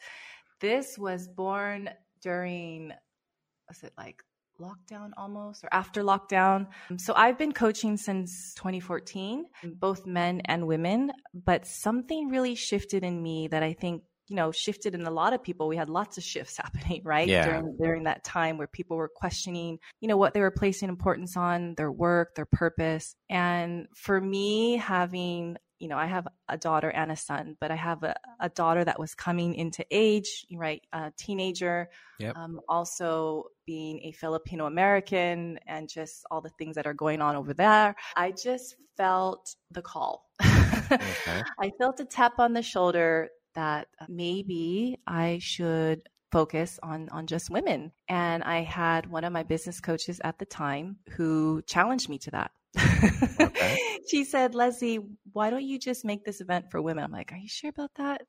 this 0.60 0.98
was 0.98 1.28
born 1.28 1.90
during 2.22 2.92
was 3.68 3.82
it 3.82 3.92
like 3.96 4.22
lockdown 4.60 5.10
almost 5.16 5.64
or 5.64 5.68
after 5.72 6.02
lockdown. 6.02 6.66
So 6.98 7.14
I've 7.16 7.38
been 7.38 7.52
coaching 7.52 7.96
since 7.96 8.52
2014, 8.56 9.46
both 9.76 10.06
men 10.06 10.42
and 10.44 10.66
women, 10.66 11.12
but 11.32 11.66
something 11.66 12.28
really 12.28 12.54
shifted 12.54 13.02
in 13.02 13.22
me 13.22 13.48
that 13.48 13.62
I 13.62 13.72
think 13.72 14.02
you 14.30 14.36
know 14.36 14.50
shifted 14.50 14.94
in 14.94 15.02
a 15.02 15.10
lot 15.10 15.34
of 15.34 15.42
people 15.42 15.68
we 15.68 15.76
had 15.76 15.90
lots 15.90 16.16
of 16.16 16.24
shifts 16.24 16.56
happening 16.62 17.02
right 17.04 17.28
yeah. 17.28 17.46
during 17.46 17.76
during 17.76 18.04
that 18.04 18.24
time 18.24 18.56
where 18.56 18.68
people 18.68 18.96
were 18.96 19.10
questioning 19.14 19.78
you 20.00 20.08
know 20.08 20.16
what 20.16 20.32
they 20.32 20.40
were 20.40 20.50
placing 20.50 20.88
importance 20.88 21.36
on 21.36 21.74
their 21.76 21.92
work 21.92 22.34
their 22.36 22.46
purpose 22.46 23.14
and 23.28 23.86
for 23.94 24.20
me 24.20 24.76
having 24.76 25.56
you 25.80 25.88
know, 25.88 25.96
I 25.96 26.06
have 26.06 26.28
a 26.46 26.58
daughter 26.58 26.90
and 26.90 27.10
a 27.10 27.16
son, 27.16 27.56
but 27.58 27.70
I 27.70 27.74
have 27.74 28.02
a, 28.02 28.14
a 28.38 28.50
daughter 28.50 28.84
that 28.84 29.00
was 29.00 29.14
coming 29.14 29.54
into 29.54 29.82
age, 29.90 30.46
right? 30.52 30.82
A 30.92 31.10
teenager. 31.16 31.88
Yep. 32.18 32.36
Um, 32.36 32.60
also 32.68 33.44
being 33.66 34.00
a 34.04 34.12
Filipino 34.12 34.66
American 34.66 35.58
and 35.66 35.88
just 35.88 36.26
all 36.30 36.42
the 36.42 36.50
things 36.50 36.76
that 36.76 36.86
are 36.86 36.92
going 36.92 37.22
on 37.22 37.34
over 37.34 37.54
there. 37.54 37.96
I 38.14 38.32
just 38.32 38.76
felt 38.98 39.54
the 39.70 39.80
call. 39.80 40.26
okay. 40.42 41.42
I 41.58 41.70
felt 41.78 41.98
a 42.00 42.04
tap 42.04 42.38
on 42.38 42.52
the 42.52 42.62
shoulder 42.62 43.30
that 43.54 43.88
maybe 44.08 44.98
I 45.06 45.38
should 45.40 46.08
focus 46.30 46.78
on 46.82 47.08
on 47.10 47.26
just 47.26 47.50
women. 47.50 47.92
And 48.08 48.42
i 48.44 48.62
had 48.62 49.06
one 49.06 49.24
of 49.24 49.32
my 49.32 49.42
business 49.42 49.80
coaches 49.80 50.20
at 50.22 50.38
the 50.38 50.46
time 50.46 50.96
who 51.10 51.62
challenged 51.66 52.08
me 52.08 52.18
to 52.18 52.30
that 52.32 52.52
okay. 52.78 53.78
she 54.08 54.24
said 54.24 54.54
leslie 54.54 55.00
why 55.32 55.50
don't 55.50 55.64
you 55.64 55.78
just 55.78 56.04
make 56.04 56.24
this 56.24 56.40
event 56.40 56.70
for 56.70 56.80
women 56.80 57.02
i'm 57.02 57.12
like 57.12 57.32
are 57.32 57.36
you 57.36 57.48
sure 57.48 57.70
about 57.70 57.90
that 57.96 58.22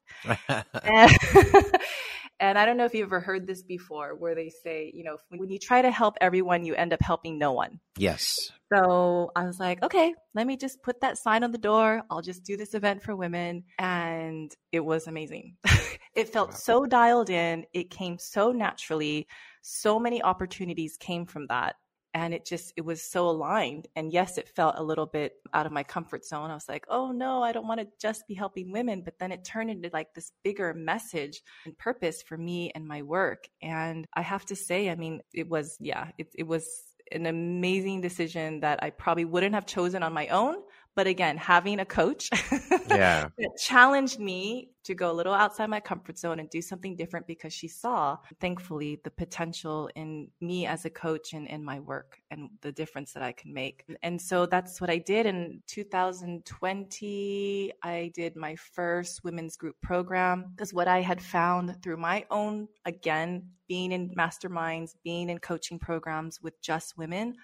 and, 0.84 1.18
and 2.40 2.58
i 2.58 2.66
don't 2.66 2.78
know 2.78 2.86
if 2.86 2.94
you've 2.94 3.08
ever 3.08 3.20
heard 3.20 3.46
this 3.46 3.62
before 3.62 4.16
where 4.16 4.36
they 4.36 4.50
say 4.50 4.92
you 4.94 5.04
know 5.04 5.18
when 5.30 5.50
you 5.50 5.60
try 5.60 5.82
to 5.82 5.92
help 5.92 6.16
everyone 6.22 6.66
you 6.66 6.74
end 6.76 6.94
up 6.94 7.02
helping 7.02 7.38
no 7.38 7.52
one 7.52 7.80
yes 7.98 8.52
so 8.74 9.32
I 9.36 9.44
was 9.44 9.60
like, 9.60 9.84
okay, 9.84 10.14
let 10.34 10.48
me 10.48 10.56
just 10.56 10.82
put 10.82 11.02
that 11.02 11.18
sign 11.18 11.44
on 11.44 11.52
the 11.52 11.58
door. 11.58 12.04
I'll 12.10 12.22
just 12.22 12.44
do 12.44 12.56
this 12.56 12.74
event 12.74 13.04
for 13.04 13.16
women. 13.16 13.66
And 13.78 14.50
it 14.72 14.80
was 14.80 15.08
amazing. 15.08 15.58
it 16.16 16.30
felt 16.30 16.54
so 16.54 16.86
dialed 16.86 17.30
in. 17.30 17.66
It 17.74 17.90
came 17.90 18.18
so 18.18 18.54
naturally. 18.54 19.28
So 19.62 20.00
many 20.00 20.24
opportunities 20.24 20.96
came 20.98 21.26
from 21.26 21.48
that. 21.48 21.76
And 22.14 22.34
it 22.34 22.46
just, 22.46 22.74
it 22.76 22.82
was 22.82 23.02
so 23.02 23.30
aligned. 23.30 23.88
And 23.96 24.12
yes, 24.12 24.38
it 24.38 24.50
felt 24.50 24.76
a 24.78 24.84
little 24.84 25.06
bit 25.06 25.34
out 25.54 25.66
of 25.66 25.72
my 25.72 25.84
comfort 25.84 26.26
zone. 26.26 26.52
I 26.52 26.54
was 26.54 26.68
like, 26.68 26.86
oh 26.90 27.12
no, 27.12 27.42
I 27.42 27.52
don't 27.52 27.68
want 27.68 27.80
to 27.80 27.88
just 28.02 28.28
be 28.28 28.34
helping 28.34 28.72
women. 28.72 29.02
But 29.04 29.20
then 29.20 29.32
it 29.32 29.46
turned 29.46 29.70
into 29.70 29.90
like 29.94 30.14
this 30.14 30.32
bigger 30.44 30.74
message 30.74 31.42
and 31.66 31.78
purpose 31.78 32.22
for 32.22 32.38
me 32.38 32.72
and 32.76 32.88
my 32.88 33.02
work. 33.02 33.48
And 33.62 34.06
I 34.14 34.22
have 34.22 34.46
to 34.48 34.56
say, 34.56 34.90
I 34.90 34.96
mean, 34.96 35.22
it 35.34 35.50
was, 35.50 35.78
yeah, 35.80 36.10
it, 36.18 36.28
it 36.36 36.48
was 36.48 36.68
an 37.12 37.26
amazing 37.26 38.02
decision 38.02 38.62
that 38.62 38.82
I 38.84 38.90
probably 38.90 39.26
wouldn't 39.26 39.56
have 39.56 39.66
chosen 39.66 40.04
on 40.04 40.14
my 40.14 40.28
own, 40.28 40.56
but 40.96 41.08
again, 41.08 41.38
having 41.38 41.80
a 41.80 41.86
coach 41.86 42.30
yeah. 42.90 43.30
that 43.38 43.58
challenged 43.58 44.20
me 44.20 44.70
to 44.84 44.96
go 44.96 45.12
a 45.12 45.14
little 45.14 45.34
outside 45.34 45.70
my 45.70 45.80
comfort 45.80 46.18
zone 46.18 46.40
and 46.40 46.50
do 46.50 46.62
something 46.62 46.96
different 46.96 47.28
because 47.28 47.54
she 47.54 47.68
saw, 47.68 48.18
thankfully, 48.40 49.00
the 49.04 49.12
potential 49.12 49.90
in 49.96 50.28
me 50.42 50.66
as 50.66 50.86
a 50.86 50.90
coach 50.90 51.34
and 51.34 51.48
in 51.48 51.64
my 51.64 51.80
work 51.80 52.20
and 52.32 52.50
the 52.62 52.72
difference 52.72 53.14
that 53.14 53.24
I 53.24 53.32
can 53.32 53.54
make. 53.54 53.86
And 54.02 54.20
so 54.20 54.46
that's 54.46 54.82
what 54.82 54.90
I 54.90 54.98
did 54.98 55.28
in 55.28 55.62
2020. 55.68 57.72
I 57.84 58.12
did 58.14 58.36
my 58.36 58.56
first 58.56 59.24
women's 59.24 59.56
group 59.56 59.76
program 59.82 60.52
because 60.56 60.74
what 60.74 60.88
I 60.88 61.02
had 61.02 61.22
found 61.22 61.82
through 61.84 61.98
my 61.98 62.26
own, 62.32 62.68
again, 62.86 63.50
being 63.68 63.92
in 63.92 64.10
masterminds, 64.16 64.96
being 65.04 65.30
in 65.30 65.38
coaching 65.38 65.80
programs 65.80 66.42
with 66.42 66.60
just 66.62 66.98
women, 66.98 67.36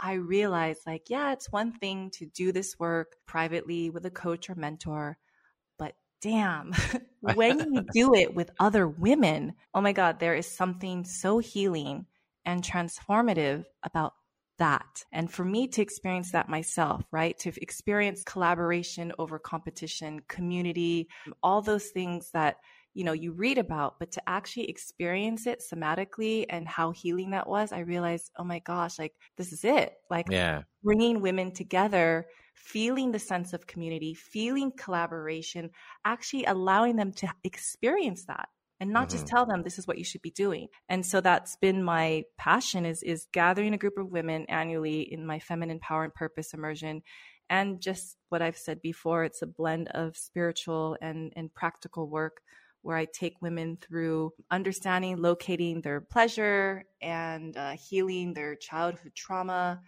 I 0.00 0.14
realized 0.14 0.80
like, 0.86 1.10
yeah, 1.10 1.32
it's 1.32 1.52
one 1.52 1.72
thing 1.72 2.10
to 2.14 2.26
do 2.26 2.52
this 2.52 2.78
work 2.78 3.16
privately 3.26 3.90
with 3.90 4.06
a 4.06 4.10
coach 4.10 4.48
or 4.48 4.54
mentor, 4.54 5.18
but 5.78 5.94
damn, 6.22 6.72
when 7.20 7.72
you 7.72 7.84
do 7.92 8.14
it 8.14 8.34
with 8.34 8.50
other 8.58 8.88
women, 8.88 9.54
oh 9.74 9.80
my 9.80 9.92
God, 9.92 10.18
there 10.18 10.34
is 10.34 10.46
something 10.46 11.04
so 11.04 11.38
healing 11.38 12.06
and 12.44 12.62
transformative 12.62 13.64
about 13.82 14.14
that. 14.58 15.04
And 15.12 15.32
for 15.32 15.44
me 15.44 15.66
to 15.68 15.82
experience 15.82 16.32
that 16.32 16.48
myself, 16.48 17.02
right? 17.10 17.36
To 17.40 17.52
experience 17.60 18.22
collaboration 18.22 19.12
over 19.18 19.38
competition, 19.38 20.20
community, 20.28 21.08
all 21.42 21.62
those 21.62 21.88
things 21.88 22.30
that 22.32 22.56
you 22.94 23.04
know 23.04 23.12
you 23.12 23.32
read 23.32 23.58
about 23.58 23.98
but 23.98 24.12
to 24.12 24.22
actually 24.28 24.68
experience 24.68 25.46
it 25.46 25.62
somatically 25.72 26.44
and 26.48 26.66
how 26.66 26.90
healing 26.90 27.30
that 27.30 27.48
was 27.48 27.72
i 27.72 27.80
realized 27.80 28.30
oh 28.38 28.44
my 28.44 28.58
gosh 28.60 28.98
like 28.98 29.14
this 29.36 29.52
is 29.52 29.64
it. 29.64 29.94
Like 30.10 30.26
yeah. 30.30 30.62
bringing 30.82 31.20
women 31.20 31.52
together 31.52 32.26
feeling 32.54 33.10
the 33.10 33.18
sense 33.18 33.52
of 33.52 33.66
community 33.66 34.12
feeling 34.14 34.70
collaboration 34.76 35.70
actually 36.04 36.44
allowing 36.44 36.96
them 36.96 37.12
to 37.12 37.28
experience 37.44 38.26
that 38.26 38.48
and 38.80 38.90
not 38.90 39.08
mm-hmm. 39.08 39.16
just 39.16 39.26
tell 39.26 39.46
them 39.46 39.62
this 39.62 39.78
is 39.78 39.86
what 39.86 39.98
you 39.98 40.04
should 40.04 40.22
be 40.22 40.30
doing. 40.30 40.68
And 40.88 41.04
so 41.04 41.20
that's 41.20 41.56
been 41.56 41.84
my 41.84 42.24
passion 42.38 42.86
is 42.86 43.02
is 43.02 43.26
gathering 43.30 43.74
a 43.74 43.78
group 43.78 43.98
of 43.98 44.10
women 44.10 44.46
annually 44.48 45.02
in 45.02 45.26
my 45.26 45.38
feminine 45.38 45.80
power 45.80 46.04
and 46.04 46.14
purpose 46.14 46.54
immersion. 46.54 47.02
And 47.50 47.80
just 47.80 48.16
what 48.30 48.42
i've 48.42 48.56
said 48.56 48.80
before 48.80 49.24
it's 49.24 49.42
a 49.42 49.46
blend 49.46 49.88
of 49.88 50.16
spiritual 50.16 50.96
and 51.02 51.32
and 51.36 51.52
practical 51.52 52.08
work 52.08 52.40
where 52.82 52.96
I 52.96 53.06
take 53.06 53.42
women 53.42 53.78
through 53.80 54.32
understanding, 54.50 55.16
locating 55.16 55.80
their 55.80 56.00
pleasure 56.00 56.84
and 57.02 57.56
uh, 57.56 57.72
healing 57.72 58.32
their 58.32 58.54
childhood 58.54 59.12
trauma 59.14 59.80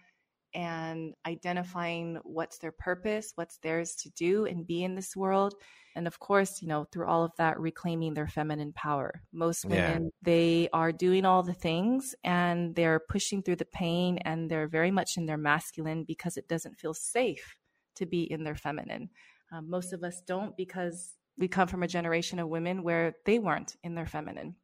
and 0.53 1.13
identifying 1.25 2.19
what's 2.23 2.59
their 2.59 2.71
purpose, 2.71 3.31
what's 3.35 3.57
theirs 3.57 3.95
to 3.95 4.09
do 4.11 4.45
and 4.45 4.67
be 4.67 4.83
in 4.83 4.95
this 4.95 5.15
world. 5.15 5.55
And 5.95 6.07
of 6.07 6.19
course, 6.19 6.61
you 6.61 6.67
know, 6.67 6.85
through 6.91 7.07
all 7.07 7.23
of 7.23 7.31
that, 7.37 7.59
reclaiming 7.59 8.13
their 8.13 8.27
feminine 8.27 8.73
power. 8.73 9.21
Most 9.31 9.65
women, 9.65 10.03
yeah. 10.03 10.09
they 10.21 10.69
are 10.73 10.91
doing 10.91 11.25
all 11.25 11.43
the 11.43 11.53
things 11.53 12.15
and 12.23 12.75
they're 12.75 12.99
pushing 12.99 13.43
through 13.43 13.57
the 13.57 13.65
pain 13.65 14.17
and 14.19 14.49
they're 14.49 14.67
very 14.67 14.91
much 14.91 15.17
in 15.17 15.25
their 15.25 15.37
masculine 15.37 16.03
because 16.03 16.37
it 16.37 16.47
doesn't 16.47 16.79
feel 16.79 16.93
safe 16.93 17.55
to 17.95 18.05
be 18.05 18.23
in 18.23 18.43
their 18.43 18.55
feminine. 18.55 19.09
Um, 19.51 19.69
most 19.69 19.93
of 19.93 20.03
us 20.03 20.21
don't 20.25 20.57
because 20.57 21.13
we 21.37 21.47
come 21.47 21.67
from 21.67 21.83
a 21.83 21.87
generation 21.87 22.39
of 22.39 22.47
women 22.47 22.83
where 22.83 23.15
they 23.25 23.39
weren't 23.39 23.75
in 23.83 23.95
their 23.95 24.05
feminine. 24.05 24.55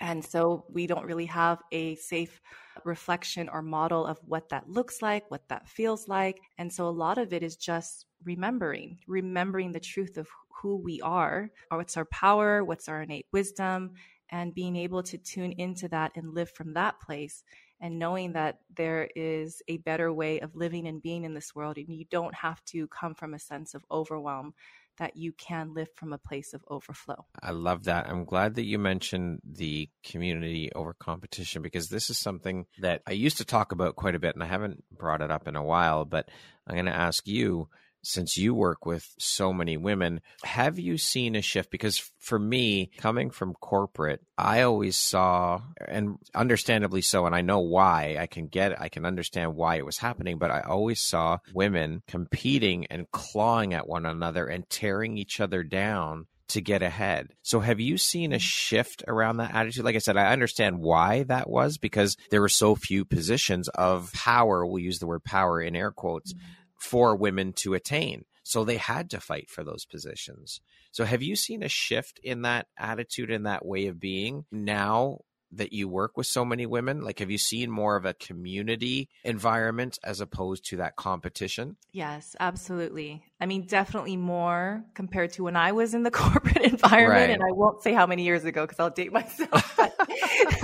And 0.00 0.24
so 0.24 0.64
we 0.68 0.86
don't 0.86 1.06
really 1.06 1.26
have 1.26 1.62
a 1.72 1.94
safe 1.96 2.40
reflection 2.84 3.48
or 3.48 3.62
model 3.62 4.04
of 4.06 4.18
what 4.24 4.48
that 4.48 4.68
looks 4.68 5.00
like, 5.02 5.30
what 5.30 5.48
that 5.48 5.68
feels 5.68 6.08
like. 6.08 6.40
And 6.58 6.72
so 6.72 6.88
a 6.88 6.90
lot 6.90 7.18
of 7.18 7.32
it 7.32 7.42
is 7.42 7.56
just 7.56 8.06
remembering, 8.24 8.98
remembering 9.06 9.72
the 9.72 9.80
truth 9.80 10.16
of 10.16 10.28
who 10.60 10.76
we 10.76 11.00
are, 11.00 11.50
or 11.70 11.78
what's 11.78 11.96
our 11.96 12.06
power, 12.06 12.64
what's 12.64 12.88
our 12.88 13.02
innate 13.02 13.26
wisdom, 13.32 13.92
and 14.30 14.54
being 14.54 14.76
able 14.76 15.02
to 15.02 15.18
tune 15.18 15.52
into 15.52 15.88
that 15.88 16.12
and 16.16 16.34
live 16.34 16.50
from 16.50 16.74
that 16.74 17.00
place 17.00 17.44
and 17.80 17.98
knowing 17.98 18.32
that 18.32 18.60
there 18.74 19.08
is 19.14 19.62
a 19.68 19.76
better 19.78 20.12
way 20.12 20.40
of 20.40 20.56
living 20.56 20.86
and 20.88 21.02
being 21.02 21.24
in 21.24 21.34
this 21.34 21.54
world 21.54 21.76
and 21.76 21.94
you 21.94 22.04
don't 22.10 22.34
have 22.34 22.64
to 22.64 22.88
come 22.88 23.14
from 23.14 23.34
a 23.34 23.38
sense 23.38 23.74
of 23.74 23.84
overwhelm 23.90 24.54
that 24.98 25.16
you 25.16 25.32
can 25.32 25.74
live 25.74 25.88
from 25.94 26.12
a 26.12 26.18
place 26.18 26.54
of 26.54 26.62
overflow. 26.68 27.26
I 27.42 27.50
love 27.50 27.84
that. 27.84 28.08
I'm 28.08 28.24
glad 28.24 28.54
that 28.54 28.64
you 28.64 28.78
mentioned 28.78 29.40
the 29.44 29.88
community 30.04 30.70
over 30.74 30.94
competition 30.94 31.62
because 31.62 31.88
this 31.88 32.10
is 32.10 32.18
something 32.18 32.66
that 32.80 33.02
I 33.06 33.12
used 33.12 33.38
to 33.38 33.44
talk 33.44 33.72
about 33.72 33.96
quite 33.96 34.14
a 34.14 34.20
bit 34.20 34.34
and 34.34 34.42
I 34.42 34.46
haven't 34.46 34.84
brought 34.90 35.22
it 35.22 35.30
up 35.30 35.48
in 35.48 35.56
a 35.56 35.64
while, 35.64 36.04
but 36.04 36.28
I'm 36.66 36.74
going 36.74 36.86
to 36.86 36.92
ask 36.92 37.26
you 37.26 37.68
since 38.04 38.36
you 38.36 38.54
work 38.54 38.86
with 38.86 39.08
so 39.18 39.52
many 39.52 39.76
women, 39.76 40.20
have 40.44 40.78
you 40.78 40.98
seen 40.98 41.34
a 41.36 41.42
shift? 41.42 41.70
Because 41.70 42.10
for 42.18 42.38
me, 42.38 42.90
coming 42.98 43.30
from 43.30 43.54
corporate, 43.54 44.20
I 44.38 44.62
always 44.62 44.96
saw, 44.96 45.62
and 45.86 46.16
understandably 46.34 47.02
so, 47.02 47.26
and 47.26 47.34
I 47.34 47.40
know 47.42 47.60
why, 47.60 48.16
I 48.18 48.26
can 48.26 48.46
get 48.46 48.80
I 48.80 48.88
can 48.88 49.04
understand 49.04 49.54
why 49.54 49.76
it 49.76 49.86
was 49.86 49.98
happening, 49.98 50.38
but 50.38 50.50
I 50.50 50.60
always 50.60 51.00
saw 51.00 51.38
women 51.52 52.02
competing 52.06 52.86
and 52.86 53.10
clawing 53.10 53.74
at 53.74 53.88
one 53.88 54.06
another 54.06 54.46
and 54.46 54.68
tearing 54.68 55.16
each 55.18 55.40
other 55.40 55.62
down 55.62 56.26
to 56.48 56.60
get 56.60 56.82
ahead. 56.82 57.28
So 57.42 57.60
have 57.60 57.80
you 57.80 57.96
seen 57.96 58.32
a 58.32 58.38
shift 58.38 59.02
around 59.08 59.38
that 59.38 59.54
attitude? 59.54 59.84
Like 59.84 59.96
I 59.96 60.00
said, 60.00 60.16
I 60.16 60.32
understand 60.32 60.78
why 60.78 61.22
that 61.24 61.48
was 61.48 61.78
because 61.78 62.16
there 62.30 62.40
were 62.40 62.48
so 62.48 62.74
few 62.74 63.04
positions 63.04 63.68
of 63.68 64.12
power. 64.12 64.66
We'll 64.66 64.78
use 64.78 64.98
the 64.98 65.06
word 65.06 65.24
power 65.24 65.60
in 65.60 65.74
air 65.74 65.90
quotes. 65.90 66.32
Mm-hmm 66.32 66.60
for 66.84 67.16
women 67.16 67.52
to 67.54 67.74
attain. 67.74 68.24
So 68.42 68.62
they 68.62 68.76
had 68.76 69.10
to 69.10 69.20
fight 69.20 69.48
for 69.48 69.64
those 69.64 69.86
positions. 69.86 70.60
So 70.92 71.04
have 71.04 71.22
you 71.22 71.34
seen 71.34 71.62
a 71.62 71.68
shift 71.68 72.20
in 72.22 72.42
that 72.42 72.66
attitude 72.78 73.30
and 73.30 73.46
that 73.46 73.64
way 73.64 73.86
of 73.86 73.98
being 73.98 74.44
now 74.52 75.20
that 75.56 75.72
you 75.72 75.88
work 75.88 76.16
with 76.16 76.26
so 76.26 76.44
many 76.44 76.66
women? 76.66 77.00
Like, 77.00 77.18
have 77.18 77.30
you 77.30 77.38
seen 77.38 77.70
more 77.70 77.96
of 77.96 78.04
a 78.04 78.14
community 78.14 79.08
environment 79.24 79.98
as 80.04 80.20
opposed 80.20 80.66
to 80.66 80.76
that 80.78 80.96
competition? 80.96 81.76
Yes, 81.92 82.36
absolutely. 82.38 83.22
I 83.40 83.46
mean, 83.46 83.66
definitely 83.66 84.16
more 84.16 84.84
compared 84.94 85.32
to 85.32 85.44
when 85.44 85.56
I 85.56 85.72
was 85.72 85.94
in 85.94 86.02
the 86.02 86.10
corporate 86.12 86.64
environment. 86.64 87.28
Right. 87.28 87.30
And 87.30 87.42
I 87.42 87.52
won't 87.52 87.82
say 87.82 87.92
how 87.92 88.06
many 88.06 88.24
years 88.24 88.44
ago 88.44 88.62
because 88.62 88.80
I'll 88.80 88.90
date 88.90 89.12
myself. 89.12 89.78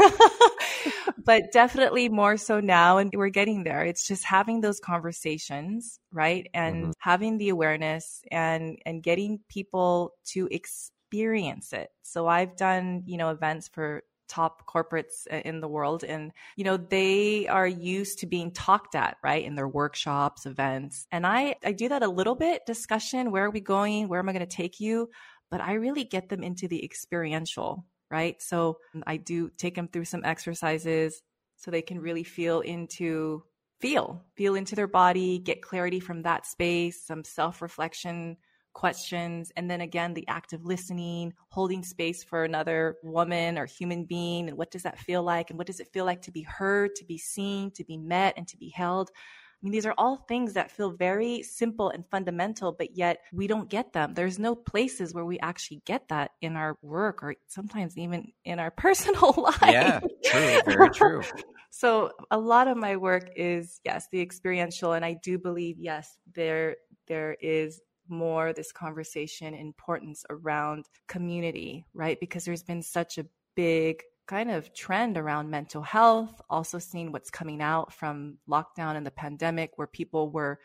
but 1.25 1.53
definitely 1.53 2.09
more 2.09 2.37
so 2.37 2.61
now. 2.61 2.99
And 2.99 3.13
we're 3.15 3.29
getting 3.29 3.65
there. 3.65 3.85
It's 3.85 4.07
just 4.07 4.25
having 4.25 4.61
those 4.61 4.81
conversations, 4.81 5.99
right? 6.13 6.49
And 6.55 6.77
mm-hmm. 6.77 6.91
having 6.99 7.39
the 7.39 7.51
awareness 7.51 8.23
and, 8.31 8.79
and 8.87 9.03
getting 9.03 9.41
people 9.49 10.15
to 10.33 10.49
experience 10.51 11.73
it. 11.73 11.91
So 12.03 12.27
I've 12.27 12.57
done, 12.57 13.05
you 13.07 13.17
know, 13.17 13.31
events 13.31 13.69
for 13.69 14.03
top 14.31 14.67
corporates 14.67 15.27
in 15.27 15.61
the 15.61 15.69
world. 15.69 16.05
And 16.05 16.33
you 16.57 16.65
know 16.65 16.77
they 16.77 17.49
are 17.49 17.67
used 17.67 18.21
to 18.21 18.27
being 18.27 18.53
talked 18.53 18.95
at 18.95 19.17
right 19.23 19.45
in 19.45 19.57
their 19.57 19.69
workshops 19.69 20.47
events. 20.47 21.07
And 21.13 21.27
i 21.27 21.57
i 21.65 21.73
do 21.73 21.89
that 21.89 22.03
a 22.03 22.09
little 22.09 22.37
bit 22.37 22.65
discussion 22.67 23.31
where 23.31 23.45
are 23.45 23.51
we 23.51 23.61
going? 23.61 24.09
Where 24.09 24.21
am 24.21 24.29
i 24.29 24.33
going 24.33 24.49
to 24.49 24.57
take 24.57 24.81
you? 24.81 25.11
But 25.51 25.61
i 25.61 25.75
really 25.75 26.05
get 26.05 26.29
them 26.29 26.43
into 26.43 26.69
the 26.69 26.83
experiential 26.85 27.85
right? 28.11 28.43
So 28.43 28.79
I 29.07 29.19
do 29.19 29.51
take 29.57 29.77
them 29.77 29.89
through 29.89 30.07
some 30.07 30.25
exercises 30.25 31.23
so 31.57 31.71
they 31.71 31.83
can 31.83 32.01
really 32.01 32.25
feel 32.25 32.61
into 32.61 33.45
feel 33.81 34.23
feel 34.35 34.57
into 34.57 34.75
their 34.75 34.87
body 34.87 35.39
get 35.39 35.63
clarity 35.63 36.01
from 36.01 36.23
that 36.23 36.45
space 36.45 37.03
some 37.07 37.25
self-reflection 37.25 38.37
questions 38.81 39.53
and 39.57 39.71
then 39.71 39.83
again 39.83 40.15
the 40.15 40.27
act 40.27 40.55
of 40.55 40.65
listening 40.65 41.35
holding 41.51 41.83
space 41.83 42.25
for 42.25 42.45
another 42.45 42.97
woman 43.03 43.59
or 43.59 43.67
human 43.67 44.07
being 44.07 44.49
and 44.49 44.57
what 44.57 44.71
does 44.71 44.85
that 44.85 44.99
feel 44.99 45.23
like 45.23 45.51
and 45.51 45.59
what 45.59 45.67
does 45.67 45.81
it 45.81 45.93
feel 45.93 46.07
like 46.07 46.23
to 46.23 46.31
be 46.31 46.41
heard 46.41 46.95
to 46.95 47.05
be 47.05 47.19
seen 47.19 47.71
to 47.71 47.85
be 47.85 47.99
met 47.99 48.33
and 48.39 48.49
to 48.49 48.57
be 48.57 48.71
held 48.71 49.11
I 49.11 49.67
mean, 49.67 49.73
these 49.73 49.85
are 49.85 49.95
all 49.99 50.17
things 50.17 50.55
that 50.55 50.71
feel 50.71 50.91
very 50.91 51.43
simple 51.43 51.91
and 51.91 52.03
fundamental, 52.11 52.73
but 52.73 52.97
yet 52.97 53.19
we 53.31 53.47
don't 53.47 53.69
get 53.69 53.93
them. 53.93 54.15
There's 54.15 54.39
no 54.39 54.55
places 54.55 55.13
where 55.13 55.27
we 55.27 55.39
actually 55.39 55.83
get 55.85 56.09
that 56.09 56.31
in 56.41 56.57
our 56.57 56.79
work 56.81 57.23
or 57.23 57.35
sometimes 57.47 57.99
even 57.99 58.33
in 58.47 58.59
our 58.59 58.71
personal 58.87 59.35
life. 59.37 59.61
Yeah, 59.63 60.01
true. 60.25 60.61
Very 60.65 60.89
true. 60.89 61.23
so 61.71 62.11
a 62.31 62.39
lot 62.39 62.69
of 62.69 62.79
my 62.79 62.97
work 62.97 63.29
is, 63.37 63.83
yes, 63.85 64.07
the 64.11 64.23
experiential. 64.23 64.95
And 64.95 65.05
I 65.05 65.13
do 65.23 65.39
believe, 65.39 65.77
yes, 65.79 66.09
there, 66.35 66.77
there 67.07 67.37
is 67.43 67.83
more 68.11 68.53
this 68.53 68.73
conversation 68.73 69.55
importance 69.55 70.25
around 70.31 70.87
community, 71.09 71.87
right? 71.95 72.19
Because 72.21 72.45
there's 72.45 72.63
been 72.63 72.83
such 72.83 73.19
a 73.19 73.27
big 73.55 74.03
kind 74.27 74.51
of 74.51 74.73
trend 74.75 75.19
around 75.19 75.51
mental 75.51 75.83
health, 75.83 76.41
also 76.49 76.79
seeing 76.79 77.11
what's 77.13 77.31
coming 77.31 77.61
out 77.61 77.93
from 77.93 78.39
lockdown 78.49 78.97
and 78.97 79.05
the 79.05 79.11
pandemic 79.11 79.73
where 79.77 79.89
people 79.89 80.31
were, 80.31 80.61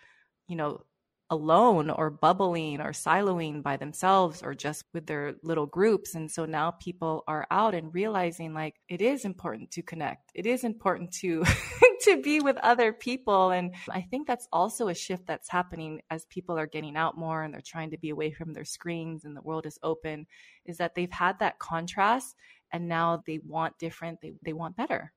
you 0.48 0.56
know, 0.56 0.82
alone 1.30 1.90
or 1.90 2.10
bubbling 2.10 2.80
or 2.80 2.92
siloing 2.92 3.64
by 3.64 3.78
themselves 3.78 4.44
or 4.44 4.54
just 4.54 4.84
with 4.94 5.08
their 5.08 5.34
little 5.42 5.66
groups. 5.66 6.14
And 6.14 6.30
so 6.30 6.46
now 6.46 6.72
people 6.72 7.24
are 7.28 7.48
out 7.50 7.74
and 7.74 7.94
realizing 7.94 8.54
like 8.54 8.76
it 8.88 9.02
is 9.02 9.26
important 9.26 9.72
to 9.72 9.82
connect. 9.82 10.32
It 10.36 10.46
is 10.46 10.64
important 10.64 11.12
to 11.22 11.44
to 12.02 12.22
be 12.22 12.40
with 12.40 12.58
other 12.58 12.94
people. 12.94 13.50
And 13.50 13.74
I 13.90 14.02
think 14.02 14.28
that's 14.28 14.48
also 14.54 14.88
a 14.88 14.94
shift 14.94 15.26
that's 15.26 15.50
happening 15.50 16.02
as 16.12 16.26
people 16.26 16.60
are 16.60 16.68
getting 16.68 16.96
out 16.96 17.18
more 17.18 17.42
and 17.42 17.54
they're 17.54 17.62
trying 17.66 17.92
to 17.92 17.98
be 17.98 18.12
away 18.12 18.32
from 18.32 18.54
their 18.54 18.66
screens 18.66 19.26
and 19.26 19.36
the 19.36 19.42
world 19.42 19.66
is 19.66 19.80
open, 19.82 20.28
is 20.66 20.78
that 20.78 20.94
they've 20.94 21.12
had 21.12 21.40
that 21.40 21.58
contrast 21.58 22.36
and 22.72 22.88
now 22.88 23.24
they 23.26 23.40
want 23.44 23.80
different, 23.80 24.22
they 24.22 24.34
they 24.44 24.54
want 24.54 24.76
better. 24.76 25.12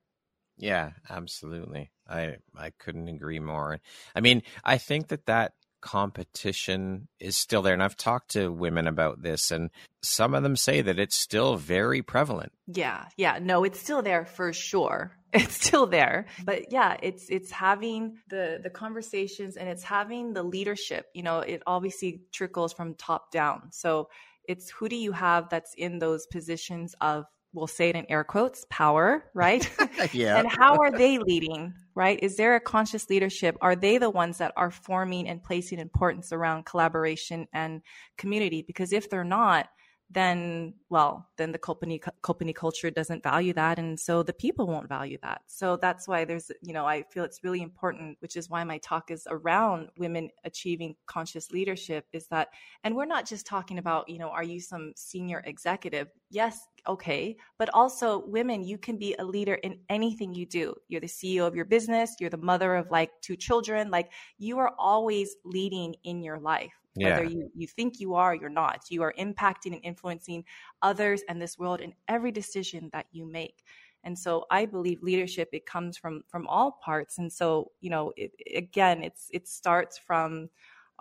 Yeah, 0.57 0.91
absolutely. 1.09 1.91
I 2.07 2.37
I 2.55 2.71
couldn't 2.79 3.07
agree 3.07 3.39
more. 3.39 3.79
I 4.15 4.21
mean, 4.21 4.43
I 4.63 4.77
think 4.77 5.07
that 5.07 5.25
that 5.27 5.53
competition 5.81 7.07
is 7.19 7.37
still 7.37 7.61
there. 7.61 7.73
And 7.73 7.83
I've 7.83 7.97
talked 7.97 8.31
to 8.31 8.51
women 8.51 8.87
about 8.87 9.21
this, 9.21 9.51
and 9.51 9.69
some 10.01 10.33
of 10.33 10.43
them 10.43 10.55
say 10.55 10.81
that 10.81 10.99
it's 10.99 11.15
still 11.15 11.55
very 11.55 12.01
prevalent. 12.01 12.51
Yeah, 12.67 13.05
yeah. 13.17 13.39
No, 13.41 13.63
it's 13.63 13.79
still 13.79 14.01
there 14.01 14.25
for 14.25 14.53
sure. 14.53 15.15
It's 15.31 15.63
still 15.63 15.85
there. 15.85 16.25
But 16.43 16.71
yeah, 16.71 16.97
it's 17.03 17.29
it's 17.29 17.51
having 17.51 18.17
the 18.29 18.59
the 18.63 18.71
conversations 18.71 19.57
and 19.57 19.69
it's 19.69 19.83
having 19.83 20.33
the 20.33 20.41
leadership. 20.41 21.05
You 21.13 21.21
know, 21.21 21.41
it 21.41 21.61
obviously 21.67 22.23
trickles 22.31 22.73
from 22.73 22.95
top 22.95 23.29
down. 23.29 23.69
So 23.71 24.09
it's 24.45 24.71
who 24.71 24.89
do 24.89 24.95
you 24.95 25.11
have 25.11 25.47
that's 25.49 25.75
in 25.75 25.99
those 25.99 26.25
positions 26.25 26.95
of 26.99 27.25
we'll 27.53 27.67
say 27.67 27.89
it 27.89 27.95
in 27.95 28.05
air 28.09 28.23
quotes, 28.23 28.65
power, 28.69 29.23
right? 29.33 29.69
yeah. 30.13 30.37
and 30.37 30.47
how 30.47 30.77
are 30.77 30.91
they 30.91 31.17
leading, 31.17 31.73
right? 31.99 32.23
Is 32.23 32.37
there 32.37 32.55
a 32.55 32.61
conscious 32.61 33.09
leadership? 33.09 33.57
Are 33.59 33.75
they 33.75 33.97
the 33.97 34.09
ones 34.09 34.37
that 34.37 34.53
are 34.55 34.71
forming 34.71 35.27
and 35.27 35.43
placing 35.43 35.79
importance 35.79 36.31
around 36.31 36.65
collaboration 36.65 37.45
and 37.51 37.81
community? 38.17 38.63
Because 38.65 38.93
if 38.93 39.09
they're 39.09 39.25
not, 39.25 39.67
then 40.11 40.73
well 40.89 41.29
then 41.37 41.51
the 41.51 41.57
company 41.57 42.01
company 42.23 42.51
culture 42.51 42.89
doesn't 42.89 43.21
value 43.21 43.53
that 43.53 43.77
and 43.77 43.99
so 43.99 44.23
the 44.23 44.33
people 44.33 44.65
won't 44.65 44.89
value 44.89 45.17
that. 45.21 45.41
So 45.47 45.77
that's 45.77 46.07
why 46.07 46.25
there's 46.25 46.51
you 46.61 46.73
know 46.73 46.85
i 46.85 47.03
feel 47.11 47.23
it's 47.23 47.43
really 47.43 47.61
important 47.61 48.17
which 48.19 48.35
is 48.35 48.49
why 48.49 48.63
my 48.63 48.79
talk 48.79 49.11
is 49.11 49.27
around 49.29 49.89
women 49.97 50.29
achieving 50.45 50.95
conscious 51.05 51.51
leadership 51.51 52.05
is 52.11 52.27
that 52.27 52.49
and 52.83 52.95
we're 52.95 53.05
not 53.05 53.27
just 53.27 53.45
talking 53.45 53.77
about 53.77 54.09
you 54.09 54.17
know 54.17 54.29
are 54.29 54.43
you 54.43 54.59
some 54.59 54.93
senior 54.95 55.43
executive? 55.45 56.07
Yes 56.31 56.67
okay 56.87 57.35
but 57.57 57.69
also 57.73 58.25
women 58.25 58.63
you 58.63 58.77
can 58.77 58.97
be 58.97 59.15
a 59.19 59.23
leader 59.23 59.55
in 59.55 59.79
anything 59.89 60.33
you 60.33 60.45
do. 60.45 60.73
You're 60.87 61.01
the 61.01 61.07
ceo 61.07 61.45
of 61.45 61.55
your 61.55 61.65
business 61.65 62.15
you're 62.19 62.29
the 62.29 62.37
mother 62.37 62.75
of 62.75 62.89
like 62.89 63.11
two 63.21 63.35
children 63.35 63.91
like 63.91 64.11
you 64.37 64.57
are 64.59 64.73
always 64.79 65.35
leading 65.43 65.95
in 66.03 66.23
your 66.23 66.39
life 66.39 66.78
yeah. 66.95 67.09
whether 67.09 67.23
you, 67.23 67.49
you 67.55 67.67
think 67.67 67.99
you 67.99 68.15
are 68.15 68.31
or 68.31 68.35
you're 68.35 68.49
not. 68.49 68.85
You 68.89 69.03
are 69.03 69.13
impacting 69.19 69.73
and 69.73 69.83
influencing 69.83 70.43
others 70.81 71.21
and 71.27 71.41
this 71.41 71.57
world 71.57 71.81
in 71.81 71.93
every 72.07 72.31
decision 72.31 72.89
that 72.93 73.05
you 73.11 73.25
make. 73.25 73.63
And 74.03 74.17
so 74.17 74.45
I 74.49 74.65
believe 74.65 75.03
leadership 75.03 75.49
it 75.51 75.65
comes 75.65 75.97
from 75.97 76.21
from 76.27 76.47
all 76.47 76.79
parts. 76.83 77.17
And 77.17 77.31
so 77.31 77.71
you 77.81 77.89
know, 77.89 78.13
it, 78.15 78.31
again, 78.55 79.03
it's 79.03 79.27
it 79.31 79.47
starts 79.47 79.97
from 79.97 80.49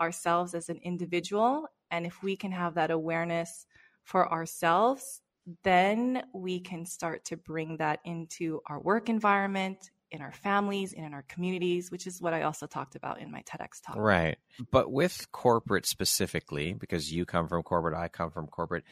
ourselves 0.01 0.55
as 0.55 0.69
an 0.69 0.79
individual, 0.83 1.67
and 1.91 2.07
if 2.07 2.23
we 2.23 2.37
can 2.37 2.53
have 2.53 2.75
that 2.75 2.91
awareness 2.91 3.67
for 4.05 4.31
ourselves, 4.33 5.23
then 5.65 6.23
we 6.35 6.61
can 6.61 6.85
start 6.85 7.25
to 7.27 7.37
bring 7.37 7.77
that 7.79 8.01
into 8.05 8.61
our 8.67 8.81
work 8.81 9.09
environment, 9.09 9.91
in 10.11 10.23
our 10.23 10.33
families 10.33 10.93
and 10.93 11.05
in 11.05 11.15
our 11.15 11.25
communities, 11.29 11.91
which 11.91 12.07
is 12.07 12.21
what 12.21 12.33
I 12.33 12.43
also 12.43 12.67
talked 12.67 12.97
about 12.97 13.21
in 13.21 13.31
my 13.31 13.43
TEDx 13.43 13.83
talk. 13.85 13.97
Right. 13.97 14.39
But 14.71 14.91
with 14.91 15.31
corporate 15.33 15.87
specifically, 15.87 16.73
because 16.73 17.13
you 17.13 17.25
come 17.25 17.49
from 17.49 17.63
corporate, 17.63 17.95
I 17.95 18.09
come 18.09 18.31
from 18.31 18.47
corporate, 18.47 18.85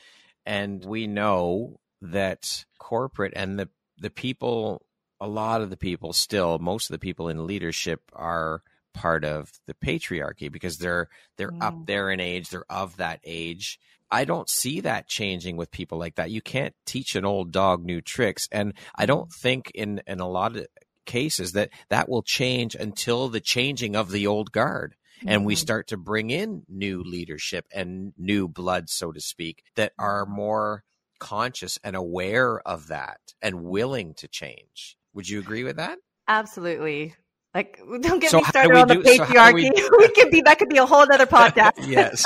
and 0.44 0.84
we 0.84 1.06
know 1.06 1.80
that 2.02 2.64
corporate 2.78 3.32
and 3.36 3.58
the 3.58 3.68
the 3.98 4.10
people 4.10 4.82
a 5.18 5.26
lot 5.26 5.62
of 5.62 5.70
the 5.70 5.76
people 5.78 6.12
still 6.12 6.58
most 6.58 6.90
of 6.90 6.92
the 6.92 6.98
people 6.98 7.28
in 7.30 7.46
leadership 7.46 8.02
are 8.12 8.62
part 8.92 9.24
of 9.24 9.50
the 9.66 9.72
patriarchy 9.72 10.52
because 10.52 10.76
they're 10.76 11.08
they're 11.38 11.50
mm. 11.50 11.62
up 11.62 11.86
there 11.86 12.10
in 12.10 12.20
age 12.20 12.50
they're 12.50 12.70
of 12.70 12.98
that 12.98 13.18
age 13.24 13.78
I 14.10 14.24
don't 14.24 14.48
see 14.48 14.80
that 14.80 15.08
changing 15.08 15.56
with 15.56 15.70
people 15.70 15.98
like 15.98 16.14
that. 16.16 16.30
You 16.30 16.40
can't 16.40 16.74
teach 16.84 17.16
an 17.16 17.24
old 17.24 17.50
dog 17.50 17.84
new 17.84 18.00
tricks. 18.00 18.48
And 18.52 18.74
I 18.94 19.06
don't 19.06 19.32
think 19.32 19.72
in, 19.74 20.00
in 20.06 20.20
a 20.20 20.28
lot 20.28 20.56
of 20.56 20.66
cases 21.06 21.52
that 21.52 21.70
that 21.88 22.08
will 22.08 22.22
change 22.22 22.74
until 22.74 23.28
the 23.28 23.40
changing 23.40 23.96
of 23.96 24.10
the 24.10 24.26
old 24.26 24.52
guard 24.52 24.94
and 25.26 25.46
we 25.46 25.54
mm-hmm. 25.54 25.60
start 25.60 25.88
to 25.88 25.96
bring 25.96 26.30
in 26.30 26.62
new 26.68 27.02
leadership 27.02 27.66
and 27.72 28.12
new 28.18 28.46
blood 28.48 28.90
so 28.90 29.12
to 29.12 29.20
speak 29.20 29.62
that 29.74 29.92
are 29.98 30.26
more 30.26 30.84
conscious 31.18 31.78
and 31.82 31.96
aware 31.96 32.60
of 32.60 32.88
that 32.88 33.20
and 33.40 33.64
willing 33.64 34.12
to 34.12 34.28
change 34.28 34.98
would 35.14 35.28
you 35.28 35.38
agree 35.38 35.64
with 35.64 35.76
that 35.76 35.98
absolutely 36.28 37.14
like, 37.56 37.80
don't 38.02 38.18
get 38.20 38.30
so 38.30 38.38
me 38.38 38.44
started 38.44 38.76
on 38.76 38.88
the 38.88 38.96
patriarchy. 38.96 39.74
So 39.74 39.88
we, 39.98 40.06
we 40.06 40.08
could 40.12 40.30
be 40.30 40.42
that 40.42 40.58
could 40.58 40.68
be 40.68 40.76
a 40.76 40.84
whole 40.84 41.10
other 41.10 41.24
podcast. 41.38 41.88
yes. 41.88 42.24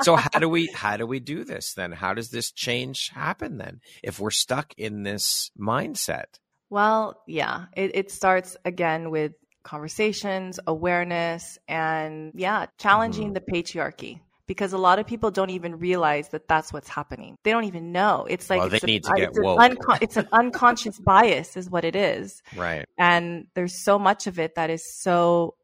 So 0.00 0.16
how 0.16 0.38
do 0.38 0.48
we 0.48 0.68
how 0.68 0.96
do 0.96 1.06
we 1.06 1.20
do 1.20 1.44
this 1.44 1.74
then? 1.74 1.92
How 1.92 2.14
does 2.14 2.30
this 2.30 2.50
change 2.50 3.10
happen 3.10 3.58
then? 3.58 3.80
If 4.02 4.18
we're 4.18 4.30
stuck 4.30 4.72
in 4.78 5.02
this 5.02 5.50
mindset? 5.58 6.38
Well, 6.70 7.20
yeah, 7.26 7.66
it, 7.76 7.90
it 7.94 8.10
starts 8.10 8.56
again 8.64 9.10
with 9.10 9.32
conversations, 9.62 10.58
awareness, 10.66 11.58
and 11.68 12.32
yeah, 12.34 12.66
challenging 12.78 13.34
mm-hmm. 13.34 13.44
the 13.44 13.62
patriarchy 13.62 14.20
because 14.50 14.72
a 14.72 14.78
lot 14.78 14.98
of 14.98 15.06
people 15.06 15.30
don't 15.30 15.50
even 15.50 15.78
realize 15.78 16.30
that 16.30 16.48
that's 16.48 16.72
what's 16.72 16.88
happening. 16.88 17.36
They 17.44 17.52
don't 17.52 17.66
even 17.66 17.92
know. 17.92 18.26
It's 18.28 18.50
like 18.50 18.58
well, 18.58 18.74
it's, 18.74 18.82
a, 18.82 18.90
it's, 18.90 19.08
an 19.08 19.76
it's 20.00 20.16
an 20.16 20.28
unconscious 20.32 20.98
bias, 21.04 21.56
is 21.56 21.70
what 21.70 21.84
it 21.84 21.94
is. 21.94 22.42
Right. 22.56 22.84
And 22.98 23.46
there's 23.54 23.84
so 23.84 23.96
much 23.96 24.26
of 24.26 24.40
it 24.40 24.56
that 24.56 24.68
is 24.68 24.82
so 25.02 25.54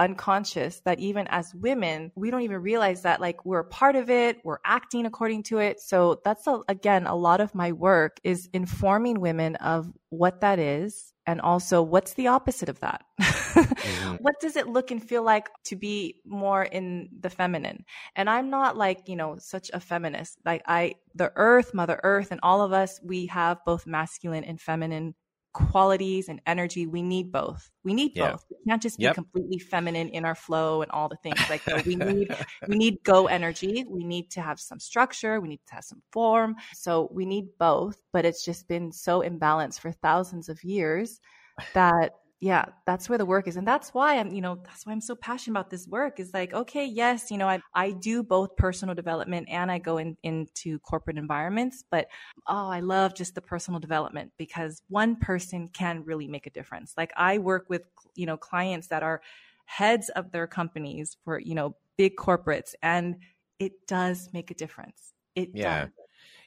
unconscious 0.00 0.80
that 0.86 0.98
even 0.98 1.28
as 1.28 1.54
women, 1.54 2.10
we 2.16 2.30
don't 2.30 2.40
even 2.40 2.62
realize 2.62 3.02
that 3.02 3.20
like 3.20 3.44
we're 3.44 3.64
part 3.64 3.96
of 3.96 4.08
it, 4.08 4.38
we're 4.42 4.58
acting 4.64 5.04
according 5.04 5.42
to 5.44 5.58
it. 5.58 5.78
So 5.78 6.20
that's 6.24 6.46
a, 6.46 6.60
again, 6.68 7.06
a 7.06 7.14
lot 7.14 7.40
of 7.40 7.54
my 7.54 7.72
work 7.72 8.16
is 8.24 8.48
informing 8.54 9.20
women 9.20 9.56
of 9.56 9.92
what 10.08 10.40
that 10.40 10.58
is 10.58 11.12
and 11.26 11.40
also 11.40 11.82
what's 11.82 12.14
the 12.14 12.28
opposite 12.28 12.70
of 12.70 12.80
that. 12.80 13.02
mm-hmm. 13.20 14.16
What 14.20 14.40
does 14.40 14.56
it 14.56 14.68
look 14.68 14.90
and 14.90 15.02
feel 15.02 15.22
like 15.22 15.48
to 15.66 15.76
be 15.76 16.20
more 16.24 16.62
in 16.62 17.08
the 17.20 17.30
feminine? 17.30 17.84
And 18.16 18.28
I'm 18.28 18.50
not 18.50 18.76
like, 18.76 19.08
you 19.08 19.16
know, 19.16 19.36
such 19.38 19.70
a 19.72 19.80
feminist. 19.80 20.38
Like 20.44 20.62
I, 20.66 20.94
the 21.14 21.32
earth, 21.36 21.74
mother 21.74 22.00
earth 22.02 22.28
and 22.30 22.40
all 22.42 22.62
of 22.62 22.72
us, 22.72 23.00
we 23.02 23.26
have 23.26 23.58
both 23.64 23.86
masculine 23.86 24.44
and 24.44 24.60
feminine 24.60 25.14
qualities 25.52 26.28
and 26.28 26.40
energy. 26.46 26.86
We 26.86 27.02
need 27.02 27.32
both. 27.32 27.70
We 27.84 27.94
need 27.94 28.12
yeah. 28.14 28.32
both. 28.32 28.44
We 28.50 28.56
can't 28.68 28.82
just 28.82 28.98
be 28.98 29.04
yep. 29.04 29.14
completely 29.14 29.58
feminine 29.58 30.08
in 30.08 30.24
our 30.24 30.34
flow 30.34 30.82
and 30.82 30.90
all 30.92 31.08
the 31.08 31.16
things. 31.16 31.40
Like 31.48 31.66
no, 31.66 31.80
we 31.84 31.96
need 31.96 32.34
we 32.68 32.76
need 32.76 33.02
go 33.02 33.26
energy. 33.26 33.84
We 33.88 34.04
need 34.04 34.30
to 34.32 34.40
have 34.40 34.60
some 34.60 34.78
structure. 34.78 35.40
We 35.40 35.48
need 35.48 35.60
to 35.68 35.74
have 35.74 35.84
some 35.84 36.02
form. 36.12 36.56
So 36.74 37.08
we 37.12 37.26
need 37.26 37.46
both. 37.58 38.00
But 38.12 38.24
it's 38.24 38.44
just 38.44 38.68
been 38.68 38.92
so 38.92 39.22
imbalanced 39.22 39.80
for 39.80 39.92
thousands 39.92 40.48
of 40.48 40.62
years 40.62 41.20
that 41.74 42.12
yeah 42.40 42.64
that's 42.86 43.08
where 43.08 43.18
the 43.18 43.26
work 43.26 43.46
is. 43.46 43.56
And 43.56 43.66
that's 43.66 43.92
why 43.92 44.18
i'm 44.18 44.32
you 44.32 44.40
know 44.40 44.58
that's 44.64 44.86
why 44.86 44.92
i'm 44.92 45.00
so 45.00 45.14
passionate 45.14 45.52
about 45.52 45.70
this 45.70 45.86
work 45.86 46.18
is 46.18 46.32
like 46.32 46.52
okay 46.54 46.86
yes 46.86 47.30
you 47.30 47.38
know 47.38 47.48
i, 47.48 47.60
I 47.74 47.92
do 47.92 48.22
both 48.22 48.56
personal 48.56 48.94
development 48.94 49.48
and 49.50 49.70
i 49.70 49.78
go 49.78 49.98
in, 49.98 50.16
into 50.22 50.78
corporate 50.80 51.18
environments 51.18 51.84
but 51.90 52.08
oh 52.48 52.68
i 52.68 52.80
love 52.80 53.14
just 53.14 53.34
the 53.34 53.42
personal 53.42 53.78
development 53.78 54.32
because 54.38 54.82
one 54.88 55.16
person 55.16 55.68
can 55.68 56.04
really 56.04 56.28
make 56.28 56.46
a 56.46 56.50
difference. 56.50 56.94
Like 56.96 57.12
i 57.16 57.38
work 57.38 57.66
with 57.68 57.82
you 58.14 58.26
know 58.26 58.36
clients 58.36 58.88
that 58.88 59.02
are 59.02 59.20
heads 59.66 60.08
of 60.10 60.32
their 60.32 60.46
companies 60.46 61.16
for 61.24 61.38
you 61.38 61.54
know 61.54 61.76
big 61.96 62.16
corporates 62.16 62.74
and 62.82 63.16
it 63.58 63.86
does 63.86 64.30
make 64.32 64.50
a 64.50 64.54
difference. 64.54 65.12
It 65.36 65.50
yeah. 65.52 65.82
does 65.84 65.90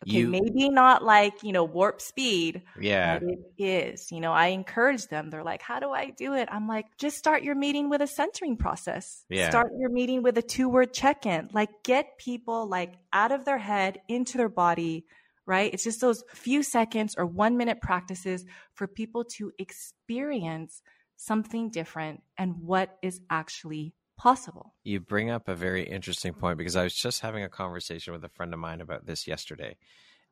Okay, 0.04 0.20
you, 0.20 0.28
maybe 0.28 0.70
not 0.70 1.04
like, 1.04 1.44
you 1.44 1.52
know, 1.52 1.64
warp 1.64 2.02
speed. 2.02 2.64
Yeah. 2.80 3.20
it 3.22 3.40
is. 3.58 4.12
You 4.12 4.20
know, 4.20 4.32
I 4.32 4.48
encourage 4.48 5.08
them. 5.08 5.30
They're 5.30 5.44
like, 5.44 5.62
how 5.62 5.80
do 5.80 5.92
I 5.92 6.12
do 6.12 6.34
it? 6.34 6.50
I'm 6.52 6.68
like, 6.68 6.86
just 6.98 7.18
start 7.18 7.44
your 7.44 7.56
meeting 7.56 7.90
with 7.90 8.02
a 8.02 8.08
centering 8.08 8.58
process. 8.58 9.26
Yeah. 9.30 9.50
Start 9.50 9.72
your 9.78 9.90
meeting 9.90 10.24
with 10.24 10.38
a 10.38 10.42
two 10.42 10.70
word 10.70 10.94
check 10.94 11.26
in. 11.26 11.50
Like, 11.54 11.70
get 11.84 12.18
people 12.18 12.68
like 12.68 12.96
out 13.12 13.32
of 13.32 13.46
their 13.46 13.58
head 13.58 14.02
into 14.08 14.38
their 14.38 14.50
body, 14.50 15.06
right? 15.46 15.74
It's 15.74 15.84
just 15.84 16.02
those 16.02 16.24
few 16.34 16.64
seconds 16.64 17.16
or 17.18 17.26
one 17.26 17.58
minute 17.58 17.82
practices 17.82 18.46
for 18.74 18.88
people 18.88 19.24
to 19.38 19.52
experience 19.58 20.82
something 21.16 21.70
different 21.70 22.22
and 22.38 22.56
what 22.60 22.98
is 23.02 23.22
actually 23.30 23.94
possible. 24.24 24.74
You 24.86 25.02
bring 25.02 25.30
up 25.30 25.50
a 25.50 25.54
very 25.54 25.84
interesting 25.84 26.34
point 26.34 26.58
because 26.58 26.78
I 26.78 26.84
was 26.84 26.96
just 26.96 27.20
having 27.20 27.44
a 27.44 27.50
conversation 27.50 28.14
with 28.14 28.24
a 28.24 28.30
friend 28.30 28.54
of 28.54 28.60
mine 28.60 28.80
about 28.80 29.06
this 29.06 29.28
yesterday. 29.28 29.76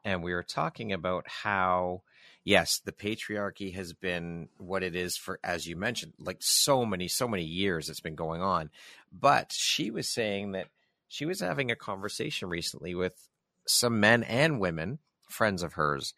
And 0.06 0.24
we 0.24 0.34
were 0.34 0.44
talking 0.44 0.94
about 0.94 1.26
how, 1.28 2.04
yes, 2.46 2.80
the 2.80 2.94
patriarchy 2.94 3.76
has 3.76 3.92
been 3.92 4.48
what 4.58 4.82
it 4.82 4.96
is 4.96 5.18
for, 5.18 5.40
as 5.44 5.68
you 5.68 5.76
mentioned, 5.76 6.14
like 6.18 6.38
so 6.40 6.86
many, 6.86 7.10
so 7.10 7.28
many 7.28 7.44
years 7.44 7.90
it's 7.90 8.00
been 8.00 8.16
going 8.16 8.42
on. 8.42 8.70
But 9.12 9.52
she 9.52 9.92
was 9.92 10.08
saying 10.08 10.54
that 10.54 10.68
she 11.10 11.26
was 11.26 11.42
having 11.42 11.70
a 11.70 11.76
conversation 11.76 12.48
recently 12.48 12.96
with 12.96 13.28
some 13.68 14.00
men 14.00 14.24
and 14.24 14.62
women, 14.62 15.00
friends 15.28 15.64
of 15.64 15.74
hers, 15.74 16.14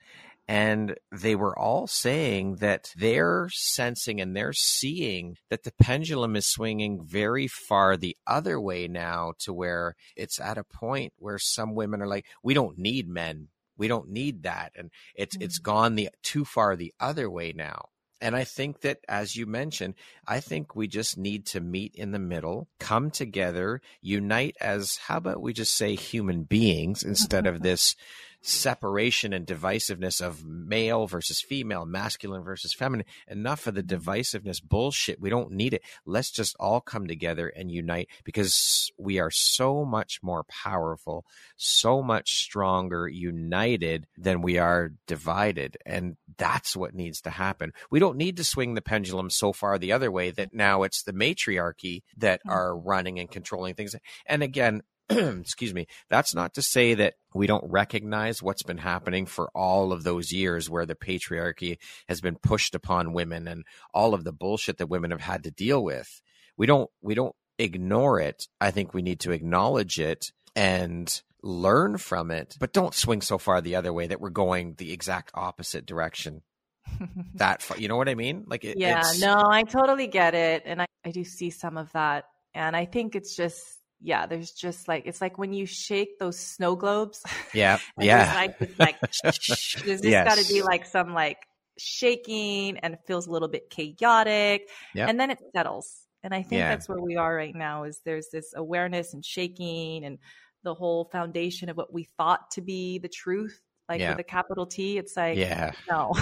and 0.47 0.95
they 1.11 1.35
were 1.35 1.57
all 1.57 1.87
saying 1.87 2.57
that 2.57 2.91
they're 2.97 3.47
sensing 3.51 4.19
and 4.19 4.35
they're 4.35 4.53
seeing 4.53 5.37
that 5.49 5.63
the 5.63 5.71
pendulum 5.79 6.35
is 6.35 6.47
swinging 6.47 7.05
very 7.05 7.47
far 7.47 7.95
the 7.95 8.17
other 8.27 8.59
way 8.59 8.87
now 8.87 9.33
to 9.39 9.53
where 9.53 9.95
it's 10.15 10.39
at 10.39 10.57
a 10.57 10.63
point 10.63 11.13
where 11.17 11.39
some 11.39 11.75
women 11.75 12.01
are 12.01 12.07
like, 12.07 12.25
we 12.43 12.53
don't 12.53 12.77
need 12.77 13.07
men. 13.07 13.47
We 13.77 13.87
don't 13.87 14.09
need 14.09 14.43
that. 14.43 14.73
And 14.75 14.91
it's, 15.15 15.35
mm-hmm. 15.35 15.45
it's 15.45 15.59
gone 15.59 15.95
the 15.95 16.09
too 16.23 16.45
far 16.45 16.75
the 16.75 16.93
other 16.99 17.29
way 17.29 17.53
now. 17.55 17.85
And 18.21 18.37
I 18.37 18.45
think 18.45 18.81
that, 18.81 18.99
as 19.09 19.35
you 19.35 19.45
mentioned, 19.45 19.95
I 20.25 20.39
think 20.39 20.77
we 20.77 20.87
just 20.87 21.17
need 21.17 21.45
to 21.47 21.59
meet 21.59 21.93
in 21.95 22.11
the 22.11 22.19
middle, 22.19 22.69
come 22.79 23.11
together, 23.11 23.81
unite 24.01 24.55
as, 24.61 24.95
how 24.95 25.17
about 25.17 25.41
we 25.41 25.51
just 25.51 25.75
say 25.75 25.95
human 25.95 26.43
beings 26.43 27.03
instead 27.03 27.45
of 27.45 27.61
this 27.61 27.97
separation 28.43 29.31
and 29.33 29.47
divisiveness 29.47 30.21
of 30.21 30.45
male 30.45 31.07
versus 31.07 31.41
female, 31.41 31.85
masculine 31.85 32.43
versus 32.43 32.73
feminine. 32.73 33.05
Enough 33.27 33.67
of 33.67 33.75
the 33.75 33.83
divisiveness 33.83 34.61
bullshit. 34.61 35.19
We 35.19 35.29
don't 35.29 35.51
need 35.51 35.73
it. 35.73 35.81
Let's 36.05 36.29
just 36.29 36.55
all 36.59 36.81
come 36.81 37.07
together 37.07 37.47
and 37.47 37.71
unite 37.71 38.09
because 38.23 38.91
we 38.97 39.19
are 39.19 39.31
so 39.31 39.85
much 39.85 40.19
more 40.21 40.43
powerful, 40.43 41.25
so 41.55 42.03
much 42.03 42.35
stronger 42.35 43.07
united 43.07 44.07
than 44.17 44.41
we 44.41 44.57
are 44.57 44.91
divided. 45.07 45.77
And 45.85 46.17
that's 46.37 46.75
what 46.75 46.93
needs 46.93 47.21
to 47.21 47.29
happen. 47.29 47.71
We 47.89 47.99
don't 47.99 48.17
need 48.17 48.37
to 48.37 48.43
swing 48.43 48.73
the 48.73 48.81
pendulum 48.81 49.29
so 49.29 49.53
far 49.53 49.77
the 49.77 49.93
other 49.93 50.11
way 50.11 50.31
that 50.31 50.53
now 50.53 50.83
it's 50.83 51.03
the 51.03 51.13
matriarchy 51.13 52.03
that 52.17 52.41
hmm. 52.43 52.49
are 52.49 52.77
running 52.77 53.19
and 53.19 53.31
controlling 53.31 53.75
things. 53.75 53.95
And 54.25 54.43
again, 54.43 54.81
excuse 55.41 55.73
me, 55.73 55.87
that's 56.09 56.33
not 56.33 56.53
to 56.55 56.61
say 56.61 56.93
that 56.95 57.15
we 57.33 57.47
don't 57.47 57.69
recognize 57.69 58.41
what's 58.41 58.63
been 58.63 58.77
happening 58.77 59.25
for 59.25 59.49
all 59.55 59.91
of 59.91 60.03
those 60.03 60.31
years 60.31 60.69
where 60.69 60.85
the 60.85 60.95
patriarchy 60.95 61.77
has 62.07 62.21
been 62.21 62.35
pushed 62.35 62.75
upon 62.75 63.13
women 63.13 63.47
and 63.47 63.65
all 63.93 64.13
of 64.13 64.23
the 64.23 64.33
bullshit 64.33 64.77
that 64.77 64.87
women 64.87 65.11
have 65.11 65.21
had 65.21 65.43
to 65.43 65.51
deal 65.51 65.83
with. 65.83 66.21
We 66.57 66.65
don't 66.65 66.89
we 67.01 67.15
don't 67.15 67.35
ignore 67.59 68.19
it. 68.19 68.47
I 68.59 68.71
think 68.71 68.93
we 68.93 69.01
need 69.01 69.19
to 69.21 69.31
acknowledge 69.31 69.99
it 69.99 70.31
and 70.55 71.21
learn 71.41 71.97
from 71.97 72.31
it, 72.31 72.55
but 72.59 72.73
don't 72.73 72.93
swing 72.93 73.21
so 73.21 73.37
far 73.37 73.61
the 73.61 73.75
other 73.75 73.91
way 73.91 74.07
that 74.07 74.21
we're 74.21 74.29
going 74.29 74.75
the 74.77 74.93
exact 74.93 75.31
opposite 75.33 75.85
direction. 75.85 76.41
that 77.35 77.61
far, 77.61 77.77
you 77.77 77.87
know 77.87 77.97
what 77.97 78.09
I 78.09 78.15
mean? 78.15 78.45
Like, 78.47 78.63
it, 78.63 78.77
yeah, 78.77 79.03
no, 79.19 79.49
I 79.49 79.63
totally 79.63 80.07
get 80.07 80.35
it, 80.35 80.63
and 80.65 80.81
I, 80.81 80.85
I 81.05 81.11
do 81.11 81.23
see 81.23 81.49
some 81.49 81.77
of 81.77 81.91
that, 81.93 82.25
and 82.53 82.75
I 82.75 82.85
think 82.85 83.15
it's 83.15 83.35
just 83.35 83.82
yeah, 84.03 84.25
there's 84.25 84.51
just 84.51 84.87
like 84.87 85.03
it's 85.05 85.21
like 85.21 85.37
when 85.37 85.53
you 85.53 85.65
shake 85.65 86.19
those 86.19 86.37
snow 86.37 86.75
globes. 86.75 87.23
Yeah, 87.53 87.77
yeah. 87.99 88.33
Like, 88.35 88.79
like 88.79 88.95
there's 89.23 90.03
yes. 90.03 90.27
got 90.27 90.43
to 90.43 90.51
be 90.51 90.63
like 90.63 90.85
some 90.85 91.13
like 91.13 91.37
shaking, 91.77 92.77
and 92.79 92.95
it 92.95 93.01
feels 93.05 93.27
a 93.27 93.31
little 93.31 93.47
bit 93.47 93.69
chaotic, 93.69 94.69
yep. 94.95 95.07
and 95.07 95.19
then 95.19 95.29
it 95.29 95.39
settles. 95.55 96.07
And 96.23 96.33
I 96.33 96.41
think 96.41 96.59
yeah. 96.59 96.69
that's 96.69 96.89
where 96.89 96.99
we 96.99 97.15
are 97.15 97.33
right 97.33 97.53
now. 97.53 97.83
Is 97.83 98.01
there's 98.05 98.29
this 98.31 98.53
awareness 98.55 99.13
and 99.13 99.23
shaking, 99.23 100.03
and 100.03 100.17
the 100.63 100.73
whole 100.73 101.05
foundation 101.11 101.69
of 101.69 101.77
what 101.77 101.93
we 101.93 102.07
thought 102.17 102.49
to 102.51 102.61
be 102.61 102.97
the 102.97 103.09
truth, 103.09 103.61
like 103.87 103.99
yeah. 103.99 104.09
with 104.09 104.19
a 104.19 104.23
capital 104.23 104.65
T. 104.65 104.97
It's 104.97 105.15
like 105.15 105.37
yeah, 105.37 105.73
no. 105.87 106.13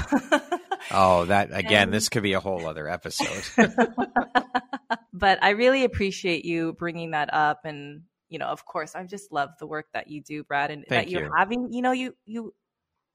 oh, 0.92 1.26
that 1.26 1.50
again. 1.54 1.84
And, 1.84 1.94
this 1.94 2.10
could 2.10 2.24
be 2.24 2.34
a 2.34 2.42
whole 2.42 2.68
other 2.68 2.90
episode 2.90 3.44
but 5.22 5.42
I 5.44 5.52
really 5.52 5.86
appreciate 5.86 6.44
you 6.44 6.74
bringing 6.74 7.12
that 7.12 7.32
up. 7.32 7.62
And, 7.64 8.02
you 8.28 8.40
know, 8.40 8.48
of 8.48 8.66
course, 8.66 8.96
I 8.96 9.04
just 9.06 9.32
love 9.32 9.52
the 9.60 9.68
work 9.68 9.86
that 9.94 10.08
you 10.08 10.20
do, 10.20 10.44
Brad, 10.44 10.72
and 10.72 10.84
Thank 10.90 11.06
that 11.06 11.12
you're 11.12 11.26
you. 11.26 11.32
having, 11.38 11.72
you 11.72 11.84
know, 11.84 11.92
you, 11.92 12.16
you 12.26 12.54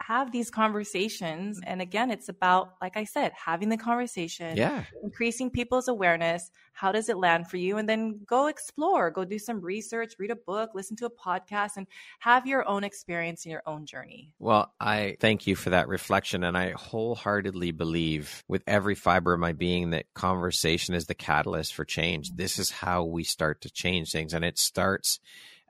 have 0.01 0.31
these 0.31 0.51
conversations. 0.51 1.61
And 1.65 1.81
again, 1.81 2.11
it's 2.11 2.29
about, 2.29 2.75
like 2.81 2.97
I 2.97 3.05
said, 3.05 3.33
having 3.33 3.71
the 3.71 3.77
conversation, 3.77 4.57
yeah. 4.57 4.85
increasing 5.03 5.51
people's 5.51 5.89
awareness. 5.89 6.51
How 6.73 6.93
does 6.93 7.09
it 7.09 7.17
land 7.17 7.49
for 7.49 7.57
you? 7.57 7.79
And 7.79 7.89
then 7.89 8.21
go 8.27 8.47
explore, 8.47 9.11
go 9.11 9.25
do 9.25 9.39
some 9.39 9.61
research, 9.61 10.15
read 10.19 10.31
a 10.31 10.37
book, 10.37 10.71
listen 10.75 10.97
to 10.99 11.07
a 11.07 11.11
podcast, 11.11 11.77
and 11.77 11.87
have 12.19 12.47
your 12.47 12.69
own 12.69 12.85
experience 12.85 13.45
and 13.45 13.53
your 13.53 13.63
own 13.67 13.87
journey. 13.87 14.35
Well, 14.39 14.73
I 14.79 15.17
thank 15.21 15.47
you 15.47 15.57
for 15.57 15.71
that 15.71 15.89
reflection. 15.89 16.45
And 16.45 16.57
I 16.57 16.73
wholeheartedly 16.73 17.73
believe 17.73 18.45
with 18.47 18.63
every 18.67 18.95
fiber 18.95 19.33
of 19.33 19.41
my 19.41 19.53
being 19.53 19.91
that 19.91 20.13
conversation 20.15 20.95
is 20.95 21.07
the 21.07 21.15
catalyst 21.15 21.75
for 21.75 21.85
change. 21.87 22.33
This 22.33 22.59
is 22.59 22.71
how 22.71 23.05
we 23.05 23.25
start 23.25 23.63
to 23.63 23.71
change 23.71 24.13
things. 24.13 24.35
And 24.35 24.45
it 24.45 24.59
starts 24.59 25.21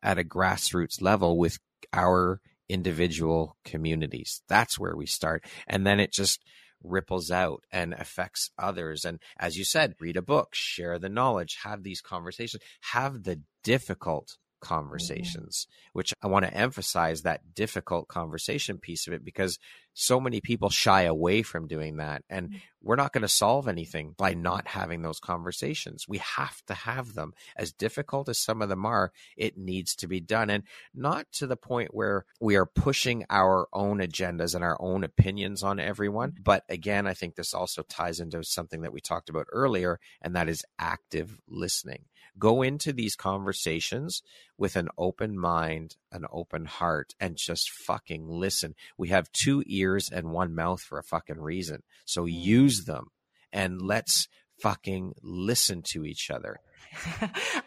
at 0.02 0.18
a 0.18 0.24
grassroots 0.24 1.00
level 1.00 1.38
with 1.38 1.58
our 1.92 2.40
individual 2.68 3.56
communities. 3.64 4.42
That's 4.48 4.78
where 4.78 4.96
we 4.96 5.06
start. 5.06 5.44
And 5.66 5.86
then 5.86 6.00
it 6.00 6.12
just 6.12 6.40
ripples 6.82 7.30
out 7.30 7.62
and 7.70 7.94
affects 7.94 8.50
others. 8.58 9.04
And 9.04 9.18
as 9.38 9.56
you 9.56 9.64
said, 9.64 9.94
read 10.00 10.16
a 10.16 10.22
book, 10.22 10.54
share 10.54 10.98
the 10.98 11.08
knowledge, 11.08 11.58
have 11.64 11.82
these 11.82 12.00
conversations, 12.00 12.62
have 12.92 13.24
the 13.24 13.40
difficult. 13.62 14.36
Conversations, 14.60 15.66
mm-hmm. 15.68 15.90
which 15.92 16.12
I 16.22 16.26
want 16.26 16.44
to 16.44 16.54
emphasize 16.54 17.22
that 17.22 17.54
difficult 17.54 18.08
conversation 18.08 18.78
piece 18.78 19.06
of 19.06 19.12
it 19.12 19.24
because 19.24 19.58
so 19.98 20.20
many 20.20 20.42
people 20.42 20.68
shy 20.68 21.02
away 21.02 21.42
from 21.42 21.66
doing 21.66 21.96
that. 21.96 22.22
And 22.28 22.48
mm-hmm. 22.48 22.58
we're 22.82 22.96
not 22.96 23.14
going 23.14 23.22
to 23.22 23.28
solve 23.28 23.66
anything 23.66 24.14
by 24.16 24.34
not 24.34 24.68
having 24.68 25.00
those 25.00 25.18
conversations. 25.18 26.06
We 26.06 26.18
have 26.18 26.60
to 26.66 26.74
have 26.74 27.14
them. 27.14 27.32
As 27.56 27.72
difficult 27.72 28.28
as 28.28 28.38
some 28.38 28.60
of 28.60 28.68
them 28.68 28.84
are, 28.84 29.10
it 29.38 29.56
needs 29.56 29.96
to 29.96 30.06
be 30.06 30.20
done. 30.20 30.50
And 30.50 30.64
not 30.94 31.26
to 31.32 31.46
the 31.46 31.56
point 31.56 31.94
where 31.94 32.26
we 32.40 32.56
are 32.56 32.66
pushing 32.66 33.24
our 33.30 33.68
own 33.72 33.98
agendas 33.98 34.54
and 34.54 34.62
our 34.62 34.76
own 34.80 35.02
opinions 35.02 35.62
on 35.62 35.80
everyone. 35.80 36.32
Mm-hmm. 36.32 36.42
But 36.42 36.64
again, 36.68 37.06
I 37.06 37.14
think 37.14 37.34
this 37.34 37.54
also 37.54 37.82
ties 37.82 38.20
into 38.20 38.44
something 38.44 38.82
that 38.82 38.92
we 38.92 39.00
talked 39.00 39.30
about 39.30 39.46
earlier, 39.50 39.98
and 40.20 40.36
that 40.36 40.50
is 40.50 40.62
active 40.78 41.38
listening 41.48 42.04
go 42.38 42.62
into 42.62 42.92
these 42.92 43.16
conversations 43.16 44.22
with 44.58 44.76
an 44.76 44.88
open 44.98 45.38
mind, 45.38 45.96
an 46.12 46.24
open 46.30 46.64
heart, 46.64 47.14
and 47.20 47.36
just 47.36 47.70
fucking 47.70 48.28
listen. 48.28 48.74
We 48.96 49.08
have 49.08 49.32
two 49.32 49.62
ears 49.66 50.10
and 50.12 50.32
one 50.32 50.54
mouth 50.54 50.80
for 50.80 50.98
a 50.98 51.04
fucking 51.04 51.40
reason. 51.40 51.82
So 52.04 52.24
mm. 52.24 52.32
use 52.32 52.84
them 52.84 53.08
and 53.52 53.80
let's 53.80 54.28
fucking 54.60 55.14
listen 55.22 55.82
to 55.92 56.04
each 56.04 56.30
other. 56.30 56.60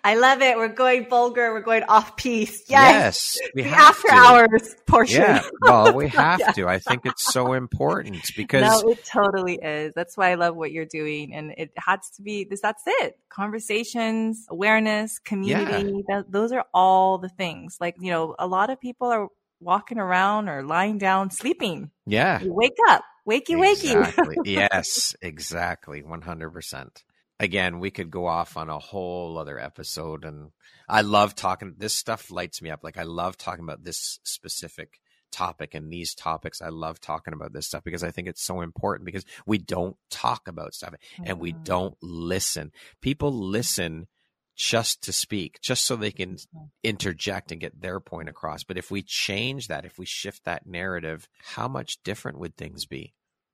I 0.03 0.15
love 0.15 0.41
it. 0.41 0.57
We're 0.57 0.67
going 0.69 1.07
vulgar. 1.09 1.53
We're 1.53 1.61
going 1.61 1.83
off 1.83 2.17
piece. 2.17 2.63
Yes. 2.69 3.37
yes 3.37 3.49
we 3.55 3.63
the 3.63 3.69
after 3.69 4.07
to. 4.07 4.13
hours 4.13 4.75
portion. 4.85 5.21
Yeah. 5.21 5.43
Well, 5.61 5.93
we 5.93 6.07
have 6.09 6.39
yeah. 6.39 6.51
to. 6.51 6.67
I 6.67 6.79
think 6.79 7.05
it's 7.05 7.31
so 7.31 7.53
important 7.53 8.31
because 8.35 8.61
No, 8.83 8.89
it 8.89 9.05
totally 9.05 9.55
is. 9.55 9.93
That's 9.95 10.17
why 10.17 10.31
I 10.31 10.35
love 10.35 10.55
what 10.55 10.71
you're 10.71 10.85
doing. 10.85 11.33
And 11.33 11.53
it 11.57 11.71
has 11.77 11.99
to 12.15 12.21
be 12.21 12.43
this 12.43 12.61
that's 12.61 12.83
it. 12.85 13.17
Conversations, 13.29 14.45
awareness, 14.49 15.19
community. 15.19 15.91
Yeah. 15.91 16.01
That, 16.07 16.31
those 16.31 16.51
are 16.51 16.65
all 16.73 17.17
the 17.17 17.29
things. 17.29 17.77
Like, 17.79 17.95
you 17.99 18.11
know, 18.11 18.35
a 18.37 18.47
lot 18.47 18.69
of 18.69 18.79
people 18.79 19.07
are 19.07 19.27
walking 19.59 19.97
around 19.99 20.49
or 20.49 20.63
lying 20.63 20.97
down 20.97 21.31
sleeping. 21.31 21.91
Yeah. 22.05 22.41
You 22.41 22.53
wake 22.53 22.77
up. 22.87 23.03
Wakey 23.27 23.55
wakey. 23.55 23.95
Exactly. 23.95 24.37
yes, 24.45 25.15
exactly. 25.21 26.01
100% 26.01 27.03
again, 27.39 27.79
we 27.79 27.91
could 27.91 28.11
go 28.11 28.27
off 28.27 28.57
on 28.57 28.69
a 28.69 28.79
whole 28.79 29.37
other 29.37 29.59
episode. 29.59 30.25
And 30.25 30.51
I 30.87 31.01
love 31.01 31.35
talking. 31.35 31.75
This 31.77 31.93
stuff 31.93 32.31
lights 32.31 32.61
me 32.61 32.69
up. 32.69 32.83
Like 32.83 32.97
I 32.97 33.03
love 33.03 33.37
talking 33.37 33.63
about 33.63 33.83
this 33.83 34.19
specific 34.23 34.99
topic 35.31 35.75
and 35.75 35.91
these 35.91 36.15
topics. 36.15 36.61
I 36.61 36.69
love 36.69 36.99
talking 36.99 37.33
about 37.33 37.53
this 37.53 37.67
stuff 37.67 37.83
because 37.83 38.03
I 38.03 38.11
think 38.11 38.27
it's 38.27 38.43
so 38.43 38.61
important 38.61 39.05
because 39.05 39.25
we 39.45 39.57
don't 39.57 39.95
talk 40.09 40.47
about 40.47 40.73
stuff 40.73 40.95
and 41.17 41.27
mm-hmm. 41.27 41.39
we 41.39 41.51
don't 41.51 41.95
listen. 42.01 42.71
People 43.01 43.31
listen 43.31 44.07
just 44.55 45.03
to 45.03 45.13
speak, 45.13 45.61
just 45.61 45.85
so 45.85 45.95
they 45.95 46.11
can 46.11 46.33
mm-hmm. 46.33 46.65
interject 46.83 47.51
and 47.51 47.61
get 47.61 47.79
their 47.79 48.01
point 48.01 48.27
across. 48.27 48.63
But 48.63 48.77
if 48.77 48.91
we 48.91 49.01
change 49.01 49.67
that, 49.69 49.85
if 49.85 49.97
we 49.97 50.05
shift 50.05 50.43
that 50.43 50.67
narrative, 50.67 51.29
how 51.41 51.69
much 51.69 52.03
different 52.03 52.39
would 52.39 52.57
things 52.57 52.85
be? 52.85 53.13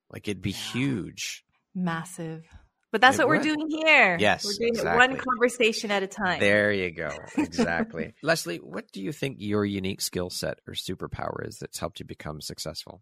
Like 0.09 0.27
it'd 0.27 0.41
be 0.41 0.51
huge. 0.51 1.43
Massive. 1.75 2.47
But 2.95 3.01
that's 3.01 3.19
it 3.19 3.23
what 3.23 3.27
would. 3.27 3.37
we're 3.39 3.55
doing 3.55 3.69
here. 3.69 4.15
Yes. 4.17 4.45
We're 4.45 4.53
doing 4.53 4.75
exactly. 4.75 5.05
one 5.05 5.17
conversation 5.17 5.91
at 5.91 6.01
a 6.01 6.07
time. 6.07 6.39
There 6.39 6.71
you 6.71 6.91
go. 6.91 7.11
Exactly. 7.35 8.13
Leslie, 8.23 8.59
what 8.59 8.89
do 8.93 9.01
you 9.01 9.11
think 9.11 9.35
your 9.41 9.65
unique 9.65 9.99
skill 9.99 10.29
set 10.29 10.59
or 10.65 10.75
superpower 10.75 11.45
is 11.45 11.57
that's 11.57 11.77
helped 11.77 11.99
you 11.99 12.05
become 12.05 12.39
successful? 12.39 13.01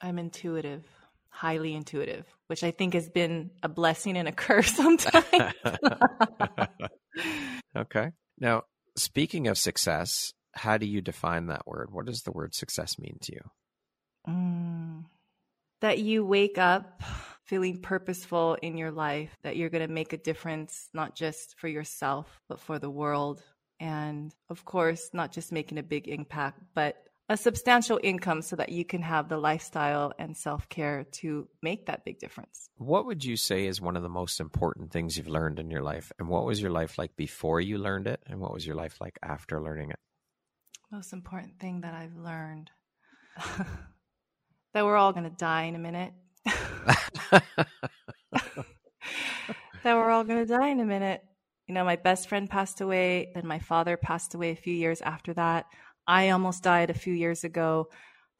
I'm 0.00 0.20
intuitive, 0.20 0.84
highly 1.28 1.74
intuitive, 1.74 2.24
which 2.46 2.62
I 2.62 2.70
think 2.70 2.94
has 2.94 3.08
been 3.08 3.50
a 3.64 3.68
blessing 3.68 4.16
and 4.16 4.28
a 4.28 4.32
curse 4.46 4.76
sometimes. 4.76 5.24
okay. 7.76 8.12
Now, 8.38 8.62
speaking 8.96 9.48
of 9.48 9.58
success, 9.58 10.32
how 10.54 10.78
do 10.78 10.86
you 10.86 11.00
define 11.00 11.46
that 11.46 11.66
word? 11.66 11.88
What 11.90 12.06
does 12.06 12.22
the 12.22 12.30
word 12.30 12.54
success 12.54 12.96
mean 12.96 13.18
to 13.22 13.32
you? 13.32 13.40
Mm, 14.28 15.06
that 15.80 15.98
you 15.98 16.24
wake 16.24 16.58
up 16.58 17.02
feeling 17.52 17.76
purposeful 17.76 18.56
in 18.62 18.78
your 18.78 18.90
life, 18.90 19.36
that 19.42 19.58
you're 19.58 19.68
going 19.68 19.86
to 19.86 19.92
make 19.92 20.14
a 20.14 20.16
difference, 20.16 20.88
not 20.94 21.14
just 21.14 21.54
for 21.58 21.68
yourself, 21.68 22.40
but 22.48 22.58
for 22.58 22.78
the 22.78 22.88
world. 22.88 23.42
And 23.78 24.34
of 24.48 24.64
course, 24.64 25.10
not 25.12 25.32
just 25.32 25.52
making 25.52 25.76
a 25.76 25.82
big 25.82 26.08
impact, 26.08 26.62
but 26.74 26.96
a 27.28 27.36
substantial 27.36 28.00
income 28.02 28.40
so 28.40 28.56
that 28.56 28.70
you 28.70 28.86
can 28.86 29.02
have 29.02 29.28
the 29.28 29.36
lifestyle 29.36 30.14
and 30.18 30.34
self 30.34 30.66
care 30.70 31.04
to 31.20 31.46
make 31.60 31.84
that 31.88 32.06
big 32.06 32.18
difference. 32.20 32.70
What 32.78 33.04
would 33.04 33.22
you 33.22 33.36
say 33.36 33.66
is 33.66 33.82
one 33.82 33.98
of 33.98 34.02
the 34.02 34.08
most 34.08 34.40
important 34.40 34.90
things 34.90 35.18
you've 35.18 35.28
learned 35.28 35.58
in 35.58 35.70
your 35.70 35.82
life? 35.82 36.10
And 36.18 36.30
what 36.30 36.46
was 36.46 36.58
your 36.58 36.70
life 36.70 36.96
like 36.96 37.16
before 37.16 37.60
you 37.60 37.76
learned 37.76 38.06
it? 38.06 38.20
And 38.26 38.40
what 38.40 38.54
was 38.54 38.66
your 38.66 38.76
life 38.76 38.98
like 38.98 39.18
after 39.22 39.60
learning 39.60 39.90
it? 39.90 39.98
Most 40.90 41.12
important 41.12 41.58
thing 41.60 41.82
that 41.82 41.92
I've 41.92 42.16
learned 42.16 42.70
that 44.72 44.86
we're 44.86 44.96
all 44.96 45.12
going 45.12 45.28
to 45.28 45.36
die 45.36 45.64
in 45.64 45.74
a 45.74 45.78
minute. 45.78 46.14
that 48.32 48.64
we're 49.84 50.10
all 50.10 50.24
going 50.24 50.46
to 50.46 50.52
die 50.52 50.68
in 50.68 50.80
a 50.80 50.84
minute. 50.84 51.22
You 51.66 51.74
know, 51.74 51.84
my 51.84 51.96
best 51.96 52.28
friend 52.28 52.48
passed 52.50 52.80
away, 52.80 53.30
then 53.34 53.46
my 53.46 53.58
father 53.58 53.96
passed 53.96 54.34
away 54.34 54.50
a 54.50 54.56
few 54.56 54.74
years 54.74 55.00
after 55.00 55.32
that. 55.34 55.66
I 56.06 56.30
almost 56.30 56.62
died 56.62 56.90
a 56.90 56.94
few 56.94 57.14
years 57.14 57.44
ago. 57.44 57.88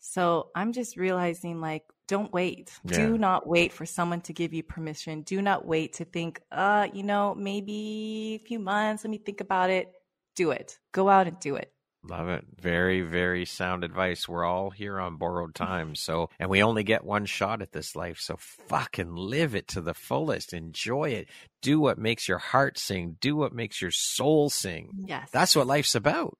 So 0.00 0.50
I'm 0.54 0.72
just 0.72 0.96
realizing 0.96 1.60
like, 1.60 1.84
don't 2.08 2.32
wait. 2.32 2.72
Yeah. 2.84 2.96
Do 2.96 3.18
not 3.18 3.46
wait 3.46 3.72
for 3.72 3.86
someone 3.86 4.20
to 4.22 4.32
give 4.32 4.52
you 4.52 4.62
permission. 4.62 5.22
Do 5.22 5.40
not 5.40 5.64
wait 5.64 5.94
to 5.94 6.04
think, 6.04 6.40
uh, 6.50 6.88
you 6.92 7.04
know, 7.04 7.34
maybe 7.34 8.40
a 8.42 8.46
few 8.46 8.58
months, 8.58 9.04
let 9.04 9.10
me 9.10 9.18
think 9.18 9.40
about 9.40 9.70
it. 9.70 9.88
Do 10.34 10.50
it. 10.50 10.78
Go 10.92 11.08
out 11.08 11.28
and 11.28 11.38
do 11.38 11.56
it. 11.56 11.71
Love 12.04 12.28
it. 12.28 12.44
Very, 12.60 13.02
very 13.02 13.44
sound 13.44 13.84
advice. 13.84 14.28
We're 14.28 14.44
all 14.44 14.70
here 14.70 14.98
on 14.98 15.16
borrowed 15.16 15.54
time. 15.54 15.94
So, 16.02 16.30
and 16.40 16.50
we 16.50 16.62
only 16.62 16.82
get 16.82 17.04
one 17.04 17.26
shot 17.26 17.62
at 17.62 17.70
this 17.70 17.94
life. 17.94 18.18
So 18.18 18.36
fucking 18.38 19.14
live 19.14 19.54
it 19.54 19.68
to 19.68 19.80
the 19.80 19.94
fullest. 19.94 20.52
Enjoy 20.52 21.10
it. 21.10 21.28
Do 21.60 21.78
what 21.78 21.96
makes 21.96 22.26
your 22.26 22.38
heart 22.38 22.76
sing. 22.76 23.16
Do 23.20 23.36
what 23.36 23.52
makes 23.52 23.80
your 23.80 23.92
soul 23.92 24.50
sing. 24.50 24.90
Yes. 25.06 25.28
That's 25.30 25.54
what 25.54 25.68
life's 25.68 25.94
about. 25.94 26.36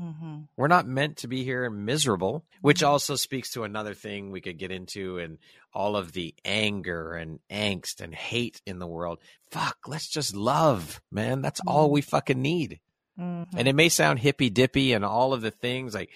Mm-hmm. 0.00 0.36
We're 0.56 0.68
not 0.68 0.86
meant 0.86 1.18
to 1.18 1.28
be 1.28 1.44
here 1.44 1.68
miserable, 1.70 2.44
which 2.60 2.78
mm-hmm. 2.78 2.90
also 2.90 3.16
speaks 3.16 3.52
to 3.52 3.64
another 3.64 3.94
thing 3.94 4.30
we 4.30 4.40
could 4.40 4.58
get 4.58 4.70
into 4.70 5.18
and 5.18 5.38
all 5.72 5.96
of 5.96 6.12
the 6.12 6.34
anger 6.44 7.12
and 7.12 7.40
angst 7.50 8.00
and 8.00 8.14
hate 8.14 8.60
in 8.66 8.78
the 8.78 8.86
world. 8.86 9.18
Fuck, 9.50 9.76
let's 9.86 10.08
just 10.08 10.34
love, 10.34 11.00
man. 11.10 11.42
That's 11.42 11.60
mm-hmm. 11.60 11.68
all 11.68 11.90
we 11.90 12.00
fucking 12.02 12.40
need. 12.40 12.80
Mm-hmm. 13.18 13.58
And 13.58 13.68
it 13.68 13.74
may 13.74 13.88
sound 13.88 14.18
hippy 14.18 14.50
dippy 14.50 14.92
and 14.92 15.04
all 15.04 15.32
of 15.32 15.40
the 15.40 15.50
things 15.50 15.94
like, 15.94 16.10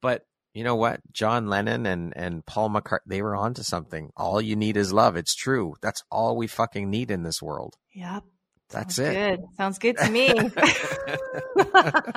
but 0.00 0.24
you 0.54 0.64
know 0.64 0.76
what? 0.76 1.00
John 1.12 1.48
Lennon 1.48 1.84
and, 1.84 2.14
and 2.16 2.44
Paul 2.46 2.70
McCartney, 2.70 3.00
they 3.06 3.22
were 3.22 3.36
onto 3.36 3.62
something. 3.62 4.10
All 4.16 4.40
you 4.40 4.56
need 4.56 4.76
is 4.78 4.92
love. 4.92 5.16
It's 5.16 5.34
true. 5.34 5.74
That's 5.82 6.02
all 6.10 6.36
we 6.36 6.46
fucking 6.46 6.88
need 6.88 7.10
in 7.10 7.22
this 7.22 7.42
world. 7.42 7.74
Yep. 7.94 8.24
That's 8.70 8.96
Sounds 8.96 9.08
it. 9.08 9.14
Good. 9.14 9.40
Sounds 9.56 9.78
good 9.78 9.96
to 9.98 10.10
me. 10.10 10.32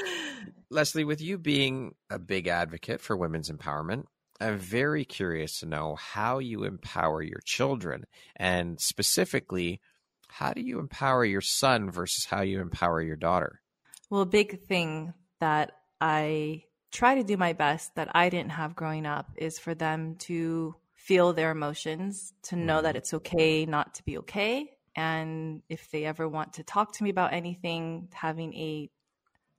Leslie, 0.70 1.04
with 1.04 1.20
you 1.20 1.36
being 1.36 1.94
a 2.08 2.18
big 2.18 2.46
advocate 2.46 3.00
for 3.00 3.16
women's 3.16 3.50
empowerment, 3.50 4.04
I'm 4.40 4.56
very 4.58 5.04
curious 5.04 5.60
to 5.60 5.66
know 5.66 5.96
how 5.96 6.38
you 6.38 6.64
empower 6.64 7.22
your 7.22 7.40
children 7.44 8.04
and 8.36 8.80
specifically 8.80 9.80
how 10.30 10.52
do 10.52 10.60
you 10.60 10.78
empower 10.78 11.24
your 11.24 11.40
son 11.40 11.90
versus 11.90 12.24
how 12.24 12.42
you 12.42 12.60
empower 12.60 13.02
your 13.02 13.16
daughter? 13.16 13.60
Well, 14.08 14.22
a 14.22 14.26
big 14.26 14.62
thing 14.62 15.14
that 15.40 15.72
I 16.00 16.64
try 16.92 17.14
to 17.16 17.24
do 17.24 17.36
my 17.36 17.52
best 17.52 17.94
that 17.94 18.08
I 18.14 18.28
didn't 18.28 18.52
have 18.52 18.74
growing 18.74 19.06
up 19.06 19.30
is 19.36 19.58
for 19.58 19.74
them 19.74 20.16
to 20.20 20.74
feel 20.94 21.32
their 21.32 21.50
emotions, 21.50 22.32
to 22.42 22.56
know 22.56 22.76
mm-hmm. 22.76 22.84
that 22.84 22.96
it's 22.96 23.14
okay 23.14 23.66
not 23.66 23.94
to 23.94 24.04
be 24.04 24.18
okay. 24.18 24.70
And 24.96 25.62
if 25.68 25.90
they 25.90 26.04
ever 26.04 26.28
want 26.28 26.54
to 26.54 26.64
talk 26.64 26.92
to 26.96 27.04
me 27.04 27.10
about 27.10 27.32
anything, 27.32 28.08
having 28.12 28.54
a 28.54 28.90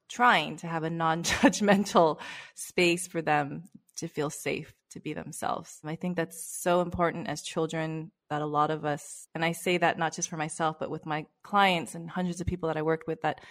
trying 0.09 0.57
to 0.57 0.67
have 0.67 0.83
a 0.83 0.89
non 0.89 1.23
judgmental 1.23 2.19
space 2.55 3.07
for 3.07 3.21
them 3.21 3.63
to 3.97 4.07
feel 4.07 4.29
safe 4.29 4.73
to 4.91 4.99
be 4.99 5.13
themselves. 5.13 5.79
I 5.85 5.95
think 5.95 6.17
that's 6.17 6.43
so 6.61 6.81
important 6.81 7.29
as 7.29 7.41
children 7.41 8.11
that 8.31 8.41
a 8.41 8.47
lot 8.47 8.71
of 8.71 8.85
us, 8.85 9.27
and 9.35 9.45
I 9.45 9.51
say 9.51 9.77
that 9.77 9.99
not 9.99 10.15
just 10.15 10.29
for 10.29 10.37
myself, 10.37 10.77
but 10.79 10.89
with 10.89 11.05
my 11.05 11.25
clients 11.43 11.95
and 11.95 12.09
hundreds 12.09 12.41
of 12.41 12.47
people 12.47 12.67
that 12.67 12.77
I 12.77 12.81
worked 12.81 13.05
with, 13.05 13.21
that 13.21 13.41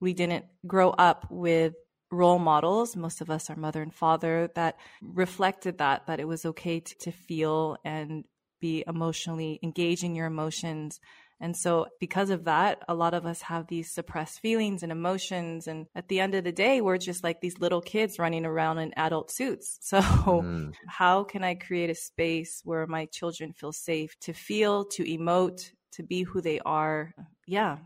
we 0.00 0.12
didn't 0.12 0.44
grow 0.66 0.90
up 0.90 1.26
with 1.30 1.74
role 2.10 2.40
models. 2.40 2.96
Most 2.96 3.20
of 3.20 3.30
us 3.30 3.48
are 3.48 3.56
mother 3.56 3.80
and 3.80 3.94
father 3.94 4.50
that 4.56 4.76
reflected 5.00 5.78
that, 5.78 6.06
that 6.08 6.20
it 6.20 6.28
was 6.28 6.44
okay 6.44 6.80
to, 6.80 6.94
to 7.00 7.12
feel 7.12 7.78
and 7.84 8.24
be 8.60 8.84
emotionally 8.86 9.60
engaged 9.62 10.02
in 10.02 10.14
your 10.14 10.26
emotions 10.26 10.98
and 11.38 11.54
so, 11.54 11.86
because 12.00 12.30
of 12.30 12.44
that, 12.44 12.82
a 12.88 12.94
lot 12.94 13.12
of 13.12 13.26
us 13.26 13.42
have 13.42 13.66
these 13.66 13.92
suppressed 13.92 14.40
feelings 14.40 14.82
and 14.82 14.90
emotions. 14.90 15.66
And 15.66 15.86
at 15.94 16.08
the 16.08 16.20
end 16.20 16.34
of 16.34 16.44
the 16.44 16.52
day, 16.52 16.80
we're 16.80 16.96
just 16.96 17.22
like 17.22 17.40
these 17.40 17.58
little 17.58 17.82
kids 17.82 18.18
running 18.18 18.46
around 18.46 18.78
in 18.78 18.92
adult 18.96 19.30
suits. 19.30 19.78
So, 19.86 20.00
mm. 20.00 20.74
how 20.88 21.24
can 21.24 21.44
I 21.44 21.54
create 21.54 21.90
a 21.90 21.94
space 21.94 22.60
where 22.64 22.86
my 22.86 23.06
children 23.06 23.52
feel 23.52 23.72
safe 23.72 24.18
to 24.20 24.32
feel, 24.32 24.84
to 24.86 25.04
emote, 25.04 25.70
to 25.92 26.02
be 26.02 26.22
who 26.22 26.40
they 26.40 26.58
are? 26.60 27.14
Yeah, 27.46 27.78